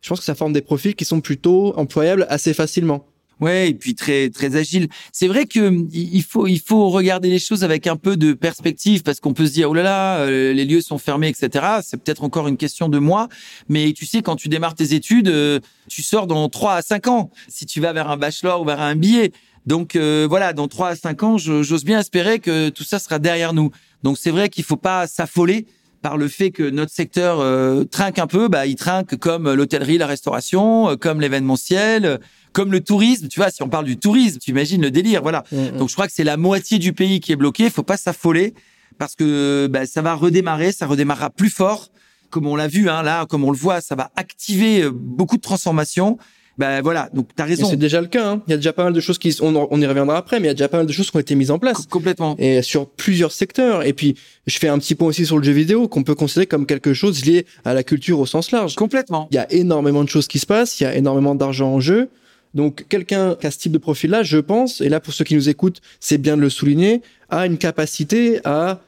je 0.00 0.08
pense 0.08 0.18
que 0.20 0.24
ça 0.24 0.34
forme 0.34 0.52
des 0.52 0.62
profils 0.62 0.94
qui 0.94 1.04
sont 1.04 1.20
plutôt 1.20 1.76
employables 1.78 2.26
assez 2.28 2.54
facilement. 2.54 3.06
Ouais, 3.40 3.68
et 3.70 3.74
puis 3.74 3.94
très 3.94 4.30
très 4.30 4.56
agile. 4.56 4.88
C'est 5.12 5.28
vrai 5.28 5.46
que 5.46 5.60
hum, 5.68 5.88
il 5.92 6.24
faut 6.24 6.48
il 6.48 6.58
faut 6.58 6.88
regarder 6.90 7.30
les 7.30 7.38
choses 7.38 7.62
avec 7.62 7.86
un 7.86 7.94
peu 7.94 8.16
de 8.16 8.32
perspective 8.32 9.04
parce 9.04 9.20
qu'on 9.20 9.32
peut 9.32 9.46
se 9.46 9.52
dire 9.52 9.70
oh 9.70 9.74
là 9.74 9.84
là 9.84 10.18
euh, 10.22 10.52
les 10.52 10.64
lieux 10.64 10.80
sont 10.80 10.98
fermés 10.98 11.28
etc. 11.28 11.64
C'est 11.84 12.02
peut-être 12.02 12.24
encore 12.24 12.48
une 12.48 12.56
question 12.56 12.88
de 12.88 12.98
mois, 12.98 13.28
mais 13.68 13.92
tu 13.92 14.06
sais 14.06 14.22
quand 14.22 14.34
tu 14.34 14.48
démarres 14.48 14.74
tes 14.74 14.92
études, 14.92 15.28
euh, 15.28 15.60
tu 15.88 16.02
sors 16.02 16.26
dans 16.26 16.48
trois 16.48 16.74
à 16.74 16.82
cinq 16.82 17.06
ans. 17.06 17.30
Si 17.46 17.64
tu 17.64 17.80
vas 17.80 17.92
vers 17.92 18.10
un 18.10 18.16
bachelor 18.16 18.60
ou 18.60 18.64
vers 18.64 18.80
un 18.80 18.96
billet, 18.96 19.30
donc 19.66 19.94
euh, 19.94 20.26
voilà 20.28 20.52
dans 20.52 20.66
trois 20.66 20.88
à 20.88 20.96
cinq 20.96 21.22
ans, 21.22 21.38
je- 21.38 21.62
j'ose 21.62 21.84
bien 21.84 22.00
espérer 22.00 22.40
que 22.40 22.70
tout 22.70 22.82
ça 22.82 22.98
sera 22.98 23.20
derrière 23.20 23.52
nous. 23.52 23.70
Donc 24.02 24.18
c'est 24.18 24.32
vrai 24.32 24.48
qu'il 24.48 24.64
faut 24.64 24.76
pas 24.76 25.06
s'affoler 25.06 25.66
par 26.02 26.16
le 26.16 26.28
fait 26.28 26.50
que 26.50 26.68
notre 26.68 26.92
secteur 26.92 27.40
euh, 27.40 27.84
trinque 27.84 28.18
un 28.18 28.26
peu, 28.26 28.48
bah 28.48 28.66
il 28.66 28.76
trinque 28.76 29.16
comme 29.16 29.52
l'hôtellerie, 29.52 29.98
la 29.98 30.06
restauration, 30.06 30.90
euh, 30.90 30.96
comme 30.96 31.20
l'événementiel, 31.20 32.04
euh, 32.04 32.18
comme 32.52 32.72
le 32.72 32.80
tourisme. 32.80 33.28
Tu 33.28 33.40
vois, 33.40 33.50
si 33.50 33.62
on 33.62 33.68
parle 33.68 33.84
du 33.84 33.98
tourisme, 33.98 34.38
tu 34.38 34.50
imagines 34.50 34.82
le 34.82 34.90
délire, 34.90 35.22
voilà. 35.22 35.44
Donc 35.76 35.88
je 35.88 35.94
crois 35.94 36.06
que 36.06 36.12
c'est 36.12 36.24
la 36.24 36.36
moitié 36.36 36.78
du 36.78 36.92
pays 36.92 37.20
qui 37.20 37.32
est 37.32 37.36
bloqué. 37.36 37.64
Il 37.64 37.70
faut 37.70 37.82
pas 37.82 37.96
s'affoler 37.96 38.54
parce 38.98 39.14
que 39.14 39.68
bah, 39.70 39.86
ça 39.86 40.02
va 40.02 40.14
redémarrer, 40.14 40.72
ça 40.72 40.86
redémarrera 40.86 41.30
plus 41.30 41.50
fort, 41.50 41.88
comme 42.30 42.46
on 42.46 42.56
l'a 42.56 42.68
vu 42.68 42.88
hein, 42.88 43.02
là, 43.02 43.26
comme 43.26 43.44
on 43.44 43.50
le 43.50 43.56
voit, 43.56 43.80
ça 43.80 43.94
va 43.94 44.10
activer 44.16 44.82
euh, 44.82 44.90
beaucoup 44.92 45.36
de 45.36 45.42
transformations. 45.42 46.18
Ben 46.58 46.82
voilà, 46.82 47.08
donc 47.14 47.28
tu 47.36 47.40
as 47.42 47.46
Et 47.46 47.50
raison. 47.50 47.70
c'est 47.70 47.76
déjà 47.76 48.00
le 48.00 48.08
cas. 48.08 48.28
hein. 48.28 48.42
Il 48.48 48.50
y 48.50 48.54
a 48.54 48.56
déjà 48.56 48.72
pas 48.72 48.82
mal 48.84 48.92
de 48.92 49.00
choses 49.00 49.16
qui, 49.18 49.34
on, 49.40 49.54
on 49.70 49.80
y 49.80 49.86
reviendra 49.86 50.16
après, 50.16 50.40
mais 50.40 50.46
il 50.46 50.48
y 50.48 50.50
a 50.50 50.54
déjà 50.54 50.68
pas 50.68 50.78
mal 50.78 50.86
de 50.86 50.92
choses 50.92 51.10
qui 51.10 51.16
ont 51.16 51.20
été 51.20 51.34
mises 51.36 51.50
en 51.52 51.58
place. 51.58 51.86
Complètement. 51.86 52.34
et 52.38 52.62
sur 52.62 52.88
plusieurs 52.88 53.30
secteurs. 53.32 53.84
Et 53.86 53.92
puis, 53.92 54.16
je 54.46 54.58
fais 54.58 54.68
un 54.68 54.78
petit 54.78 54.94
point 54.96 55.08
aussi 55.08 55.24
sur 55.24 55.38
le 55.38 55.44
jeu 55.44 55.52
vidéo 55.52 55.86
qu'on 55.88 56.02
peut 56.02 56.16
considérer 56.16 56.46
comme 56.46 56.66
quelque 56.66 56.94
chose 56.94 57.24
lié 57.24 57.46
à 57.64 57.74
la 57.74 57.82
culture 57.84 58.18
au 58.18 58.26
sens 58.26 58.50
large. 58.50 58.74
Complètement. 58.74 59.28
Il 59.30 59.36
y 59.36 59.38
a 59.38 59.50
énormément 59.52 60.02
de 60.02 60.08
choses 60.08 60.26
qui 60.26 60.38
se 60.40 60.46
passent, 60.46 60.80
il 60.80 60.84
y 60.84 60.86
a 60.86 60.96
énormément 60.96 61.34
d'argent 61.36 61.68
en 61.72 61.80
jeu. 61.80 62.08
Donc, 62.54 62.86
quelqu'un 62.88 63.36
qui 63.36 63.46
a 63.46 63.50
ce 63.50 63.58
type 63.58 63.72
de 63.72 63.78
profil-là, 63.78 64.22
je 64.22 64.38
pense, 64.38 64.80
et 64.80 64.88
là, 64.88 65.00
pour 65.00 65.12
ceux 65.14 65.24
qui 65.24 65.34
nous 65.34 65.48
écoutent, 65.48 65.80
c'est 66.00 66.18
bien 66.18 66.36
de 66.36 66.40
le 66.42 66.50
souligner, 66.50 67.02
a 67.30 67.46
une 67.46 67.58
capacité 67.58 68.40
à 68.44 68.80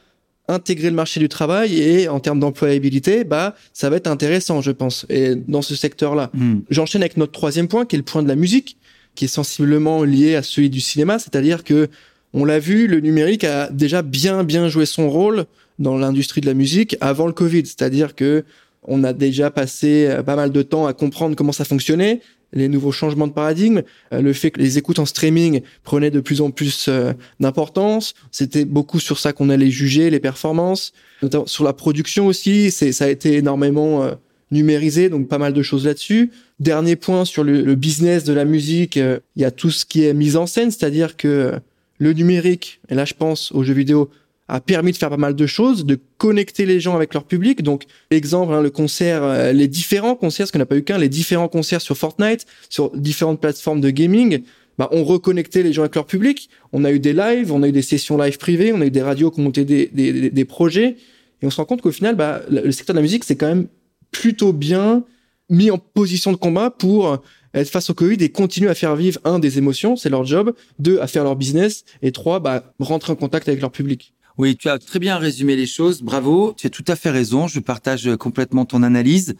intégrer 0.50 0.90
le 0.90 0.96
marché 0.96 1.20
du 1.20 1.28
travail 1.28 1.80
et 1.80 2.08
en 2.08 2.20
termes 2.20 2.40
d'employabilité, 2.40 3.24
bah, 3.24 3.54
ça 3.72 3.88
va 3.88 3.96
être 3.96 4.06
intéressant, 4.06 4.60
je 4.60 4.70
pense, 4.70 5.06
et 5.08 5.34
dans 5.34 5.62
ce 5.62 5.74
secteur-là. 5.74 6.30
Hmm. 6.34 6.60
J'enchaîne 6.70 7.02
avec 7.02 7.16
notre 7.16 7.32
troisième 7.32 7.68
point, 7.68 7.86
qui 7.86 7.96
est 7.96 7.98
le 7.98 8.04
point 8.04 8.22
de 8.22 8.28
la 8.28 8.36
musique, 8.36 8.76
qui 9.14 9.26
est 9.26 9.28
sensiblement 9.28 10.02
lié 10.02 10.34
à 10.34 10.42
celui 10.42 10.70
du 10.70 10.80
cinéma, 10.80 11.18
c'est-à-dire 11.18 11.64
que 11.64 11.88
on 12.32 12.44
l'a 12.44 12.58
vu, 12.60 12.86
le 12.86 13.00
numérique 13.00 13.42
a 13.42 13.68
déjà 13.70 14.02
bien 14.02 14.44
bien 14.44 14.68
joué 14.68 14.86
son 14.86 15.10
rôle 15.10 15.46
dans 15.80 15.98
l'industrie 15.98 16.40
de 16.40 16.46
la 16.46 16.54
musique 16.54 16.96
avant 17.00 17.26
le 17.26 17.32
Covid, 17.32 17.66
c'est-à-dire 17.66 18.14
que 18.14 18.44
on 18.82 19.04
a 19.04 19.12
déjà 19.12 19.50
passé 19.50 20.06
euh, 20.08 20.22
pas 20.22 20.36
mal 20.36 20.52
de 20.52 20.62
temps 20.62 20.86
à 20.86 20.92
comprendre 20.92 21.36
comment 21.36 21.52
ça 21.52 21.64
fonctionnait, 21.64 22.20
les 22.52 22.68
nouveaux 22.68 22.92
changements 22.92 23.26
de 23.26 23.32
paradigme, 23.32 23.82
euh, 24.12 24.20
le 24.20 24.32
fait 24.32 24.50
que 24.50 24.60
les 24.60 24.78
écoutes 24.78 24.98
en 24.98 25.06
streaming 25.06 25.62
prenaient 25.84 26.10
de 26.10 26.20
plus 26.20 26.40
en 26.40 26.50
plus 26.50 26.86
euh, 26.88 27.12
d'importance, 27.38 28.14
c'était 28.30 28.64
beaucoup 28.64 29.00
sur 29.00 29.18
ça 29.18 29.32
qu'on 29.32 29.50
allait 29.50 29.70
juger 29.70 30.10
les 30.10 30.20
performances, 30.20 30.92
notamment 31.22 31.46
sur 31.46 31.64
la 31.64 31.72
production 31.72 32.26
aussi, 32.26 32.70
c'est 32.70 32.92
ça 32.92 33.04
a 33.04 33.08
été 33.08 33.36
énormément 33.36 34.02
euh, 34.02 34.14
numérisé, 34.50 35.08
donc 35.08 35.28
pas 35.28 35.38
mal 35.38 35.52
de 35.52 35.62
choses 35.62 35.86
là-dessus. 35.86 36.30
Dernier 36.58 36.96
point 36.96 37.24
sur 37.24 37.44
le, 37.44 37.62
le 37.62 37.74
business 37.74 38.24
de 38.24 38.32
la 38.32 38.44
musique, 38.44 38.96
euh, 38.96 39.20
il 39.36 39.42
y 39.42 39.44
a 39.44 39.50
tout 39.50 39.70
ce 39.70 39.84
qui 39.84 40.04
est 40.04 40.14
mise 40.14 40.36
en 40.36 40.46
scène, 40.46 40.70
c'est-à-dire 40.70 41.16
que 41.16 41.54
le 41.98 42.12
numérique, 42.12 42.80
et 42.88 42.94
là 42.94 43.04
je 43.04 43.14
pense 43.14 43.52
aux 43.52 43.62
jeux 43.62 43.74
vidéo, 43.74 44.10
a 44.50 44.60
permis 44.60 44.92
de 44.92 44.96
faire 44.96 45.10
pas 45.10 45.16
mal 45.16 45.34
de 45.34 45.46
choses, 45.46 45.84
de 45.84 45.98
connecter 46.18 46.66
les 46.66 46.80
gens 46.80 46.94
avec 46.96 47.14
leur 47.14 47.24
public. 47.24 47.62
Donc, 47.62 47.84
exemple, 48.10 48.52
hein, 48.52 48.62
le 48.62 48.70
concert, 48.70 49.22
euh, 49.22 49.52
les 49.52 49.68
différents 49.68 50.16
concerts, 50.16 50.44
parce 50.44 50.52
qu'on 50.52 50.58
n'a 50.58 50.66
pas 50.66 50.76
eu 50.76 50.82
qu'un, 50.82 50.98
les 50.98 51.08
différents 51.08 51.48
concerts 51.48 51.80
sur 51.80 51.96
Fortnite, 51.96 52.46
sur 52.68 52.90
différentes 52.96 53.40
plateformes 53.40 53.80
de 53.80 53.90
gaming, 53.90 54.42
bah, 54.78 54.88
on 54.92 55.04
reconnectait 55.04 55.62
les 55.62 55.72
gens 55.72 55.82
avec 55.82 55.94
leur 55.94 56.06
public. 56.06 56.50
On 56.72 56.84
a 56.84 56.90
eu 56.92 57.00
des 57.00 57.12
lives, 57.12 57.52
on 57.52 57.62
a 57.62 57.68
eu 57.68 57.72
des 57.72 57.82
sessions 57.82 58.16
live 58.18 58.38
privées, 58.38 58.72
on 58.72 58.80
a 58.80 58.86
eu 58.86 58.90
des 58.90 59.02
radios 59.02 59.30
qui 59.30 59.40
ont 59.40 59.44
monté 59.44 59.64
des, 59.64 59.90
des, 59.92 60.12
des- 60.12 60.30
des 60.30 60.44
projets. 60.44 60.96
Et 61.42 61.46
on 61.46 61.50
se 61.50 61.56
rend 61.56 61.64
compte 61.64 61.82
qu'au 61.82 61.92
final, 61.92 62.16
bah, 62.16 62.42
le 62.50 62.72
secteur 62.72 62.94
de 62.94 62.98
la 62.98 63.02
musique, 63.02 63.24
c'est 63.24 63.36
quand 63.36 63.48
même 63.48 63.66
plutôt 64.10 64.52
bien 64.52 65.04
mis 65.48 65.70
en 65.70 65.78
position 65.78 66.32
de 66.32 66.36
combat 66.36 66.70
pour 66.70 67.18
être 67.54 67.68
face 67.68 67.90
au 67.90 67.94
Covid 67.94 68.16
et 68.22 68.28
continuer 68.30 68.70
à 68.70 68.74
faire 68.74 68.94
vivre 68.94 69.18
un 69.24 69.38
des 69.40 69.58
émotions, 69.58 69.96
c'est 69.96 70.08
leur 70.08 70.24
job, 70.24 70.52
deux 70.78 71.00
à 71.00 71.06
faire 71.08 71.24
leur 71.24 71.34
business 71.34 71.84
et 72.02 72.12
trois 72.12 72.38
bah 72.38 72.72
rentrer 72.78 73.12
en 73.12 73.16
contact 73.16 73.48
avec 73.48 73.60
leur 73.60 73.72
public. 73.72 74.14
Oui, 74.40 74.56
tu 74.56 74.70
as 74.70 74.78
très 74.78 74.98
bien 74.98 75.18
résumé 75.18 75.54
les 75.54 75.66
choses. 75.66 76.00
Bravo, 76.00 76.54
tu 76.56 76.66
as 76.66 76.70
tout 76.70 76.84
à 76.88 76.96
fait 76.96 77.10
raison. 77.10 77.46
Je 77.46 77.60
partage 77.60 78.16
complètement 78.16 78.64
ton 78.64 78.82
analyse. 78.82 79.34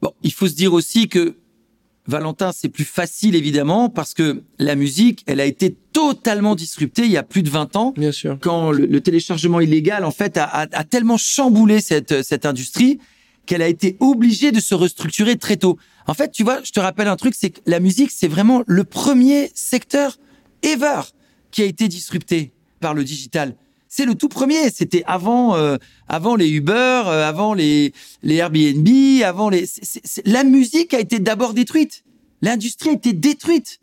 Bon, 0.00 0.14
il 0.22 0.32
faut 0.32 0.46
se 0.46 0.54
dire 0.54 0.72
aussi 0.72 1.06
que 1.06 1.36
Valentin, 2.06 2.52
c'est 2.52 2.70
plus 2.70 2.86
facile 2.86 3.36
évidemment 3.36 3.90
parce 3.90 4.14
que 4.14 4.42
la 4.58 4.74
musique, 4.74 5.22
elle 5.26 5.40
a 5.40 5.44
été 5.44 5.76
totalement 5.92 6.54
disruptée 6.54 7.04
il 7.04 7.10
y 7.10 7.18
a 7.18 7.22
plus 7.22 7.42
de 7.42 7.50
20 7.50 7.76
ans. 7.76 7.92
Bien 7.94 8.10
sûr. 8.10 8.38
Quand 8.40 8.70
le, 8.70 9.02
téléchargement 9.02 9.60
illégal, 9.60 10.02
en 10.02 10.12
fait, 10.12 10.38
a, 10.38 10.46
a, 10.46 10.84
tellement 10.84 11.18
chamboulé 11.18 11.82
cette, 11.82 12.22
cette 12.22 12.46
industrie 12.46 13.00
qu'elle 13.44 13.60
a 13.60 13.68
été 13.68 13.98
obligée 14.00 14.50
de 14.50 14.60
se 14.60 14.74
restructurer 14.74 15.36
très 15.36 15.58
tôt. 15.58 15.76
En 16.06 16.14
fait, 16.14 16.30
tu 16.30 16.42
vois, 16.42 16.62
je 16.64 16.72
te 16.72 16.80
rappelle 16.80 17.08
un 17.08 17.16
truc, 17.16 17.34
c'est 17.38 17.50
que 17.50 17.60
la 17.66 17.80
musique, 17.80 18.10
c'est 18.10 18.28
vraiment 18.28 18.62
le 18.66 18.84
premier 18.84 19.50
secteur 19.52 20.16
ever 20.62 21.02
qui 21.50 21.60
a 21.60 21.66
été 21.66 21.86
disrupté 21.86 22.54
par 22.80 22.94
le 22.94 23.04
digital. 23.04 23.54
C'est 23.88 24.04
le 24.04 24.14
tout 24.14 24.28
premier. 24.28 24.70
C'était 24.70 25.02
avant, 25.06 25.56
euh, 25.56 25.76
avant 26.08 26.36
les 26.36 26.48
Uber, 26.48 26.72
euh, 27.06 27.28
avant 27.28 27.54
les, 27.54 27.92
les 28.22 28.36
Airbnb, 28.36 28.88
avant 29.24 29.48
les. 29.48 29.64
la 30.24 30.44
musique 30.44 30.94
a 30.94 31.00
été 31.00 31.18
d'abord 31.18 31.54
détruite. 31.54 32.04
L'industrie 32.42 32.90
a 32.90 32.92
été 32.92 33.12
détruite. 33.12 33.80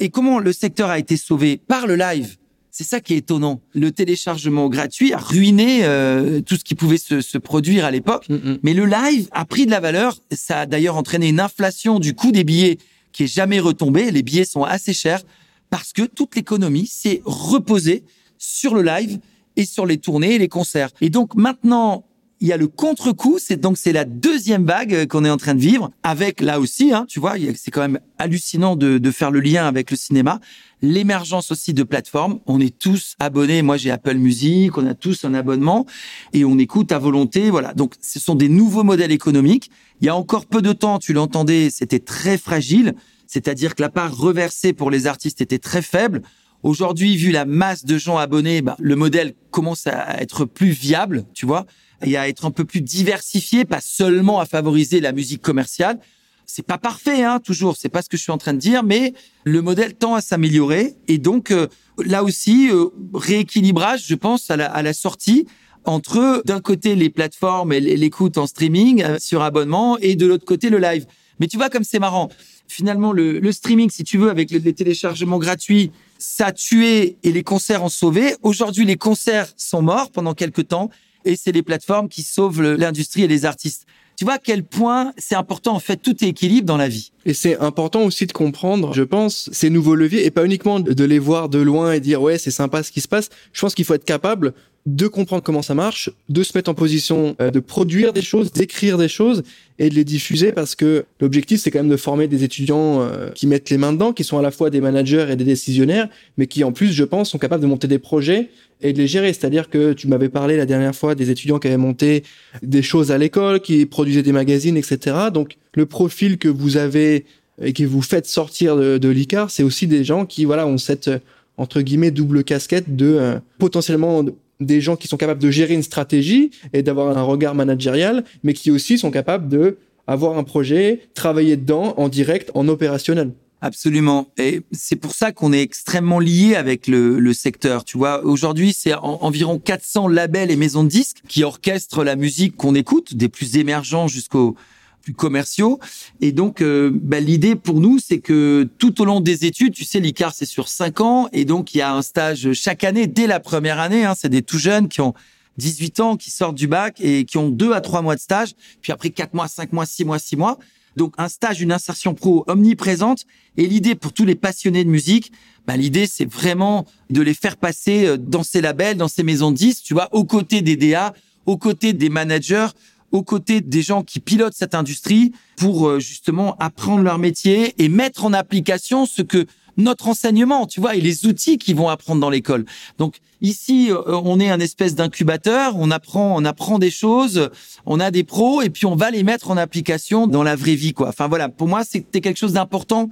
Et 0.00 0.08
comment 0.08 0.38
le 0.38 0.52
secteur 0.52 0.90
a 0.90 0.98
été 0.98 1.16
sauvé 1.16 1.58
par 1.58 1.86
le 1.86 1.96
live? 1.96 2.36
C'est 2.70 2.84
ça 2.84 3.00
qui 3.00 3.12
est 3.12 3.18
étonnant. 3.18 3.60
Le 3.74 3.92
téléchargement 3.92 4.70
gratuit 4.70 5.12
a 5.12 5.18
ruiné 5.18 5.80
euh, 5.82 6.40
tout 6.40 6.56
ce 6.56 6.64
qui 6.64 6.74
pouvait 6.74 6.96
se, 6.96 7.20
se 7.20 7.36
produire 7.36 7.84
à 7.84 7.90
l'époque. 7.90 8.26
Mm, 8.30 8.34
mm. 8.34 8.58
Mais 8.62 8.72
le 8.72 8.86
live 8.86 9.28
a 9.32 9.44
pris 9.44 9.66
de 9.66 9.70
la 9.70 9.78
valeur. 9.78 10.16
Ça 10.32 10.60
a 10.60 10.66
d'ailleurs 10.66 10.96
entraîné 10.96 11.28
une 11.28 11.40
inflation 11.40 11.98
du 11.98 12.14
coût 12.14 12.32
des 12.32 12.44
billets 12.44 12.78
qui 13.12 13.24
est 13.24 13.32
jamais 13.32 13.60
retombée. 13.60 14.10
Les 14.10 14.22
billets 14.22 14.46
sont 14.46 14.64
assez 14.64 14.94
chers 14.94 15.22
parce 15.68 15.92
que 15.92 16.02
toute 16.02 16.34
l'économie 16.34 16.86
s'est 16.86 17.20
reposée 17.26 18.04
sur 18.38 18.74
le 18.74 18.82
live 18.82 19.18
et 19.56 19.64
sur 19.64 19.86
les 19.86 19.98
tournées 19.98 20.34
et 20.34 20.38
les 20.38 20.48
concerts. 20.48 20.90
Et 21.00 21.10
donc 21.10 21.34
maintenant, 21.34 22.04
il 22.40 22.48
y 22.48 22.52
a 22.52 22.56
le 22.56 22.66
contre-coup, 22.66 23.38
c'est 23.38 23.56
donc 23.56 23.78
c'est 23.78 23.92
la 23.92 24.04
deuxième 24.04 24.66
vague 24.66 24.94
euh, 24.94 25.06
qu'on 25.06 25.24
est 25.24 25.30
en 25.30 25.36
train 25.36 25.54
de 25.54 25.60
vivre 25.60 25.92
avec 26.02 26.40
là 26.40 26.58
aussi, 26.58 26.92
hein, 26.92 27.06
tu 27.08 27.20
vois, 27.20 27.34
c'est 27.54 27.70
quand 27.70 27.82
même 27.82 28.00
hallucinant 28.18 28.74
de, 28.74 28.98
de 28.98 29.10
faire 29.12 29.30
le 29.30 29.38
lien 29.38 29.64
avec 29.68 29.92
le 29.92 29.96
cinéma, 29.96 30.40
l'émergence 30.82 31.52
aussi 31.52 31.72
de 31.72 31.84
plateformes. 31.84 32.40
On 32.46 32.60
est 32.60 32.76
tous 32.76 33.14
abonnés. 33.20 33.62
Moi, 33.62 33.76
j'ai 33.76 33.92
Apple 33.92 34.16
Music, 34.16 34.76
on 34.76 34.86
a 34.86 34.94
tous 34.94 35.24
un 35.24 35.34
abonnement 35.34 35.86
et 36.32 36.44
on 36.44 36.58
écoute 36.58 36.90
à 36.90 36.98
volonté. 36.98 37.48
Voilà. 37.48 37.72
Donc, 37.74 37.94
ce 38.00 38.18
sont 38.18 38.34
des 38.34 38.48
nouveaux 38.48 38.82
modèles 38.82 39.12
économiques. 39.12 39.70
Il 40.00 40.06
y 40.06 40.10
a 40.10 40.16
encore 40.16 40.46
peu 40.46 40.60
de 40.60 40.72
temps, 40.72 40.98
tu 40.98 41.12
l'entendais, 41.12 41.70
c'était 41.70 42.00
très 42.00 42.36
fragile. 42.36 42.94
C'est-à-dire 43.28 43.76
que 43.76 43.82
la 43.82 43.88
part 43.88 44.14
reversée 44.14 44.72
pour 44.72 44.90
les 44.90 45.06
artistes 45.06 45.40
était 45.40 45.60
très 45.60 45.80
faible. 45.80 46.22
Aujourd'hui, 46.62 47.16
vu 47.16 47.32
la 47.32 47.44
masse 47.44 47.84
de 47.84 47.98
gens 47.98 48.18
abonnés, 48.18 48.62
bah, 48.62 48.76
le 48.78 48.94
modèle 48.94 49.34
commence 49.50 49.86
à 49.86 50.20
être 50.22 50.44
plus 50.44 50.70
viable, 50.70 51.24
tu 51.34 51.44
vois, 51.44 51.66
et 52.04 52.16
à 52.16 52.28
être 52.28 52.44
un 52.44 52.52
peu 52.52 52.64
plus 52.64 52.80
diversifié, 52.80 53.64
pas 53.64 53.80
seulement 53.80 54.38
à 54.38 54.46
favoriser 54.46 55.00
la 55.00 55.12
musique 55.12 55.42
commerciale. 55.42 55.98
C'est 56.46 56.66
pas 56.66 56.78
parfait, 56.78 57.24
hein, 57.24 57.40
toujours. 57.40 57.76
C'est 57.76 57.88
pas 57.88 58.02
ce 58.02 58.08
que 58.08 58.16
je 58.16 58.22
suis 58.22 58.32
en 58.32 58.38
train 58.38 58.52
de 58.52 58.58
dire, 58.58 58.82
mais 58.82 59.14
le 59.44 59.62
modèle 59.62 59.94
tend 59.94 60.14
à 60.14 60.20
s'améliorer. 60.20 60.94
Et 61.08 61.18
donc, 61.18 61.50
euh, 61.50 61.66
là 62.04 62.22
aussi, 62.22 62.68
euh, 62.70 62.86
rééquilibrage, 63.14 64.06
je 64.06 64.14
pense, 64.14 64.50
à 64.50 64.56
la, 64.56 64.92
sortie 64.92 65.46
entre 65.84 66.42
d'un 66.44 66.60
côté 66.60 66.94
les 66.94 67.10
plateformes 67.10 67.72
et 67.72 67.80
l'écoute 67.80 68.38
en 68.38 68.46
streaming 68.46 69.02
euh, 69.02 69.18
sur 69.18 69.42
abonnement 69.42 69.98
et 69.98 70.14
de 70.14 70.26
l'autre 70.26 70.44
côté 70.44 70.70
le 70.70 70.78
live. 70.78 71.06
Mais 71.40 71.48
tu 71.48 71.56
vois 71.56 71.70
comme 71.70 71.84
c'est 71.84 71.98
marrant. 71.98 72.28
Finalement, 72.74 73.12
le, 73.12 73.52
streaming, 73.52 73.90
si 73.90 74.02
tu 74.02 74.16
veux, 74.16 74.30
avec 74.30 74.50
les 74.50 74.72
téléchargements 74.72 75.36
gratuits, 75.36 75.90
ça 76.16 76.46
a 76.46 76.52
tué 76.52 77.18
et 77.22 77.30
les 77.30 77.42
concerts 77.42 77.84
ont 77.84 77.90
sauvé. 77.90 78.34
Aujourd'hui, 78.40 78.86
les 78.86 78.96
concerts 78.96 79.52
sont 79.58 79.82
morts 79.82 80.10
pendant 80.10 80.32
quelques 80.32 80.68
temps 80.68 80.88
et 81.26 81.36
c'est 81.36 81.52
les 81.52 81.62
plateformes 81.62 82.08
qui 82.08 82.22
sauvent 82.22 82.62
l'industrie 82.62 83.24
et 83.24 83.28
les 83.28 83.44
artistes. 83.44 83.84
Tu 84.16 84.24
vois 84.24 84.34
à 84.34 84.38
quel 84.38 84.64
point 84.64 85.12
c'est 85.18 85.34
important 85.34 85.74
en 85.74 85.80
fait 85.80 85.96
tout 85.98 86.24
est 86.24 86.28
équilibre 86.28 86.66
dans 86.66 86.78
la 86.78 86.88
vie. 86.88 87.12
Et 87.26 87.34
c'est 87.34 87.58
important 87.58 88.04
aussi 88.04 88.26
de 88.26 88.32
comprendre, 88.32 88.94
je 88.94 89.02
pense, 89.02 89.50
ces 89.52 89.68
nouveaux 89.68 89.94
leviers 89.94 90.24
et 90.24 90.30
pas 90.30 90.46
uniquement 90.46 90.80
de 90.80 91.04
les 91.04 91.18
voir 91.18 91.50
de 91.50 91.58
loin 91.58 91.92
et 91.92 92.00
dire 92.00 92.22
ouais 92.22 92.38
c'est 92.38 92.50
sympa 92.50 92.82
ce 92.82 92.90
qui 92.90 93.02
se 93.02 93.08
passe. 93.08 93.28
Je 93.52 93.60
pense 93.60 93.74
qu'il 93.74 93.84
faut 93.84 93.94
être 93.94 94.04
capable 94.06 94.54
de 94.84 95.06
comprendre 95.06 95.42
comment 95.42 95.62
ça 95.62 95.74
marche, 95.74 96.10
de 96.28 96.42
se 96.42 96.56
mettre 96.58 96.68
en 96.68 96.74
position 96.74 97.36
euh, 97.40 97.50
de 97.50 97.60
produire 97.60 98.12
des 98.12 98.22
choses, 98.22 98.52
d'écrire 98.52 98.98
des 98.98 99.08
choses 99.08 99.44
et 99.78 99.88
de 99.88 99.94
les 99.94 100.04
diffuser 100.04 100.50
parce 100.50 100.74
que 100.74 101.04
l'objectif 101.20 101.60
c'est 101.60 101.70
quand 101.70 101.78
même 101.78 101.88
de 101.88 101.96
former 101.96 102.26
des 102.26 102.42
étudiants 102.42 103.00
euh, 103.00 103.30
qui 103.30 103.46
mettent 103.46 103.70
les 103.70 103.78
mains 103.78 103.92
dedans, 103.92 104.12
qui 104.12 104.24
sont 104.24 104.38
à 104.38 104.42
la 104.42 104.50
fois 104.50 104.70
des 104.70 104.80
managers 104.80 105.26
et 105.30 105.36
des 105.36 105.44
décisionnaires, 105.44 106.08
mais 106.36 106.48
qui 106.48 106.64
en 106.64 106.72
plus, 106.72 106.92
je 106.92 107.04
pense, 107.04 107.30
sont 107.30 107.38
capables 107.38 107.62
de 107.62 107.68
monter 107.68 107.86
des 107.86 108.00
projets 108.00 108.50
et 108.80 108.92
de 108.92 108.98
les 108.98 109.06
gérer. 109.06 109.32
C'est-à-dire 109.32 109.70
que 109.70 109.92
tu 109.92 110.08
m'avais 110.08 110.28
parlé 110.28 110.56
la 110.56 110.66
dernière 110.66 110.96
fois 110.96 111.14
des 111.14 111.30
étudiants 111.30 111.60
qui 111.60 111.68
avaient 111.68 111.76
monté 111.76 112.24
des 112.62 112.82
choses 112.82 113.12
à 113.12 113.18
l'école, 113.18 113.60
qui 113.60 113.86
produisaient 113.86 114.24
des 114.24 114.32
magazines, 114.32 114.76
etc. 114.76 115.16
Donc 115.32 115.58
le 115.74 115.86
profil 115.86 116.38
que 116.38 116.48
vous 116.48 116.76
avez 116.76 117.24
et 117.60 117.72
que 117.72 117.84
vous 117.84 118.02
faites 118.02 118.26
sortir 118.26 118.76
de, 118.76 118.98
de 118.98 119.08
l'ICAR, 119.08 119.50
c'est 119.50 119.62
aussi 119.62 119.86
des 119.86 120.02
gens 120.02 120.26
qui 120.26 120.44
voilà 120.44 120.66
ont 120.66 120.78
cette 120.78 121.10
entre 121.56 121.80
guillemets 121.80 122.10
double 122.10 122.44
casquette 122.44 122.96
de 122.96 123.06
euh, 123.06 123.38
potentiellement 123.58 124.24
des 124.66 124.80
gens 124.80 124.96
qui 124.96 125.08
sont 125.08 125.16
capables 125.16 125.40
de 125.40 125.50
gérer 125.50 125.74
une 125.74 125.82
stratégie 125.82 126.50
et 126.72 126.82
d'avoir 126.82 127.16
un 127.16 127.22
regard 127.22 127.54
managérial, 127.54 128.24
mais 128.42 128.54
qui 128.54 128.70
aussi 128.70 128.98
sont 128.98 129.10
capables 129.10 129.48
de 129.48 129.78
avoir 130.06 130.36
un 130.38 130.44
projet, 130.44 131.00
travailler 131.14 131.56
dedans 131.56 131.94
en 131.96 132.08
direct, 132.08 132.50
en 132.54 132.68
opérationnel. 132.68 133.32
Absolument. 133.60 134.26
Et 134.38 134.62
c'est 134.72 134.96
pour 134.96 135.14
ça 135.14 135.30
qu'on 135.30 135.52
est 135.52 135.62
extrêmement 135.62 136.18
lié 136.18 136.56
avec 136.56 136.88
le, 136.88 137.32
secteur. 137.32 137.84
Tu 137.84 137.96
vois, 137.96 138.24
aujourd'hui, 138.24 138.74
c'est 138.76 138.92
environ 138.94 139.60
400 139.60 140.08
labels 140.08 140.50
et 140.50 140.56
maisons 140.56 140.82
de 140.82 140.88
disques 140.88 141.18
qui 141.28 141.44
orchestrent 141.44 142.02
la 142.02 142.16
musique 142.16 142.56
qu'on 142.56 142.74
écoute, 142.74 143.14
des 143.14 143.28
plus 143.28 143.56
émergents 143.56 144.08
jusqu'aux 144.08 144.56
plus 145.02 145.12
commerciaux. 145.12 145.78
Et 146.20 146.32
donc, 146.32 146.62
euh, 146.62 146.90
bah, 146.92 147.20
l'idée 147.20 147.56
pour 147.56 147.80
nous, 147.80 147.98
c'est 147.98 148.18
que 148.18 148.68
tout 148.78 149.02
au 149.02 149.04
long 149.04 149.20
des 149.20 149.44
études, 149.44 149.74
tu 149.74 149.84
sais, 149.84 150.00
l'ICAR, 150.00 150.32
c'est 150.32 150.46
sur 150.46 150.68
cinq 150.68 151.00
ans. 151.00 151.28
Et 151.32 151.44
donc, 151.44 151.74
il 151.74 151.78
y 151.78 151.80
a 151.82 151.94
un 151.94 152.02
stage 152.02 152.52
chaque 152.52 152.84
année, 152.84 153.06
dès 153.06 153.26
la 153.26 153.40
première 153.40 153.80
année. 153.80 154.04
Hein, 154.04 154.14
c'est 154.16 154.28
des 154.30 154.42
tout 154.42 154.58
jeunes 154.58 154.88
qui 154.88 155.00
ont 155.00 155.14
18 155.58 156.00
ans, 156.00 156.16
qui 156.16 156.30
sortent 156.30 156.54
du 156.54 156.66
bac 156.66 157.00
et 157.00 157.24
qui 157.24 157.36
ont 157.38 157.50
deux 157.50 157.72
à 157.72 157.80
trois 157.80 158.02
mois 158.02 158.14
de 158.14 158.20
stage. 158.20 158.54
Puis 158.80 158.92
après, 158.92 159.10
quatre 159.10 159.34
mois, 159.34 159.48
cinq 159.48 159.72
mois, 159.72 159.86
six 159.86 160.04
mois, 160.04 160.18
six 160.18 160.36
mois. 160.36 160.58
Donc, 160.96 161.14
un 161.18 161.28
stage, 161.28 161.60
une 161.60 161.72
insertion 161.72 162.14
pro 162.14 162.44
omniprésente. 162.46 163.24
Et 163.56 163.66
l'idée 163.66 163.94
pour 163.94 164.12
tous 164.12 164.24
les 164.24 164.34
passionnés 164.34 164.84
de 164.84 164.90
musique, 164.90 165.32
bah, 165.66 165.76
l'idée, 165.76 166.06
c'est 166.06 166.30
vraiment 166.30 166.86
de 167.10 167.22
les 167.22 167.34
faire 167.34 167.56
passer 167.56 168.06
euh, 168.06 168.16
dans 168.16 168.42
ces 168.42 168.60
labels, 168.60 168.96
dans 168.96 169.08
ces 169.08 169.22
maisons 169.22 169.50
de 169.50 169.56
disques, 169.56 169.84
tu 169.84 169.94
vois, 169.94 170.08
aux 170.12 170.24
côtés 170.24 170.60
des 170.60 170.76
DA, 170.76 171.14
aux 171.46 171.56
côtés 171.56 171.92
des 171.92 172.08
managers, 172.08 172.68
aux 173.12 173.22
côtés 173.22 173.60
des 173.60 173.82
gens 173.82 174.02
qui 174.02 174.20
pilotent 174.20 174.54
cette 174.54 174.74
industrie 174.74 175.32
pour 175.56 175.88
euh, 175.88 176.00
justement 176.00 176.56
apprendre 176.58 177.02
leur 177.02 177.18
métier 177.18 177.74
et 177.78 177.88
mettre 177.88 178.24
en 178.24 178.32
application 178.32 179.06
ce 179.06 179.22
que 179.22 179.46
notre 179.76 180.08
enseignement, 180.08 180.66
tu 180.66 180.80
vois, 180.80 180.96
et 180.96 181.00
les 181.00 181.26
outils 181.26 181.56
qu'ils 181.56 181.76
vont 181.76 181.88
apprendre 181.88 182.20
dans 182.20 182.28
l'école. 182.30 182.64
Donc 182.98 183.18
ici, 183.40 183.90
euh, 183.90 184.02
on 184.06 184.40
est 184.40 184.50
un 184.50 184.60
espèce 184.60 184.94
d'incubateur, 184.94 185.74
on 185.76 185.90
apprend, 185.90 186.34
on 186.36 186.44
apprend 186.44 186.78
des 186.78 186.90
choses, 186.90 187.50
on 187.86 188.00
a 188.00 188.10
des 188.10 188.24
pros 188.24 188.62
et 188.62 188.70
puis 188.70 188.86
on 188.86 188.96
va 188.96 189.10
les 189.10 189.22
mettre 189.22 189.50
en 189.50 189.56
application 189.56 190.26
dans 190.26 190.42
la 190.42 190.56
vraie 190.56 190.74
vie, 190.74 190.92
quoi. 190.92 191.08
Enfin 191.08 191.28
voilà, 191.28 191.48
pour 191.48 191.68
moi, 191.68 191.84
c'était 191.84 192.20
quelque 192.20 192.38
chose 192.38 192.54
d'important. 192.54 193.08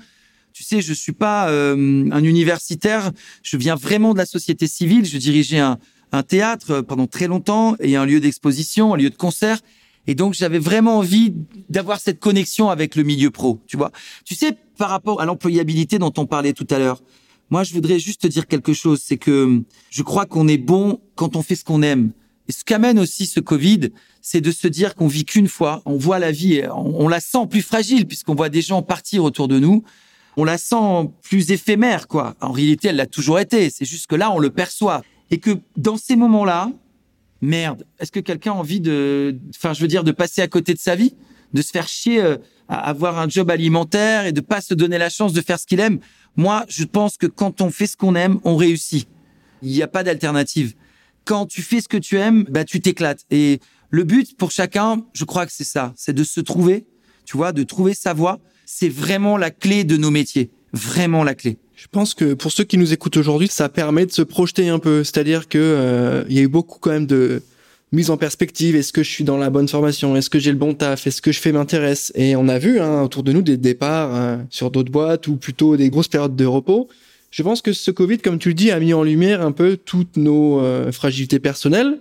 Tu 0.52 0.64
sais, 0.64 0.82
je 0.82 0.92
suis 0.92 1.12
pas 1.12 1.48
euh, 1.48 2.08
un 2.10 2.24
universitaire, 2.24 3.12
je 3.42 3.56
viens 3.56 3.76
vraiment 3.76 4.12
de 4.12 4.18
la 4.18 4.26
société 4.26 4.66
civile. 4.66 5.06
Je 5.06 5.16
dirigeais 5.16 5.60
un, 5.60 5.78
un 6.12 6.22
théâtre 6.22 6.80
pendant 6.80 7.06
très 7.06 7.28
longtemps 7.28 7.76
et 7.80 7.96
un 7.96 8.04
lieu 8.04 8.20
d'exposition, 8.20 8.94
un 8.94 8.96
lieu 8.96 9.10
de 9.10 9.16
concert. 9.16 9.60
Et 10.10 10.16
donc, 10.16 10.34
j'avais 10.34 10.58
vraiment 10.58 10.98
envie 10.98 11.32
d'avoir 11.68 12.00
cette 12.00 12.18
connexion 12.18 12.68
avec 12.68 12.96
le 12.96 13.04
milieu 13.04 13.30
pro, 13.30 13.60
tu 13.68 13.76
vois. 13.76 13.92
Tu 14.24 14.34
sais, 14.34 14.56
par 14.76 14.90
rapport 14.90 15.20
à 15.20 15.24
l'employabilité 15.24 16.00
dont 16.00 16.12
on 16.18 16.26
parlait 16.26 16.52
tout 16.52 16.66
à 16.70 16.80
l'heure, 16.80 17.00
moi, 17.48 17.62
je 17.62 17.72
voudrais 17.72 18.00
juste 18.00 18.22
te 18.22 18.26
dire 18.26 18.48
quelque 18.48 18.72
chose. 18.72 19.00
C'est 19.04 19.18
que 19.18 19.62
je 19.88 20.02
crois 20.02 20.26
qu'on 20.26 20.48
est 20.48 20.58
bon 20.58 21.00
quand 21.14 21.36
on 21.36 21.42
fait 21.42 21.54
ce 21.54 21.62
qu'on 21.62 21.80
aime. 21.82 22.10
Et 22.48 22.52
ce 22.52 22.64
qu'amène 22.64 22.98
aussi 22.98 23.24
ce 23.26 23.38
Covid, 23.38 23.90
c'est 24.20 24.40
de 24.40 24.50
se 24.50 24.66
dire 24.66 24.96
qu'on 24.96 25.06
vit 25.06 25.24
qu'une 25.24 25.46
fois. 25.46 25.80
On 25.84 25.96
voit 25.96 26.18
la 26.18 26.32
vie, 26.32 26.60
on, 26.74 27.06
la 27.06 27.20
sent 27.20 27.46
plus 27.48 27.62
fragile 27.62 28.08
puisqu'on 28.08 28.34
voit 28.34 28.48
des 28.48 28.62
gens 28.62 28.82
partir 28.82 29.22
autour 29.22 29.46
de 29.46 29.60
nous. 29.60 29.84
On 30.36 30.42
la 30.42 30.58
sent 30.58 31.08
plus 31.22 31.52
éphémère, 31.52 32.08
quoi. 32.08 32.34
En 32.40 32.50
réalité, 32.50 32.88
elle 32.88 32.96
l'a 32.96 33.06
toujours 33.06 33.38
été. 33.38 33.70
C'est 33.70 33.84
juste 33.84 34.08
que 34.08 34.16
là, 34.16 34.32
on 34.32 34.40
le 34.40 34.50
perçoit. 34.50 35.02
Et 35.30 35.38
que 35.38 35.56
dans 35.76 35.96
ces 35.96 36.16
moments-là, 36.16 36.72
merde, 37.40 37.86
est-ce 37.98 38.12
que 38.12 38.20
quelqu'un 38.20 38.52
a 38.52 38.54
envie 38.54 38.80
de, 38.80 39.36
enfin, 39.56 39.72
je 39.72 39.80
veux 39.80 39.88
dire, 39.88 40.04
de 40.04 40.12
passer 40.12 40.42
à 40.42 40.48
côté 40.48 40.74
de 40.74 40.78
sa 40.78 40.94
vie, 40.94 41.14
de 41.52 41.62
se 41.62 41.70
faire 41.70 41.88
chier 41.88 42.22
euh, 42.22 42.36
à 42.68 42.88
avoir 42.88 43.18
un 43.18 43.28
job 43.28 43.50
alimentaire 43.50 44.26
et 44.26 44.32
de 44.32 44.40
pas 44.40 44.60
se 44.60 44.74
donner 44.74 44.98
la 44.98 45.10
chance 45.10 45.32
de 45.32 45.40
faire 45.40 45.58
ce 45.58 45.66
qu'il 45.66 45.80
aime? 45.80 45.98
Moi, 46.36 46.64
je 46.68 46.84
pense 46.84 47.16
que 47.16 47.26
quand 47.26 47.60
on 47.60 47.70
fait 47.70 47.86
ce 47.86 47.96
qu'on 47.96 48.14
aime, 48.14 48.40
on 48.44 48.56
réussit. 48.56 49.08
Il 49.62 49.70
n'y 49.72 49.82
a 49.82 49.88
pas 49.88 50.02
d'alternative. 50.04 50.74
Quand 51.24 51.46
tu 51.46 51.62
fais 51.62 51.80
ce 51.80 51.88
que 51.88 51.96
tu 51.96 52.16
aimes, 52.16 52.44
bah 52.48 52.64
tu 52.64 52.80
t'éclates. 52.80 53.26
Et 53.30 53.60
le 53.90 54.04
but 54.04 54.36
pour 54.36 54.50
chacun, 54.50 55.04
je 55.12 55.24
crois 55.24 55.46
que 55.46 55.52
c'est 55.52 55.64
ça, 55.64 55.92
c'est 55.96 56.12
de 56.14 56.24
se 56.24 56.40
trouver, 56.40 56.86
tu 57.24 57.36
vois, 57.36 57.52
de 57.52 57.62
trouver 57.62 57.94
sa 57.94 58.14
voie. 58.14 58.38
c'est 58.64 58.88
vraiment 58.88 59.36
la 59.36 59.50
clé 59.50 59.82
de 59.82 59.96
nos 59.96 60.12
métiers, 60.12 60.50
vraiment 60.72 61.24
la 61.24 61.34
clé. 61.34 61.58
Je 61.80 61.86
pense 61.90 62.12
que 62.12 62.34
pour 62.34 62.52
ceux 62.52 62.64
qui 62.64 62.76
nous 62.76 62.92
écoutent 62.92 63.16
aujourd'hui, 63.16 63.48
ça 63.48 63.70
permet 63.70 64.04
de 64.04 64.12
se 64.12 64.20
projeter 64.20 64.68
un 64.68 64.78
peu. 64.78 65.02
C'est-à-dire 65.02 65.48
que 65.48 65.56
euh, 65.58 66.24
il 66.28 66.36
y 66.36 66.38
a 66.38 66.42
eu 66.42 66.48
beaucoup 66.48 66.78
quand 66.78 66.90
même 66.90 67.06
de 67.06 67.42
mise 67.90 68.10
en 68.10 68.18
perspective. 68.18 68.76
Est-ce 68.76 68.92
que 68.92 69.02
je 69.02 69.08
suis 69.08 69.24
dans 69.24 69.38
la 69.38 69.48
bonne 69.48 69.66
formation? 69.66 70.14
Est-ce 70.14 70.28
que 70.28 70.38
j'ai 70.38 70.50
le 70.50 70.58
bon 70.58 70.74
taf? 70.74 71.06
Est-ce 71.06 71.22
que 71.22 71.32
je 71.32 71.40
fais 71.40 71.52
m'intéresse 71.52 72.12
Et 72.14 72.36
on 72.36 72.48
a 72.48 72.58
vu 72.58 72.80
hein, 72.80 73.00
autour 73.00 73.22
de 73.22 73.32
nous 73.32 73.40
des 73.40 73.56
départs 73.56 74.14
hein, 74.14 74.46
sur 74.50 74.70
d'autres 74.70 74.92
boîtes 74.92 75.26
ou 75.26 75.36
plutôt 75.36 75.78
des 75.78 75.88
grosses 75.88 76.08
périodes 76.08 76.36
de 76.36 76.44
repos. 76.44 76.86
Je 77.30 77.42
pense 77.42 77.62
que 77.62 77.72
ce 77.72 77.90
Covid, 77.90 78.18
comme 78.18 78.38
tu 78.38 78.48
le 78.48 78.54
dis, 78.54 78.70
a 78.70 78.78
mis 78.78 78.92
en 78.92 79.02
lumière 79.02 79.40
un 79.40 79.52
peu 79.52 79.78
toutes 79.78 80.18
nos 80.18 80.60
euh, 80.60 80.92
fragilités 80.92 81.38
personnelles. 81.38 81.98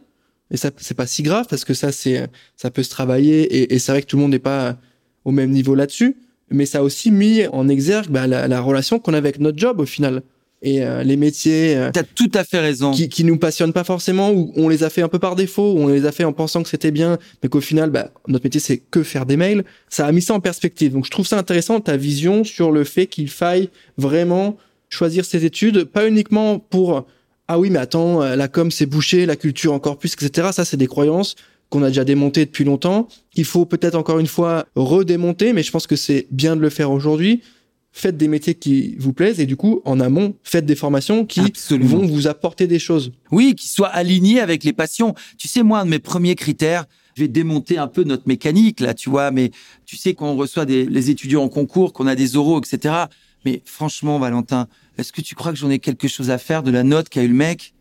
Et 0.51 0.57
ça, 0.57 0.71
c'est 0.75 0.93
pas 0.93 1.07
si 1.07 1.23
grave 1.23 1.45
parce 1.49 1.63
que 1.63 1.73
ça, 1.73 1.93
c'est, 1.93 2.27
ça 2.57 2.69
peut 2.69 2.83
se 2.83 2.89
travailler. 2.89 3.43
Et, 3.43 3.75
et 3.75 3.79
c'est 3.79 3.93
vrai 3.93 4.01
que 4.01 4.07
tout 4.07 4.17
le 4.17 4.23
monde 4.23 4.31
n'est 4.31 4.39
pas 4.39 4.75
au 5.23 5.31
même 5.31 5.51
niveau 5.51 5.73
là-dessus. 5.73 6.17
Mais 6.51 6.65
ça 6.65 6.79
a 6.79 6.81
aussi 6.81 7.11
mis 7.11 7.45
en 7.47 7.67
exergue 7.67 8.09
bah, 8.09 8.27
la, 8.27 8.47
la 8.47 8.61
relation 8.61 8.99
qu'on 8.99 9.13
a 9.13 9.17
avec 9.17 9.39
notre 9.39 9.57
job 9.57 9.79
au 9.79 9.85
final. 9.85 10.23
Et 10.61 10.83
euh, 10.83 11.03
les 11.03 11.15
métiers 11.15 11.77
euh, 11.77 11.89
T'as 11.93 12.03
tout 12.03 12.31
à 12.33 12.43
fait 12.43 12.59
raison. 12.59 12.91
qui, 12.91 13.07
qui 13.07 13.23
nous 13.23 13.37
passionnent 13.37 13.71
pas 13.71 13.85
forcément 13.85 14.31
ou 14.31 14.51
on 14.57 14.67
les 14.67 14.83
a 14.83 14.89
fait 14.89 15.01
un 15.01 15.07
peu 15.07 15.19
par 15.19 15.35
défaut 15.37 15.73
ou 15.73 15.79
on 15.79 15.87
les 15.87 16.05
a 16.05 16.11
fait 16.11 16.25
en 16.25 16.33
pensant 16.33 16.63
que 16.63 16.69
c'était 16.69 16.91
bien 16.91 17.17
mais 17.41 17.47
qu'au 17.47 17.61
final 17.61 17.89
bah, 17.91 18.11
notre 18.27 18.43
métier 18.43 18.59
c'est 18.59 18.77
que 18.77 19.03
faire 19.03 19.25
des 19.25 19.37
mails. 19.37 19.63
Ça 19.87 20.05
a 20.05 20.11
mis 20.11 20.21
ça 20.21 20.33
en 20.33 20.41
perspective. 20.41 20.91
Donc 20.91 21.05
je 21.05 21.11
trouve 21.11 21.25
ça 21.25 21.37
intéressant 21.37 21.79
ta 21.79 21.95
vision 21.95 22.43
sur 22.43 22.71
le 22.71 22.83
fait 22.83 23.07
qu'il 23.07 23.29
faille 23.29 23.69
vraiment 23.97 24.57
choisir 24.89 25.23
ses 25.23 25.45
études 25.45 25.85
pas 25.85 26.07
uniquement 26.07 26.59
pour 26.59 27.05
ah 27.47 27.57
oui 27.57 27.69
mais 27.69 27.79
attends 27.79 28.21
euh, 28.21 28.35
la 28.35 28.47
com 28.47 28.69
c'est 28.69 28.85
bouché 28.85 29.25
la 29.25 29.35
culture 29.35 29.71
encore 29.71 29.97
plus 29.97 30.13
etc 30.13 30.49
ça 30.51 30.65
c'est 30.65 30.77
des 30.77 30.87
croyances 30.87 31.35
qu'on 31.69 31.83
a 31.83 31.87
déjà 31.87 32.03
démontées 32.03 32.45
depuis 32.45 32.63
longtemps 32.63 33.07
qu'il 33.33 33.45
faut 33.45 33.65
peut-être 33.65 33.95
encore 33.95 34.19
une 34.19 34.27
fois 34.27 34.65
redémonter 34.75 35.53
mais 35.53 35.63
je 35.63 35.71
pense 35.71 35.87
que 35.87 35.95
c'est 35.95 36.27
bien 36.31 36.55
de 36.55 36.61
le 36.61 36.69
faire 36.69 36.91
aujourd'hui 36.91 37.41
faites 37.91 38.17
des 38.17 38.27
métiers 38.27 38.55
qui 38.55 38.95
vous 38.97 39.13
plaisent 39.13 39.39
et 39.39 39.45
du 39.45 39.55
coup, 39.55 39.81
en 39.85 39.99
amont, 39.99 40.35
faites 40.43 40.65
des 40.65 40.75
formations 40.75 41.25
qui 41.25 41.41
Absolument. 41.41 41.97
vont 41.97 42.05
vous 42.05 42.27
apporter 42.27 42.67
des 42.67 42.79
choses. 42.79 43.11
Oui, 43.31 43.55
qui 43.55 43.67
soient 43.67 43.87
alignés 43.87 44.39
avec 44.39 44.63
les 44.63 44.73
passions. 44.73 45.15
Tu 45.37 45.47
sais, 45.47 45.63
moi, 45.63 45.79
un 45.79 45.85
de 45.85 45.89
mes 45.89 45.99
premiers 45.99 46.35
critères, 46.35 46.85
je 47.15 47.23
vais 47.23 47.27
démonter 47.27 47.77
un 47.77 47.87
peu 47.87 48.03
notre 48.03 48.27
mécanique, 48.27 48.79
là, 48.79 48.93
tu 48.93 49.09
vois, 49.09 49.31
mais 49.31 49.51
tu 49.85 49.97
sais 49.97 50.13
qu'on 50.13 50.35
reçoit 50.35 50.65
des, 50.65 50.85
les 50.85 51.09
étudiants 51.09 51.43
en 51.43 51.49
concours, 51.49 51.93
qu'on 51.93 52.07
a 52.07 52.15
des 52.15 52.37
oraux, 52.37 52.61
etc. 52.61 52.95
Mais 53.45 53.61
franchement, 53.65 54.19
Valentin, 54.19 54.67
est-ce 54.97 55.11
que 55.11 55.21
tu 55.21 55.35
crois 55.35 55.51
que 55.51 55.57
j'en 55.57 55.69
ai 55.69 55.79
quelque 55.79 56.07
chose 56.07 56.29
à 56.29 56.37
faire 56.37 56.63
de 56.63 56.71
la 56.71 56.83
note 56.83 57.09
qu'a 57.09 57.23
eu 57.23 57.27
le 57.27 57.33
mec? 57.33 57.73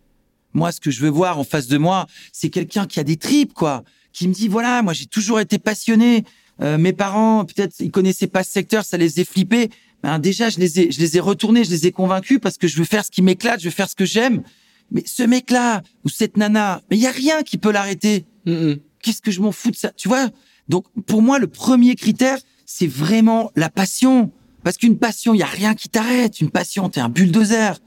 Moi, 0.55 0.73
ce 0.73 0.81
que 0.81 0.91
je 0.91 1.01
veux 1.01 1.11
voir 1.11 1.39
en 1.39 1.45
face 1.45 1.67
de 1.67 1.79
moi, 1.79 2.07
c'est 2.33 2.51
quelqu'un 2.51 2.87
qui 2.87 3.01
a 3.01 3.05
des 3.05 3.17
tripes, 3.17 3.53
quoi, 3.53 3.85
qui 4.13 4.29
me 4.29 4.33
dit, 4.33 4.49
voilà, 4.49 4.83
moi, 4.83 4.93
j'ai 4.93 5.07
toujours 5.07 5.41
été 5.41 5.59
passionné. 5.59 6.25
Euh, 6.61 6.79
mes 6.79 6.93
parents, 6.93 7.45
peut-être, 7.45 7.75
ils 7.81 7.91
connaissaient 7.91 8.27
pas 8.27 8.43
ce 8.43 8.51
secteur, 8.51 8.85
ça 8.85 8.97
les 8.97 9.21
a 9.21 9.25
flippés 9.25 9.71
ben 10.03 10.19
déjà 10.19 10.49
je 10.49 10.59
les 10.59 10.81
ai 10.81 10.93
je 10.93 10.99
les 11.01 11.17
ai 11.17 11.21
retournés, 11.21 11.65
je 11.65 11.71
les 11.71 11.87
ai 11.87 11.93
convaincus 11.93 12.39
parce 12.41 12.57
que 12.57 12.69
je 12.69 12.77
veux 12.77 12.85
faire 12.85 13.05
ce 13.05 13.11
qui 13.11 13.23
m'éclate, 13.23 13.61
je 13.61 13.67
veux 13.67 13.75
faire 13.75 13.89
ce 13.89 13.97
que 13.97 14.05
j'aime. 14.05 14.43
Mais 14.91 15.03
ce 15.05 15.23
mec-là 15.23 15.83
ou 16.05 16.09
cette 16.09 16.37
nana, 16.37 16.83
mais 16.91 16.97
il 16.97 17.03
y 17.03 17.07
a 17.07 17.11
rien 17.11 17.43
qui 17.43 17.59
peut 17.59 17.71
l'arrêter. 17.71 18.25
Mm. 18.47 18.75
Qu'est-ce 19.03 19.21
que 19.21 19.31
je 19.31 19.41
m'en 19.41 19.53
fous 19.53 19.71
de 19.71 19.77
ça, 19.77 19.91
tu 19.91 20.09
vois? 20.09 20.29
Donc 20.69 20.87
pour 21.07 21.23
moi 21.23 21.39
le 21.39 21.47
premier 21.47 21.95
critère, 21.95 22.39
c'est 22.65 22.87
vraiment 22.87 23.51
la 23.57 23.71
passion 23.71 24.31
parce 24.65 24.77
qu'une 24.77 24.99
passion, 24.99 25.35
il 25.35 25.39
y 25.39 25.43
a 25.43 25.47
rien 25.47 25.75
qui 25.75 25.89
t'arrête, 25.89 26.41
une 26.41 26.51
passion, 26.51 26.89
t'es 26.89 27.01
un 27.01 27.09
bulldozer. 27.09 27.79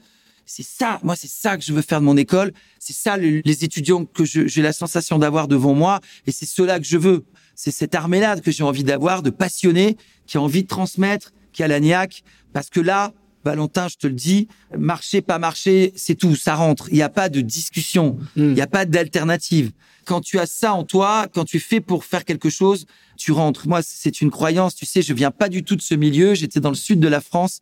C'est 0.46 0.64
ça, 0.64 0.98
moi 1.02 1.16
c'est 1.16 1.30
ça 1.30 1.56
que 1.56 1.62
je 1.64 1.72
veux 1.72 1.82
faire 1.82 2.00
de 2.00 2.04
mon 2.04 2.16
école, 2.16 2.52
c'est 2.78 2.92
ça 2.92 3.16
le, 3.16 3.40
les 3.44 3.64
étudiants 3.64 4.04
que 4.04 4.24
j'ai 4.24 4.62
la 4.62 4.72
sensation 4.72 5.18
d'avoir 5.18 5.48
devant 5.48 5.74
moi 5.74 6.00
et 6.26 6.32
c'est 6.32 6.46
cela 6.46 6.78
que 6.78 6.84
je 6.84 6.98
veux. 6.98 7.24
C'est 7.54 7.70
cette 7.70 7.94
armée-là 7.94 8.38
que 8.40 8.50
j'ai 8.50 8.64
envie 8.64 8.82
d'avoir, 8.84 9.22
de 9.22 9.30
passionnés, 9.30 9.96
qui 10.26 10.36
a 10.36 10.40
envie 10.40 10.62
de 10.62 10.68
transmettre, 10.68 11.32
qui 11.52 11.62
a 11.62 11.68
la 11.68 11.80
niaque, 11.80 12.22
parce 12.52 12.70
que 12.70 12.80
là, 12.80 13.12
Valentin, 13.44 13.88
je 13.88 13.96
te 13.96 14.06
le 14.06 14.14
dis, 14.14 14.48
marcher, 14.76 15.20
pas 15.20 15.38
marcher, 15.38 15.92
c'est 15.96 16.14
tout, 16.14 16.34
ça 16.36 16.54
rentre. 16.54 16.88
Il 16.90 16.94
n'y 16.94 17.02
a 17.02 17.08
pas 17.08 17.28
de 17.28 17.40
discussion, 17.40 18.18
il 18.36 18.44
Mm. 18.44 18.54
n'y 18.54 18.60
a 18.60 18.66
pas 18.66 18.84
d'alternative. 18.84 19.72
Quand 20.04 20.20
tu 20.20 20.38
as 20.38 20.46
ça 20.46 20.72
en 20.74 20.84
toi, 20.84 21.26
quand 21.32 21.44
tu 21.44 21.60
fais 21.60 21.80
pour 21.80 22.04
faire 22.04 22.24
quelque 22.24 22.50
chose, 22.50 22.86
tu 23.16 23.32
rentres. 23.32 23.68
Moi, 23.68 23.80
c'est 23.82 24.20
une 24.20 24.30
croyance, 24.30 24.74
tu 24.74 24.86
sais, 24.86 25.02
je 25.02 25.12
viens 25.12 25.30
pas 25.30 25.48
du 25.48 25.62
tout 25.62 25.76
de 25.76 25.82
ce 25.82 25.94
milieu, 25.94 26.34
j'étais 26.34 26.60
dans 26.60 26.70
le 26.70 26.74
sud 26.76 26.98
de 27.00 27.08
la 27.08 27.20
France 27.20 27.60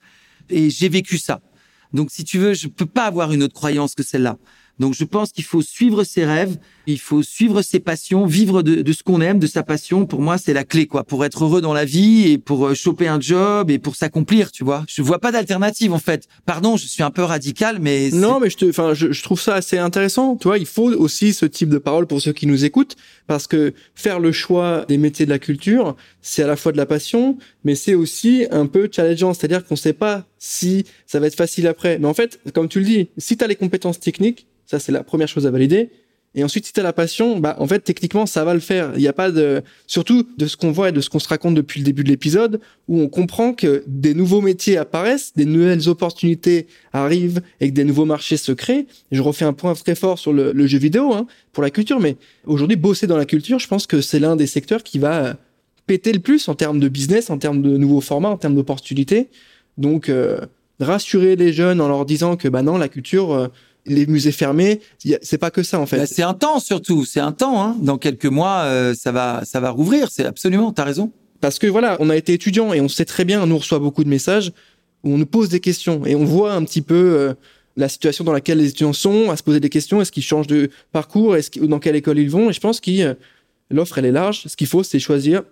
et 0.49 0.71
j'ai 0.71 0.88
vécu 0.88 1.19
ça. 1.19 1.40
Donc, 1.92 2.11
si 2.11 2.24
tu 2.24 2.38
veux, 2.38 2.55
je 2.55 2.68
peux 2.68 2.87
pas 2.87 3.07
avoir 3.07 3.33
une 3.33 3.42
autre 3.42 3.55
croyance 3.55 3.94
que 3.94 4.03
celle-là. 4.03 4.38
Donc, 4.81 4.95
je 4.95 5.05
pense 5.05 5.31
qu'il 5.31 5.45
faut 5.45 5.61
suivre 5.61 6.05
ses 6.05 6.25
rêves, 6.25 6.57
il 6.87 6.99
faut 6.99 7.23
suivre 7.23 7.61
ses 7.61 7.81
passions, 7.81 8.25
vivre 8.25 8.62
de, 8.62 8.93
ce 8.93 9.03
qu'on 9.03 9.21
aime, 9.21 9.38
de 9.38 9.47
sa 9.47 9.62
passion. 9.62 10.07
Pour 10.07 10.23
moi, 10.23 10.38
c'est 10.38 10.55
la 10.55 10.64
clé, 10.64 10.87
quoi, 10.87 11.05
pour 11.05 11.23
être 11.27 11.45
heureux 11.45 11.61
dans 11.61 11.75
la 11.75 11.85
vie 11.85 12.31
et 12.31 12.38
pour 12.38 12.66
euh, 12.66 12.75
choper 12.75 13.07
un 13.07 13.21
job 13.21 13.71
et 13.71 13.79
pour 13.79 13.95
s'accomplir, 13.95 14.51
tu 14.51 14.64
vois. 14.64 14.85
Je 14.88 15.03
vois 15.03 15.19
pas 15.19 15.33
d'alternative, 15.33 15.93
en 15.93 15.99
fait. 15.99 16.27
Pardon, 16.47 16.79
je 16.79 16.87
suis 16.87 17.03
un 17.03 17.11
peu 17.11 17.23
radical, 17.23 17.79
mais 17.79 18.09
Non, 18.11 18.40
mais 18.40 18.49
je, 18.49 18.57
te, 18.57 18.64
enfin, 18.71 18.95
je, 18.95 19.12
je 19.12 19.23
trouve 19.23 19.38
ça 19.38 19.55
assez 19.55 19.77
intéressant. 19.77 20.37
Tu 20.37 20.49
vois, 20.49 20.57
il 20.57 20.64
faut 20.66 20.90
aussi 20.95 21.35
ce 21.35 21.45
type 21.45 21.69
de 21.69 21.79
parole 21.79 22.07
pour 22.07 22.23
ceux 22.23 22.33
qui 22.33 22.47
nous 22.47 22.64
écoutent, 22.64 22.97
parce 23.27 23.47
que 23.47 23.75
faire 23.95 24.19
le 24.19 24.33
choix 24.33 24.87
des 24.88 24.97
métiers 24.97 25.27
de 25.27 25.31
la 25.31 25.38
culture, 25.38 25.95
c'est 26.23 26.43
à 26.43 26.47
la 26.47 26.57
fois 26.57 26.73
de 26.73 26.79
la 26.79 26.87
passion, 26.87 27.37
mais 27.64 27.75
c'est 27.75 27.95
aussi 27.95 28.47
un 28.51 28.64
peu 28.64 28.88
challengeant. 28.90 29.35
C'est-à-dire 29.35 29.62
qu'on 29.66 29.77
sait 29.77 29.93
pas 29.93 30.25
si 30.38 30.87
ça 31.07 31.21
va 31.21 31.27
être 31.27 31.37
facile 31.37 31.66
après. 31.66 31.99
Mais 31.99 32.07
en 32.07 32.14
fait, 32.14 32.40
comme 32.55 32.69
tu 32.69 32.81
le 32.81 32.87
dis, 32.87 33.11
si 33.19 33.37
tu 33.37 33.45
as 33.45 33.47
les 33.47 33.57
compétences 33.57 34.01
techniques, 34.01 34.47
ça 34.70 34.78
c'est 34.78 34.92
la 34.92 35.02
première 35.02 35.26
chose 35.26 35.46
à 35.46 35.50
valider. 35.50 35.90
Et 36.37 36.44
ensuite, 36.44 36.64
si 36.64 36.72
tu 36.72 36.78
as 36.78 36.85
la 36.85 36.92
passion, 36.92 37.40
bah 37.40 37.56
en 37.59 37.66
fait, 37.66 37.80
techniquement, 37.80 38.24
ça 38.24 38.44
va 38.44 38.54
le 38.54 38.61
faire. 38.61 38.92
Il 38.94 39.00
n'y 39.00 39.09
a 39.09 39.12
pas 39.12 39.33
de, 39.33 39.62
surtout 39.88 40.24
de 40.38 40.46
ce 40.46 40.56
qu'on 40.56 40.70
voit 40.70 40.90
et 40.90 40.92
de 40.92 41.00
ce 41.00 41.11
qu'on 41.11 41.18
se 41.18 41.26
raconte 41.26 41.56
depuis 41.56 41.80
le 41.80 41.85
début 41.85 42.04
de 42.04 42.09
l'épisode, 42.09 42.61
où 42.87 43.00
on 43.00 43.09
comprend 43.09 43.52
que 43.52 43.83
des 43.88 44.14
nouveaux 44.14 44.40
métiers 44.40 44.76
apparaissent, 44.76 45.33
des 45.35 45.44
nouvelles 45.44 45.88
opportunités 45.88 46.68
arrivent 46.92 47.42
et 47.59 47.68
que 47.70 47.74
des 47.74 47.83
nouveaux 47.83 48.04
marchés 48.04 48.37
se 48.37 48.52
créent. 48.52 48.87
Je 49.11 49.20
refais 49.22 49.44
un 49.44 49.52
point 49.52 49.74
très 49.74 49.96
fort 49.96 50.20
sur 50.20 50.33
le, 50.33 50.66
jeu 50.68 50.78
vidéo, 50.78 51.12
hein, 51.12 51.26
pour 51.52 51.64
la 51.64 51.70
culture, 51.70 51.98
mais 51.98 52.16
aujourd'hui, 52.46 52.76
bosser 52.76 53.09
dans 53.09 53.16
la 53.16 53.26
culture, 53.26 53.59
je 53.59 53.66
pense 53.66 53.88
que 53.88 54.00
c'est 54.00 54.20
l'un 54.20 54.37
des 54.37 54.46
secteurs 54.46 54.85
qui 54.85 55.00
va 55.00 55.24
euh, 55.24 55.35
péter 55.88 56.12
le 56.12 56.20
plus 56.20 56.48
en 56.48 56.54
termes 56.54 56.78
de 56.78 56.88
business, 56.88 57.30
en 57.30 57.38
termes 57.38 57.61
de 57.61 57.76
nouveaux 57.76 58.00
formats, 58.00 58.30
en 58.30 58.37
termes 58.37 58.54
d'opportunités. 58.54 59.30
Donc, 59.78 60.09
euh, 60.09 60.38
rassurer 60.78 61.37
les 61.37 61.52
jeunes 61.52 61.80
en 61.80 61.88
leur 61.88 62.04
disant 62.04 62.37
que 62.37 62.48
bah 62.48 62.62
non, 62.62 62.78
la 62.78 62.88
culture, 62.88 63.33
euh, 63.33 63.48
les 63.87 64.07
musées 64.07 64.33
fermés, 64.33 64.81
c'est 65.23 65.38
pas 65.38 65.51
que 65.51 65.62
ça 65.62 65.79
en 65.81 65.87
fait. 65.87 65.99
Bah, 65.99 66.07
c'est 66.07 66.23
un 66.23 66.35
temps 66.35 66.61
surtout, 66.61 67.05
c'est 67.05 67.21
un 67.21 67.33
temps. 67.33 67.62
Hein. 67.62 67.77
Dans 67.81 67.99
quelques 67.99 68.27
mois, 68.27 68.62
euh, 68.64 68.95
ça 68.95 69.12
va, 69.12 69.43
ça 69.45 69.61
va 69.61 69.71
rouvrir. 69.71 70.09
C'est 70.11 70.25
absolument, 70.25 70.73
t'as 70.73 70.85
raison. 70.85 71.12
Parce 71.40 71.59
que 71.59 71.66
voilà, 71.66 71.97
on 72.01 72.11
a 72.11 72.16
été 72.16 72.33
étudiant 72.33 72.73
et 72.73 72.81
on 72.81 72.88
sait 72.88 73.05
très 73.05 73.25
bien, 73.25 73.43
on 73.43 73.47
nous 73.47 73.59
reçoit 73.59 73.79
beaucoup 73.79 74.05
de 74.05 74.09
messages 74.09 74.53
où 75.05 75.14
on 75.14 75.19
nous 75.19 75.27
pose 75.27 75.49
des 75.49 75.61
questions 75.61 76.05
et 76.05 76.14
on 76.14 76.25
voit 76.25 76.53
un 76.53 76.64
petit 76.64 76.83
peu 76.83 76.95
euh, 76.95 77.35
la 77.77 77.88
situation 77.88 78.25
dans 78.25 78.33
laquelle 78.33 78.59
les 78.59 78.69
étudiants 78.69 78.93
sont, 78.93 79.31
à 79.31 79.37
se 79.37 79.43
poser 79.43 79.61
des 79.61 79.71
questions, 79.71 80.03
est-ce 80.03 80.12
qu'ils 80.12 80.23
changent 80.23 80.47
de 80.47 80.71
parcours, 80.93 81.37
est-ce 81.37 81.59
ou 81.61 81.66
dans 81.66 81.79
quelle 81.79 81.97
école 81.97 82.19
ils 82.19 82.31
vont? 82.31 82.51
Et 82.51 82.53
je 82.53 82.61
pense 82.61 82.81
que 82.81 82.90
euh, 82.90 83.14
l'offre, 83.71 83.97
elle 83.99 84.07
est 84.07 84.12
large. 84.12 84.43
Ce 84.47 84.57
qu'il 84.57 84.66
faut, 84.66 84.83
c'est 84.83 84.99
choisir 84.99 85.43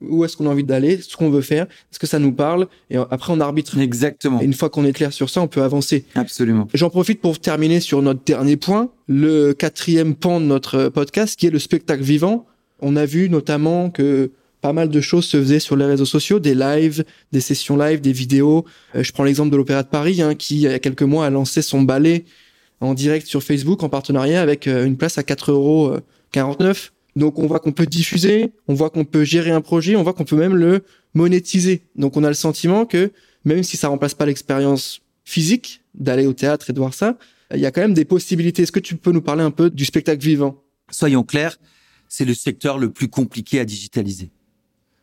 où 0.00 0.24
est-ce 0.24 0.36
qu'on 0.36 0.46
a 0.46 0.50
envie 0.50 0.64
d'aller, 0.64 1.00
ce 1.00 1.16
qu'on 1.16 1.30
veut 1.30 1.42
faire, 1.42 1.64
est-ce 1.64 1.98
que 1.98 2.06
ça 2.06 2.18
nous 2.18 2.32
parle, 2.32 2.68
et 2.88 2.96
euh, 2.96 3.04
après 3.10 3.32
on 3.32 3.40
arbitre. 3.40 3.78
Exactement, 3.78 4.40
Et 4.40 4.44
une 4.44 4.54
fois 4.54 4.70
qu'on 4.70 4.84
est 4.84 4.92
clair 4.92 5.12
sur 5.12 5.30
ça, 5.30 5.40
on 5.42 5.48
peut 5.48 5.62
avancer. 5.62 6.04
absolument. 6.14 6.68
J'en 6.74 6.90
profite 6.90 7.20
pour 7.20 7.38
terminer 7.38 7.80
sur 7.80 8.02
notre 8.02 8.24
dernier 8.24 8.56
point, 8.56 8.90
le 9.08 9.52
quatrième 9.52 10.14
pan 10.14 10.40
de 10.40 10.46
notre 10.46 10.88
podcast, 10.88 11.38
qui 11.38 11.46
est 11.46 11.50
le 11.50 11.58
spectacle 11.58 12.02
vivant. 12.02 12.46
On 12.80 12.96
a 12.96 13.04
vu 13.04 13.28
notamment 13.28 13.90
que 13.90 14.30
pas 14.60 14.72
mal 14.72 14.88
de 14.88 15.00
choses 15.00 15.24
se 15.24 15.38
faisaient 15.38 15.60
sur 15.60 15.76
les 15.76 15.86
réseaux 15.86 16.04
sociaux, 16.04 16.38
des 16.38 16.54
lives, 16.54 17.04
des 17.32 17.40
sessions 17.40 17.76
live, 17.76 18.00
des 18.00 18.12
vidéos. 18.12 18.64
Euh, 18.94 19.02
je 19.02 19.12
prends 19.12 19.24
l'exemple 19.24 19.50
de 19.50 19.56
l'Opéra 19.56 19.82
de 19.82 19.88
Paris, 19.88 20.22
hein, 20.22 20.34
qui 20.34 20.56
il 20.56 20.60
y 20.60 20.66
a 20.68 20.78
quelques 20.78 21.02
mois 21.02 21.26
a 21.26 21.30
lancé 21.30 21.62
son 21.62 21.82
ballet 21.82 22.24
en 22.80 22.94
direct 22.94 23.26
sur 23.26 23.42
Facebook 23.42 23.82
en 23.82 23.88
partenariat 23.88 24.40
avec 24.40 24.66
euh, 24.66 24.86
une 24.86 24.96
place 24.96 25.18
à 25.18 25.22
4,49 25.22 25.50
euros. 25.50 25.96
Donc 27.16 27.38
on 27.38 27.46
voit 27.46 27.60
qu'on 27.60 27.72
peut 27.72 27.86
diffuser, 27.86 28.52
on 28.68 28.74
voit 28.74 28.90
qu'on 28.90 29.04
peut 29.04 29.24
gérer 29.24 29.50
un 29.50 29.60
projet, 29.60 29.96
on 29.96 30.02
voit 30.02 30.12
qu'on 30.12 30.24
peut 30.24 30.36
même 30.36 30.56
le 30.56 30.84
monétiser. 31.14 31.82
Donc 31.96 32.16
on 32.16 32.24
a 32.24 32.28
le 32.28 32.34
sentiment 32.34 32.86
que 32.86 33.12
même 33.44 33.62
si 33.62 33.76
ça 33.76 33.88
remplace 33.88 34.14
pas 34.14 34.26
l'expérience 34.26 35.00
physique 35.24 35.82
d'aller 35.94 36.26
au 36.26 36.32
théâtre 36.32 36.70
et 36.70 36.72
de 36.72 36.78
voir 36.78 36.94
ça, 36.94 37.18
il 37.54 37.60
y 37.60 37.66
a 37.66 37.70
quand 37.70 37.80
même 37.80 37.94
des 37.94 38.04
possibilités. 38.04 38.62
Est-ce 38.62 38.72
que 38.72 38.80
tu 38.80 38.96
peux 38.96 39.12
nous 39.12 39.22
parler 39.22 39.42
un 39.42 39.50
peu 39.50 39.70
du 39.70 39.84
spectacle 39.84 40.22
vivant? 40.22 40.62
Soyons 40.90 41.24
clairs, 41.24 41.58
c'est 42.08 42.24
le 42.24 42.34
secteur 42.34 42.78
le 42.78 42.90
plus 42.90 43.08
compliqué 43.08 43.60
à 43.60 43.64
digitaliser. 43.64 44.30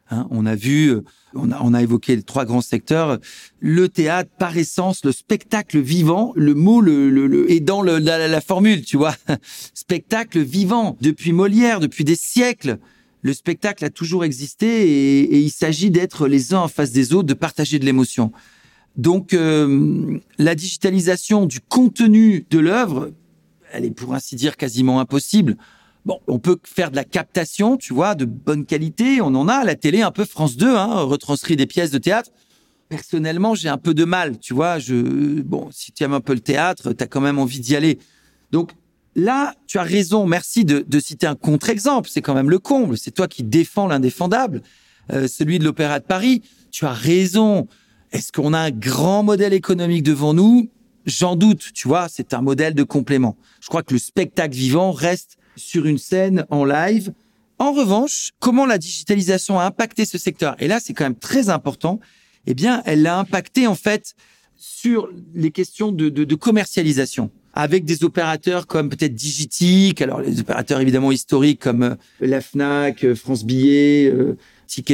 Hein, 0.10 0.28
on 0.30 0.46
a 0.46 0.56
vu, 0.56 0.88
euh, 0.90 1.04
on 1.34 1.52
a, 1.52 1.60
on 1.62 1.74
a 1.74 1.82
évoqué 1.82 2.16
les 2.16 2.24
trois 2.24 2.46
grands 2.46 2.62
secteurs. 2.62 3.20
Le 3.60 3.90
théâtre, 3.90 4.30
par 4.40 4.58
essence, 4.58 5.04
le 5.04 5.12
spectacle 5.12 5.80
vivant, 5.80 6.32
le 6.36 6.54
mot 6.54 6.80
le, 6.80 7.10
le, 7.10 7.28
le- 7.28 7.52
est 7.52 7.60
dans 7.60 7.82
le, 7.82 7.98
la, 8.00 8.28
la 8.28 8.42
formule, 8.42 8.84
tu 8.84 8.96
vois. 8.98 9.16
spectacle 9.74 10.40
vivant. 10.40 10.98
Depuis 11.02 11.34
Molière, 11.34 11.80
depuis 11.82 12.06
des 12.06 12.16
siècles, 12.16 12.78
le 13.22 13.34
spectacle 13.34 13.84
a 13.84 13.90
toujours 13.90 14.24
existé 14.24 14.68
et, 14.68 15.20
et 15.36 15.40
il 15.40 15.50
s'agit 15.52 15.92
d'être 15.92 16.28
les 16.28 16.54
uns 16.54 16.60
en 16.62 16.68
face 16.70 16.92
des 16.92 17.14
autres, 17.14 17.28
de 17.28 17.34
partager 17.34 17.78
de 17.78 17.86
l'émotion. 17.86 18.32
Donc, 18.96 19.34
euh, 19.34 20.18
la 20.38 20.56
digitalisation 20.56 21.46
du 21.46 21.60
contenu 21.60 22.46
de 22.50 22.60
l'œuvre, 22.60 23.12
elle 23.74 23.84
est 23.86 23.92
pour 23.92 24.14
ainsi 24.16 24.36
dire 24.38 24.56
quasiment 24.56 25.00
impossible. 25.02 25.58
Bon, 26.08 26.22
on 26.30 26.40
peut 26.40 26.58
faire 26.64 26.90
de 26.90 26.96
la 26.96 27.04
captation, 27.04 27.76
tu 27.76 27.94
vois, 27.94 28.16
de 28.16 28.24
bonne 28.24 28.66
qualité. 28.66 29.20
On 29.20 29.36
en 29.36 29.50
a 29.50 29.56
à 29.56 29.64
la 29.66 29.76
télé, 29.76 30.04
un 30.04 30.12
peu 30.12 30.24
France 30.24 30.56
2, 30.56 30.74
hein, 30.74 31.02
retranscrit 31.02 31.58
des 31.58 31.66
pièces 31.66 31.92
de 31.92 31.98
théâtre. 31.98 32.32
Personnellement, 32.88 33.56
j'ai 33.56 33.68
un 33.68 33.78
peu 33.78 33.94
de 33.94 34.06
mal, 34.06 34.40
tu 34.40 34.54
vois. 34.54 34.80
Je, 34.80 35.42
bon, 35.42 35.68
si 35.70 35.92
tu 35.92 36.06
aimes 36.06 36.14
un 36.14 36.22
peu 36.22 36.34
le 36.34 36.40
théâtre, 36.40 36.94
tu 36.94 37.04
as 37.04 37.08
quand 37.08 37.20
même 37.20 37.38
envie 37.38 37.60
d'y 37.60 37.76
aller. 37.76 38.00
Donc 38.54 38.72
là, 39.16 39.54
tu 39.68 39.80
as 39.80 39.84
raison. 39.84 40.26
Merci 40.26 40.64
de, 40.64 40.86
de 40.88 41.00
citer 41.02 41.28
un 41.28 41.36
contre-exemple. 41.36 42.10
C'est 42.10 42.22
quand 42.22 42.34
même 42.34 42.50
le 42.50 42.60
comble. 42.60 42.98
C'est 42.98 43.12
toi 43.12 43.28
qui 43.28 43.44
défends 43.44 43.88
l'indéfendable, 43.88 44.62
euh, 45.12 45.28
celui 45.28 45.60
de 45.60 45.66
l'Opéra 45.66 46.00
de 46.00 46.06
Paris. 46.06 46.42
Tu 46.72 46.86
as 46.86 46.94
raison. 46.94 47.68
Est-ce 48.14 48.32
qu'on 48.32 48.54
a 48.54 48.60
un 48.60 48.72
grand 48.72 49.24
modèle 49.24 49.52
économique 49.52 50.04
devant 50.04 50.34
nous? 50.34 50.70
J'en 51.06 51.36
doute. 51.36 51.74
Tu 51.74 51.90
vois, 51.90 52.08
c'est 52.08 52.34
un 52.34 52.42
modèle 52.42 52.76
de 52.76 52.84
complément. 52.84 53.36
Je 53.60 53.68
crois 53.68 53.84
que 53.84 53.92
le 53.92 54.00
spectacle 54.00 54.56
vivant 54.56 54.94
reste 54.94 55.38
sur 55.58 55.86
une 55.86 55.98
scène 55.98 56.46
en 56.50 56.66
live. 56.66 57.14
En 57.60 57.74
revanche, 57.74 58.32
comment 58.40 58.66
la 58.66 58.78
digitalisation 58.78 59.60
a 59.60 59.66
impacté 59.66 60.06
ce 60.06 60.18
secteur? 60.18 60.56
Et 60.60 60.68
là, 60.68 60.80
c'est 60.80 60.94
quand 60.94 61.06
même 61.06 61.16
très 61.16 61.50
important. 61.50 62.00
Eh 62.46 62.54
bien, 62.54 62.82
elle 62.86 63.02
l'a 63.02 63.20
impacté 63.20 63.68
en 63.68 63.76
fait 63.76 64.16
sur 64.56 65.10
les 65.36 65.52
questions 65.52 65.92
de, 65.92 66.10
de, 66.10 66.24
de 66.24 66.36
commercialisation 66.36 67.30
avec 67.58 67.86
des 67.86 68.04
opérateurs 68.04 68.68
comme 68.68 68.90
peut-être 68.90 69.16
Digitique, 69.16 70.02
alors 70.04 70.22
les 70.22 70.40
opérateurs 70.40 70.80
évidemment 70.80 71.12
historiques 71.12 71.60
comme 71.60 71.82
euh, 71.82 71.96
la 72.20 72.40
Fnac, 72.40 73.04
euh, 73.04 73.16
France 73.16 73.46
Billet, 73.46 74.12
euh, 74.12 74.38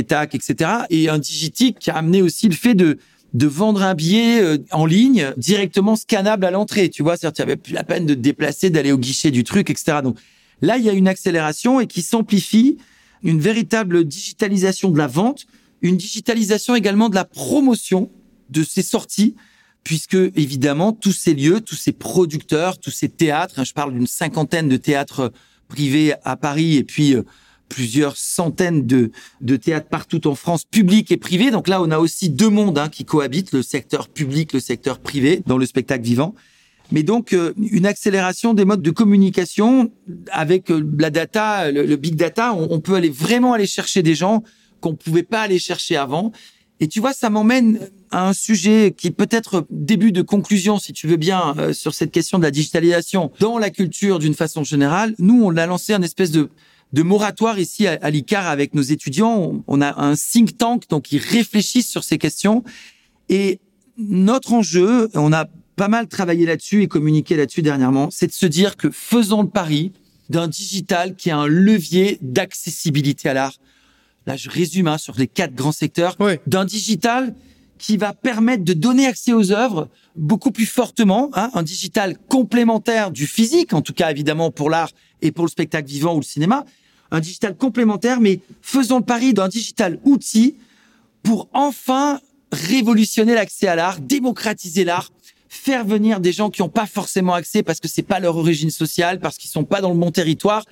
Tac, 0.08 0.34
etc. 0.34 0.72
Et 0.90 1.10
un 1.10 1.18
Digitique 1.20 1.78
qui 1.80 1.92
a 1.92 1.98
amené 1.98 2.22
aussi 2.22 2.48
le 2.48 2.56
fait 2.56 2.74
de 2.74 2.98
de 3.34 3.48
vendre 3.48 3.82
un 3.82 3.96
billet 3.96 4.60
en 4.70 4.86
ligne 4.86 5.34
directement 5.38 5.96
scannable 5.96 6.46
à 6.46 6.52
l'entrée. 6.52 6.90
Tu 6.90 7.02
vois, 7.02 7.18
c'est-à-dire 7.18 7.34
tu 7.34 7.42
avais 7.42 7.56
plus 7.56 7.74
la 7.74 7.84
peine 7.84 8.06
de 8.06 8.14
te 8.14 8.20
déplacer, 8.20 8.70
d'aller 8.70 8.92
au 8.92 9.00
guichet 9.00 9.32
du 9.32 9.44
truc, 9.44 9.72
etc. 9.72 10.02
Donc 10.04 10.20
Là, 10.62 10.78
il 10.78 10.84
y 10.84 10.90
a 10.90 10.94
une 10.94 11.08
accélération 11.08 11.80
et 11.80 11.88
qui 11.88 12.02
s'amplifie, 12.02 12.78
une 13.24 13.40
véritable 13.40 14.06
digitalisation 14.06 14.90
de 14.90 14.98
la 14.98 15.08
vente, 15.08 15.46
une 15.82 15.98
digitalisation 15.98 16.76
également 16.76 17.10
de 17.10 17.16
la 17.16 17.26
promotion 17.26 18.12
de 18.50 18.64
ces 18.64 18.84
sorties, 18.84 19.36
puisque 19.84 20.16
évidemment 20.16 20.94
tous 20.94 21.12
ces 21.12 21.34
lieux, 21.34 21.60
tous 21.62 21.76
ces 21.76 21.92
producteurs, 21.92 22.80
tous 22.80 22.92
ces 22.92 23.10
théâtres, 23.10 23.60
hein, 23.60 23.64
je 23.64 23.74
parle 23.74 23.94
d'une 23.94 24.08
cinquantaine 24.08 24.70
de 24.70 24.78
théâtres 24.78 25.32
privés 25.68 26.14
à 26.24 26.38
Paris 26.38 26.78
et 26.78 26.84
puis 26.84 27.16
euh, 27.16 27.24
plusieurs 27.68 28.16
centaines 28.16 28.86
de, 28.86 29.12
de 29.42 29.56
théâtres 29.56 29.90
partout 29.90 30.28
en 30.28 30.36
France, 30.36 30.64
publics 30.64 31.12
et 31.12 31.18
privés. 31.18 31.52
Donc 31.52 31.68
là, 31.68 31.82
on 31.82 31.92
a 31.92 31.98
aussi 31.98 32.30
deux 32.30 32.50
mondes 32.50 32.78
hein, 32.78 32.88
qui 32.88 33.04
cohabitent, 33.04 33.52
le 33.52 33.62
secteur 33.62 34.08
public, 34.08 34.54
le 34.54 34.60
secteur 34.60 35.00
privé, 35.00 35.42
dans 35.48 35.58
le 35.58 35.66
spectacle 35.66 36.04
vivant 36.04 36.36
mais 36.94 37.02
donc 37.02 37.34
euh, 37.34 37.54
une 37.58 37.88
accélération 37.88 38.54
des 38.54 38.66
modes 38.66 38.84
de 38.84 38.92
communication 38.92 39.92
avec 40.32 40.70
euh, 40.70 40.88
la 41.00 41.10
data, 41.10 41.72
le, 41.72 41.96
big 41.96 42.16
data, 42.16 42.54
on, 42.54 42.80
peut 42.80 42.94
aller 42.94 43.10
vraiment 43.10 43.54
aller 43.54 43.66
chercher 43.66 44.04
des 44.04 44.14
gens 44.14 44.44
qu'on 44.80 44.94
pouvait 44.94 45.24
pas 45.24 45.42
aller 45.42 45.58
chercher 45.58 45.96
avant. 45.98 46.32
Et 46.80 46.88
tu 46.88 47.00
vois, 47.00 47.14
ça 47.14 47.32
m'emmène 47.32 47.90
à 48.12 48.28
un 48.28 48.34
sujet 48.34 48.94
qui 48.96 49.10
peut-être 49.10 49.66
début 49.72 50.12
de 50.12 50.22
conclusion, 50.22 50.78
si 50.78 50.94
tu 50.94 51.08
veux 51.08 51.18
bien, 51.18 51.56
euh, 51.58 51.74
sur 51.74 51.96
cette 51.96 52.12
question 52.12 52.38
de 52.38 52.44
la 52.44 52.52
digitalisation 52.52 53.32
dans 53.40 53.58
la 53.58 53.72
culture 53.72 54.20
d'une 54.20 54.36
façon 54.36 54.64
générale. 54.64 55.16
Nous, 55.18 55.44
on 55.44 55.58
a 55.58 55.66
lancé 55.66 55.94
un 55.94 56.04
espèce 56.04 56.30
de 56.30 56.50
moratoire 56.94 57.58
ici 57.58 57.88
à, 57.88 58.10
l'ICAR 58.12 58.46
avec 58.46 58.76
nos 58.76 58.84
étudiants. 58.84 59.64
On, 59.66 59.82
a 59.82 60.00
un 60.00 60.14
think 60.14 60.60
tank 60.60 60.88
donc 60.90 61.06
qui 61.06 61.18
réfléchissent 61.18 61.90
sur 61.90 62.04
ces 62.04 62.20
questions. 62.20 62.64
Et 63.30 63.60
notre 63.98 64.54
enjeu, 64.54 65.10
on 65.16 65.34
a 65.34 65.48
pas 65.84 65.90
mal 65.90 66.08
travaillé 66.08 66.46
là-dessus 66.46 66.82
et 66.84 66.88
communiqué 66.88 67.36
là-dessus 67.36 67.62
dernièrement, 67.62 68.08
c'est 68.10 68.28
de 68.28 68.32
se 68.32 68.46
dire 68.46 68.78
que 68.78 68.90
faisons 68.90 69.42
le 69.42 69.50
pari 69.50 69.92
d'un 70.30 70.48
digital 70.48 71.14
qui 71.14 71.30
a 71.30 71.38
un 71.38 71.46
levier 71.46 72.20
d'accessibilité 72.22 73.28
à 73.28 73.34
l'art. 73.34 73.58
Là, 74.26 74.38
je 74.38 74.50
résume 74.50 74.88
hein, 74.88 74.98
sur 74.98 75.14
les 75.18 75.28
quatre 75.28 75.54
grands 75.54 75.74
secteurs. 75.74 76.16
D'un 76.48 76.64
digital 76.64 77.36
qui 77.80 77.98
va 77.98 78.14
permettre 78.14 78.64
de 78.64 78.72
donner 78.72 79.08
accès 79.08 79.34
aux 79.34 79.52
œuvres 79.52 79.90
beaucoup 80.16 80.52
plus 80.52 80.66
fortement, 80.66 81.30
hein, 81.34 81.52
un 81.54 81.64
digital 81.64 82.18
complémentaire 82.30 83.12
du 83.12 83.28
physique, 83.28 83.74
en 83.74 83.82
tout 83.82 83.92
cas 83.92 84.10
évidemment 84.10 84.52
pour 84.52 84.70
l'art 84.70 84.92
et 85.22 85.34
pour 85.34 85.44
le 85.44 85.52
spectacle 85.52 85.90
vivant 85.90 86.14
ou 86.14 86.20
le 86.22 86.26
cinéma, 86.26 86.64
un 87.12 87.20
digital 87.20 87.58
complémentaire, 87.58 88.22
mais 88.22 88.40
faisons 88.62 89.00
le 89.00 89.04
pari 89.04 89.34
d'un 89.34 89.50
digital 89.50 90.00
outil 90.06 90.56
pour 91.24 91.50
enfin 91.52 92.22
révolutionner 92.54 93.34
l'accès 93.34 93.68
à 93.68 93.76
l'art, 93.76 94.00
démocratiser 94.00 94.86
l'art, 94.86 95.12
faire 95.54 95.86
venir 95.86 96.20
des 96.20 96.32
gens 96.32 96.50
qui 96.50 96.62
n'ont 96.62 96.70
pas 96.70 96.88
forcément 96.88 97.34
accès 97.34 97.62
parce 97.62 97.80
que 97.80 97.88
c'est 97.88 98.02
pas 98.02 98.20
leur 98.20 98.38
origine 98.38 98.72
sociale, 98.72 99.20
parce 99.20 99.38
qu'ils 99.38 99.52
sont 99.52 99.64
pas 99.64 99.82
dans 99.82 99.92
le 99.92 99.98
bon 99.98 100.12
territoire. 100.12 100.66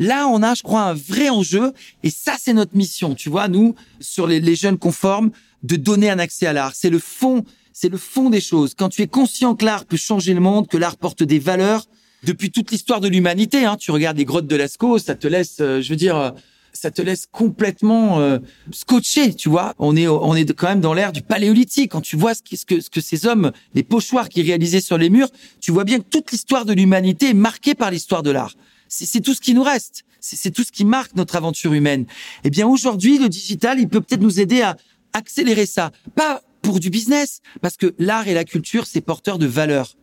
Là, 0.00 0.26
on 0.26 0.42
a, 0.42 0.54
je 0.54 0.62
crois, 0.62 0.82
un 0.82 0.94
vrai 0.94 1.28
enjeu, 1.28 1.72
et 2.02 2.10
ça, 2.10 2.34
c'est 2.38 2.52
notre 2.52 2.76
mission. 2.76 3.14
Tu 3.14 3.28
vois, 3.28 3.46
nous, 3.46 3.76
sur 4.00 4.26
les, 4.26 4.40
les 4.40 4.56
jeunes 4.56 4.76
conformes, 4.76 5.30
de 5.62 5.76
donner 5.76 6.10
un 6.10 6.18
accès 6.18 6.46
à 6.46 6.52
l'art. 6.52 6.72
C'est 6.74 6.90
le 6.90 6.98
fond, 6.98 7.44
c'est 7.72 7.88
le 7.88 7.96
fond 7.96 8.28
des 8.28 8.40
choses. 8.40 8.74
Quand 8.76 8.88
tu 8.88 9.02
es 9.02 9.06
conscient 9.06 9.54
que 9.54 9.64
l'art 9.64 9.84
peut 9.84 9.96
changer 9.96 10.34
le 10.34 10.40
monde, 10.40 10.66
que 10.66 10.76
l'art 10.76 10.96
porte 10.96 11.22
des 11.22 11.38
valeurs, 11.38 11.86
depuis 12.24 12.50
toute 12.50 12.72
l'histoire 12.72 13.00
de 13.00 13.08
l'humanité, 13.08 13.64
hein, 13.64 13.76
tu 13.76 13.92
regardes 13.92 14.18
les 14.18 14.24
grottes 14.24 14.48
de 14.48 14.56
Lascaux, 14.56 14.98
ça 14.98 15.14
te 15.14 15.28
laisse, 15.28 15.58
euh, 15.60 15.80
je 15.80 15.90
veux 15.90 15.96
dire, 15.96 16.16
euh, 16.16 16.30
ça 16.74 16.90
te 16.90 17.00
laisse 17.00 17.26
complètement 17.30 18.20
euh, 18.20 18.38
scotché, 18.72 19.32
tu 19.32 19.48
vois. 19.48 19.74
On 19.78 19.96
est 19.96 20.06
on 20.06 20.34
est 20.34 20.52
quand 20.52 20.68
même 20.68 20.80
dans 20.80 20.92
l'ère 20.92 21.12
du 21.12 21.22
paléolithique. 21.22 21.92
Quand 21.92 22.00
tu 22.00 22.16
vois 22.16 22.34
ce 22.34 22.42
que, 22.42 22.56
ce 22.56 22.66
que 22.66 22.80
ce 22.80 22.90
que 22.90 23.00
ces 23.00 23.26
hommes, 23.26 23.52
les 23.74 23.82
pochoirs 23.82 24.28
qui 24.28 24.42
réalisaient 24.42 24.80
sur 24.80 24.98
les 24.98 25.08
murs, 25.08 25.30
tu 25.60 25.72
vois 25.72 25.84
bien 25.84 26.00
que 26.00 26.04
toute 26.04 26.32
l'histoire 26.32 26.64
de 26.64 26.72
l'humanité 26.72 27.30
est 27.30 27.34
marquée 27.34 27.74
par 27.74 27.90
l'histoire 27.90 28.22
de 28.22 28.30
l'art. 28.30 28.54
C'est 28.88 29.20
tout 29.20 29.34
ce 29.34 29.40
qui 29.40 29.54
nous 29.54 29.62
reste. 29.62 30.04
C'est 30.20 30.50
tout 30.50 30.64
ce 30.64 30.72
qui 30.72 30.84
marque 30.84 31.14
notre 31.16 31.36
aventure 31.36 31.74
humaine. 31.74 32.06
Eh 32.44 32.50
bien 32.50 32.66
aujourd'hui, 32.66 33.18
le 33.18 33.28
digital, 33.28 33.78
il 33.78 33.88
peut 33.88 34.00
peut-être 34.00 34.22
nous 34.22 34.40
aider 34.40 34.62
à 34.62 34.76
accélérer 35.12 35.66
ça. 35.66 35.90
Pas 36.14 36.42
pour 36.62 36.80
du 36.80 36.88
business, 36.88 37.40
parce 37.60 37.76
que 37.76 37.94
l'art 37.98 38.26
et 38.26 38.34
la 38.34 38.44
culture, 38.44 38.86
c'est 38.86 39.02
porteur 39.02 39.38
de 39.38 39.46
valeurs. 39.46 39.96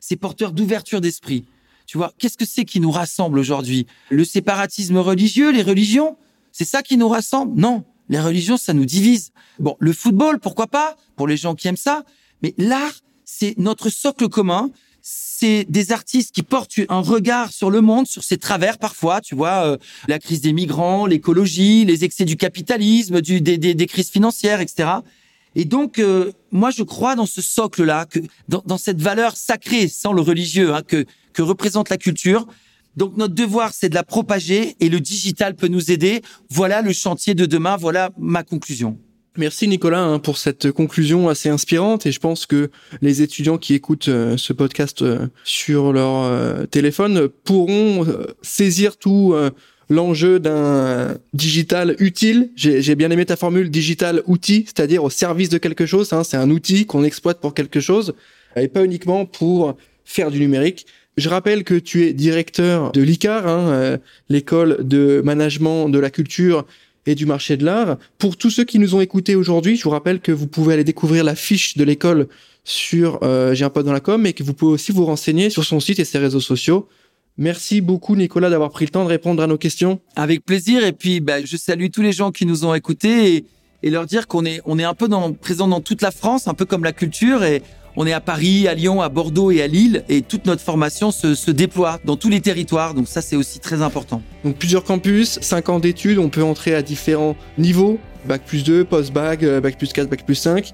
C'est 0.00 0.16
porteur 0.16 0.52
d'ouverture 0.52 1.02
d'esprit. 1.02 1.44
Tu 1.90 1.98
vois, 1.98 2.12
qu'est-ce 2.18 2.36
que 2.36 2.44
c'est 2.44 2.64
qui 2.64 2.78
nous 2.78 2.92
rassemble 2.92 3.36
aujourd'hui? 3.36 3.84
Le 4.10 4.24
séparatisme 4.24 4.98
religieux, 4.98 5.50
les 5.50 5.62
religions? 5.62 6.16
C'est 6.52 6.64
ça 6.64 6.84
qui 6.84 6.96
nous 6.96 7.08
rassemble? 7.08 7.60
Non, 7.60 7.82
les 8.08 8.20
religions, 8.20 8.56
ça 8.56 8.72
nous 8.74 8.84
divise. 8.84 9.32
Bon, 9.58 9.74
le 9.80 9.92
football, 9.92 10.38
pourquoi 10.38 10.68
pas? 10.68 10.96
Pour 11.16 11.26
les 11.26 11.36
gens 11.36 11.56
qui 11.56 11.66
aiment 11.66 11.76
ça. 11.76 12.04
Mais 12.44 12.54
l'art, 12.58 12.94
c'est 13.24 13.58
notre 13.58 13.90
socle 13.90 14.28
commun. 14.28 14.70
C'est 15.02 15.66
des 15.68 15.90
artistes 15.90 16.32
qui 16.32 16.44
portent 16.44 16.78
un 16.88 17.00
regard 17.00 17.52
sur 17.52 17.70
le 17.70 17.80
monde, 17.80 18.06
sur 18.06 18.22
ses 18.22 18.38
travers 18.38 18.78
parfois, 18.78 19.20
tu 19.20 19.34
vois, 19.34 19.66
euh, 19.66 19.76
la 20.06 20.20
crise 20.20 20.42
des 20.42 20.52
migrants, 20.52 21.06
l'écologie, 21.06 21.84
les 21.84 22.04
excès 22.04 22.24
du 22.24 22.36
capitalisme, 22.36 23.20
du, 23.20 23.40
des, 23.40 23.58
des, 23.58 23.74
des 23.74 23.86
crises 23.88 24.10
financières, 24.10 24.60
etc. 24.60 24.90
Et 25.56 25.64
donc, 25.64 25.98
euh, 25.98 26.30
moi, 26.52 26.70
je 26.70 26.84
crois 26.84 27.16
dans 27.16 27.26
ce 27.26 27.42
socle-là, 27.42 28.06
dans, 28.48 28.62
dans, 28.64 28.78
cette 28.78 29.00
valeur 29.00 29.36
sacrée, 29.36 29.88
sans 29.88 30.12
le 30.12 30.20
religieux, 30.20 30.72
hein, 30.72 30.82
que 30.86 31.04
que 31.32 31.42
représente 31.42 31.90
la 31.90 31.96
culture. 31.96 32.46
Donc 32.96 33.16
notre 33.16 33.34
devoir, 33.34 33.72
c'est 33.72 33.88
de 33.88 33.94
la 33.94 34.02
propager 34.02 34.76
et 34.80 34.88
le 34.88 35.00
digital 35.00 35.54
peut 35.54 35.68
nous 35.68 35.90
aider. 35.90 36.22
Voilà 36.50 36.82
le 36.82 36.92
chantier 36.92 37.34
de 37.34 37.46
demain, 37.46 37.76
voilà 37.76 38.10
ma 38.18 38.42
conclusion. 38.42 38.98
Merci 39.36 39.68
Nicolas 39.68 40.02
hein, 40.02 40.18
pour 40.18 40.38
cette 40.38 40.72
conclusion 40.72 41.28
assez 41.28 41.48
inspirante 41.48 42.04
et 42.04 42.10
je 42.10 42.18
pense 42.18 42.46
que 42.46 42.70
les 43.00 43.22
étudiants 43.22 43.58
qui 43.58 43.74
écoutent 43.74 44.08
euh, 44.08 44.36
ce 44.36 44.52
podcast 44.52 45.02
euh, 45.02 45.28
sur 45.44 45.92
leur 45.92 46.24
euh, 46.24 46.66
téléphone 46.66 47.28
pourront 47.28 48.04
saisir 48.42 48.96
tout 48.96 49.34
l'enjeu 49.88 50.40
d'un 50.40 51.16
digital 51.32 51.94
utile. 52.00 52.50
J'ai 52.56 52.94
bien 52.96 53.10
aimé 53.10 53.24
ta 53.24 53.36
formule 53.36 53.70
digital 53.70 54.22
outil, 54.26 54.64
c'est-à-dire 54.66 55.04
au 55.04 55.10
service 55.10 55.48
de 55.48 55.58
quelque 55.58 55.86
chose. 55.86 56.12
Hein. 56.12 56.24
C'est 56.24 56.36
un 56.36 56.50
outil 56.50 56.86
qu'on 56.86 57.04
exploite 57.04 57.40
pour 57.40 57.54
quelque 57.54 57.80
chose 57.80 58.14
et 58.56 58.68
pas 58.68 58.84
uniquement 58.84 59.26
pour 59.26 59.76
faire 60.04 60.30
du 60.30 60.40
numérique. 60.40 60.86
Je 61.16 61.28
rappelle 61.28 61.64
que 61.64 61.74
tu 61.74 62.04
es 62.04 62.12
directeur 62.12 62.92
de 62.92 63.02
l'ICAR, 63.02 63.46
hein, 63.46 63.68
euh, 63.68 63.98
l'école 64.28 64.78
de 64.86 65.20
management 65.24 65.88
de 65.88 65.98
la 65.98 66.10
culture 66.10 66.64
et 67.06 67.14
du 67.14 67.26
marché 67.26 67.56
de 67.56 67.64
l'art. 67.64 67.98
Pour 68.18 68.36
tous 68.36 68.50
ceux 68.50 68.64
qui 68.64 68.78
nous 68.78 68.94
ont 68.94 69.00
écoutés 69.00 69.34
aujourd'hui, 69.34 69.76
je 69.76 69.84
vous 69.84 69.90
rappelle 69.90 70.20
que 70.20 70.32
vous 70.32 70.46
pouvez 70.46 70.74
aller 70.74 70.84
découvrir 70.84 71.24
la 71.24 71.34
fiche 71.34 71.76
de 71.76 71.84
l'école 71.84 72.28
sur 72.62 73.18
euh, 73.22 73.54
J'ai 73.54 73.64
un 73.64 73.70
pote 73.70 73.86
dans 73.86 73.92
la 73.92 74.00
com 74.00 74.24
et 74.26 74.32
que 74.32 74.42
vous 74.42 74.54
pouvez 74.54 74.72
aussi 74.72 74.92
vous 74.92 75.04
renseigner 75.04 75.50
sur 75.50 75.64
son 75.64 75.80
site 75.80 75.98
et 75.98 76.04
ses 76.04 76.18
réseaux 76.18 76.40
sociaux. 76.40 76.88
Merci 77.38 77.80
beaucoup 77.80 78.16
Nicolas 78.16 78.50
d'avoir 78.50 78.70
pris 78.70 78.84
le 78.84 78.90
temps 78.90 79.04
de 79.04 79.08
répondre 79.08 79.42
à 79.42 79.46
nos 79.46 79.58
questions. 79.58 80.00
Avec 80.14 80.44
plaisir 80.44 80.84
et 80.84 80.92
puis 80.92 81.20
bah, 81.20 81.42
je 81.44 81.56
salue 81.56 81.86
tous 81.92 82.02
les 82.02 82.12
gens 82.12 82.32
qui 82.32 82.44
nous 82.44 82.64
ont 82.64 82.74
écoutés 82.74 83.34
et, 83.34 83.44
et 83.82 83.90
leur 83.90 84.06
dire 84.06 84.26
qu'on 84.26 84.44
est 84.44 84.60
on 84.66 84.78
est 84.78 84.84
un 84.84 84.94
peu 84.94 85.08
dans, 85.08 85.32
présent 85.32 85.66
dans 85.66 85.80
toute 85.80 86.02
la 86.02 86.10
France, 86.10 86.48
un 86.48 86.54
peu 86.54 86.66
comme 86.66 86.84
la 86.84 86.92
culture 86.92 87.42
et 87.42 87.62
on 88.00 88.06
est 88.06 88.14
à 88.14 88.20
Paris, 88.22 88.66
à 88.66 88.72
Lyon, 88.72 89.02
à 89.02 89.10
Bordeaux 89.10 89.50
et 89.50 89.60
à 89.60 89.66
Lille 89.66 90.04
et 90.08 90.22
toute 90.22 90.46
notre 90.46 90.62
formation 90.62 91.10
se, 91.10 91.34
se 91.34 91.50
déploie 91.50 92.00
dans 92.06 92.16
tous 92.16 92.30
les 92.30 92.40
territoires. 92.40 92.94
Donc 92.94 93.08
ça, 93.08 93.20
c'est 93.20 93.36
aussi 93.36 93.58
très 93.58 93.82
important. 93.82 94.22
Donc 94.42 94.56
plusieurs 94.56 94.84
campus, 94.84 95.38
5 95.42 95.68
ans 95.68 95.80
d'études, 95.80 96.18
on 96.18 96.30
peut 96.30 96.42
entrer 96.42 96.74
à 96.74 96.80
différents 96.80 97.36
niveaux, 97.58 97.98
bac 98.24 98.40
plus 98.46 98.64
2, 98.64 98.84
post-bac, 98.84 99.42
euh, 99.42 99.60
bac 99.60 99.76
plus 99.76 99.92
4, 99.92 100.08
bac 100.08 100.24
plus 100.24 100.34
5. 100.34 100.72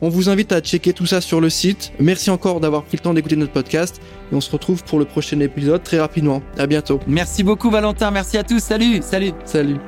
On 0.00 0.08
vous 0.08 0.28
invite 0.28 0.52
à 0.52 0.60
checker 0.60 0.92
tout 0.92 1.06
ça 1.06 1.20
sur 1.20 1.40
le 1.40 1.50
site. 1.50 1.90
Merci 1.98 2.30
encore 2.30 2.60
d'avoir 2.60 2.84
pris 2.84 2.96
le 2.96 3.02
temps 3.02 3.12
d'écouter 3.12 3.34
notre 3.34 3.52
podcast 3.52 4.00
et 4.30 4.36
on 4.36 4.40
se 4.40 4.52
retrouve 4.52 4.84
pour 4.84 5.00
le 5.00 5.04
prochain 5.04 5.40
épisode 5.40 5.82
très 5.82 5.98
rapidement. 5.98 6.42
À 6.58 6.68
bientôt. 6.68 7.00
Merci 7.08 7.42
beaucoup 7.42 7.70
Valentin, 7.70 8.12
merci 8.12 8.38
à 8.38 8.44
tous. 8.44 8.60
Salut, 8.60 9.00
salut. 9.02 9.32
Salut. 9.44 9.78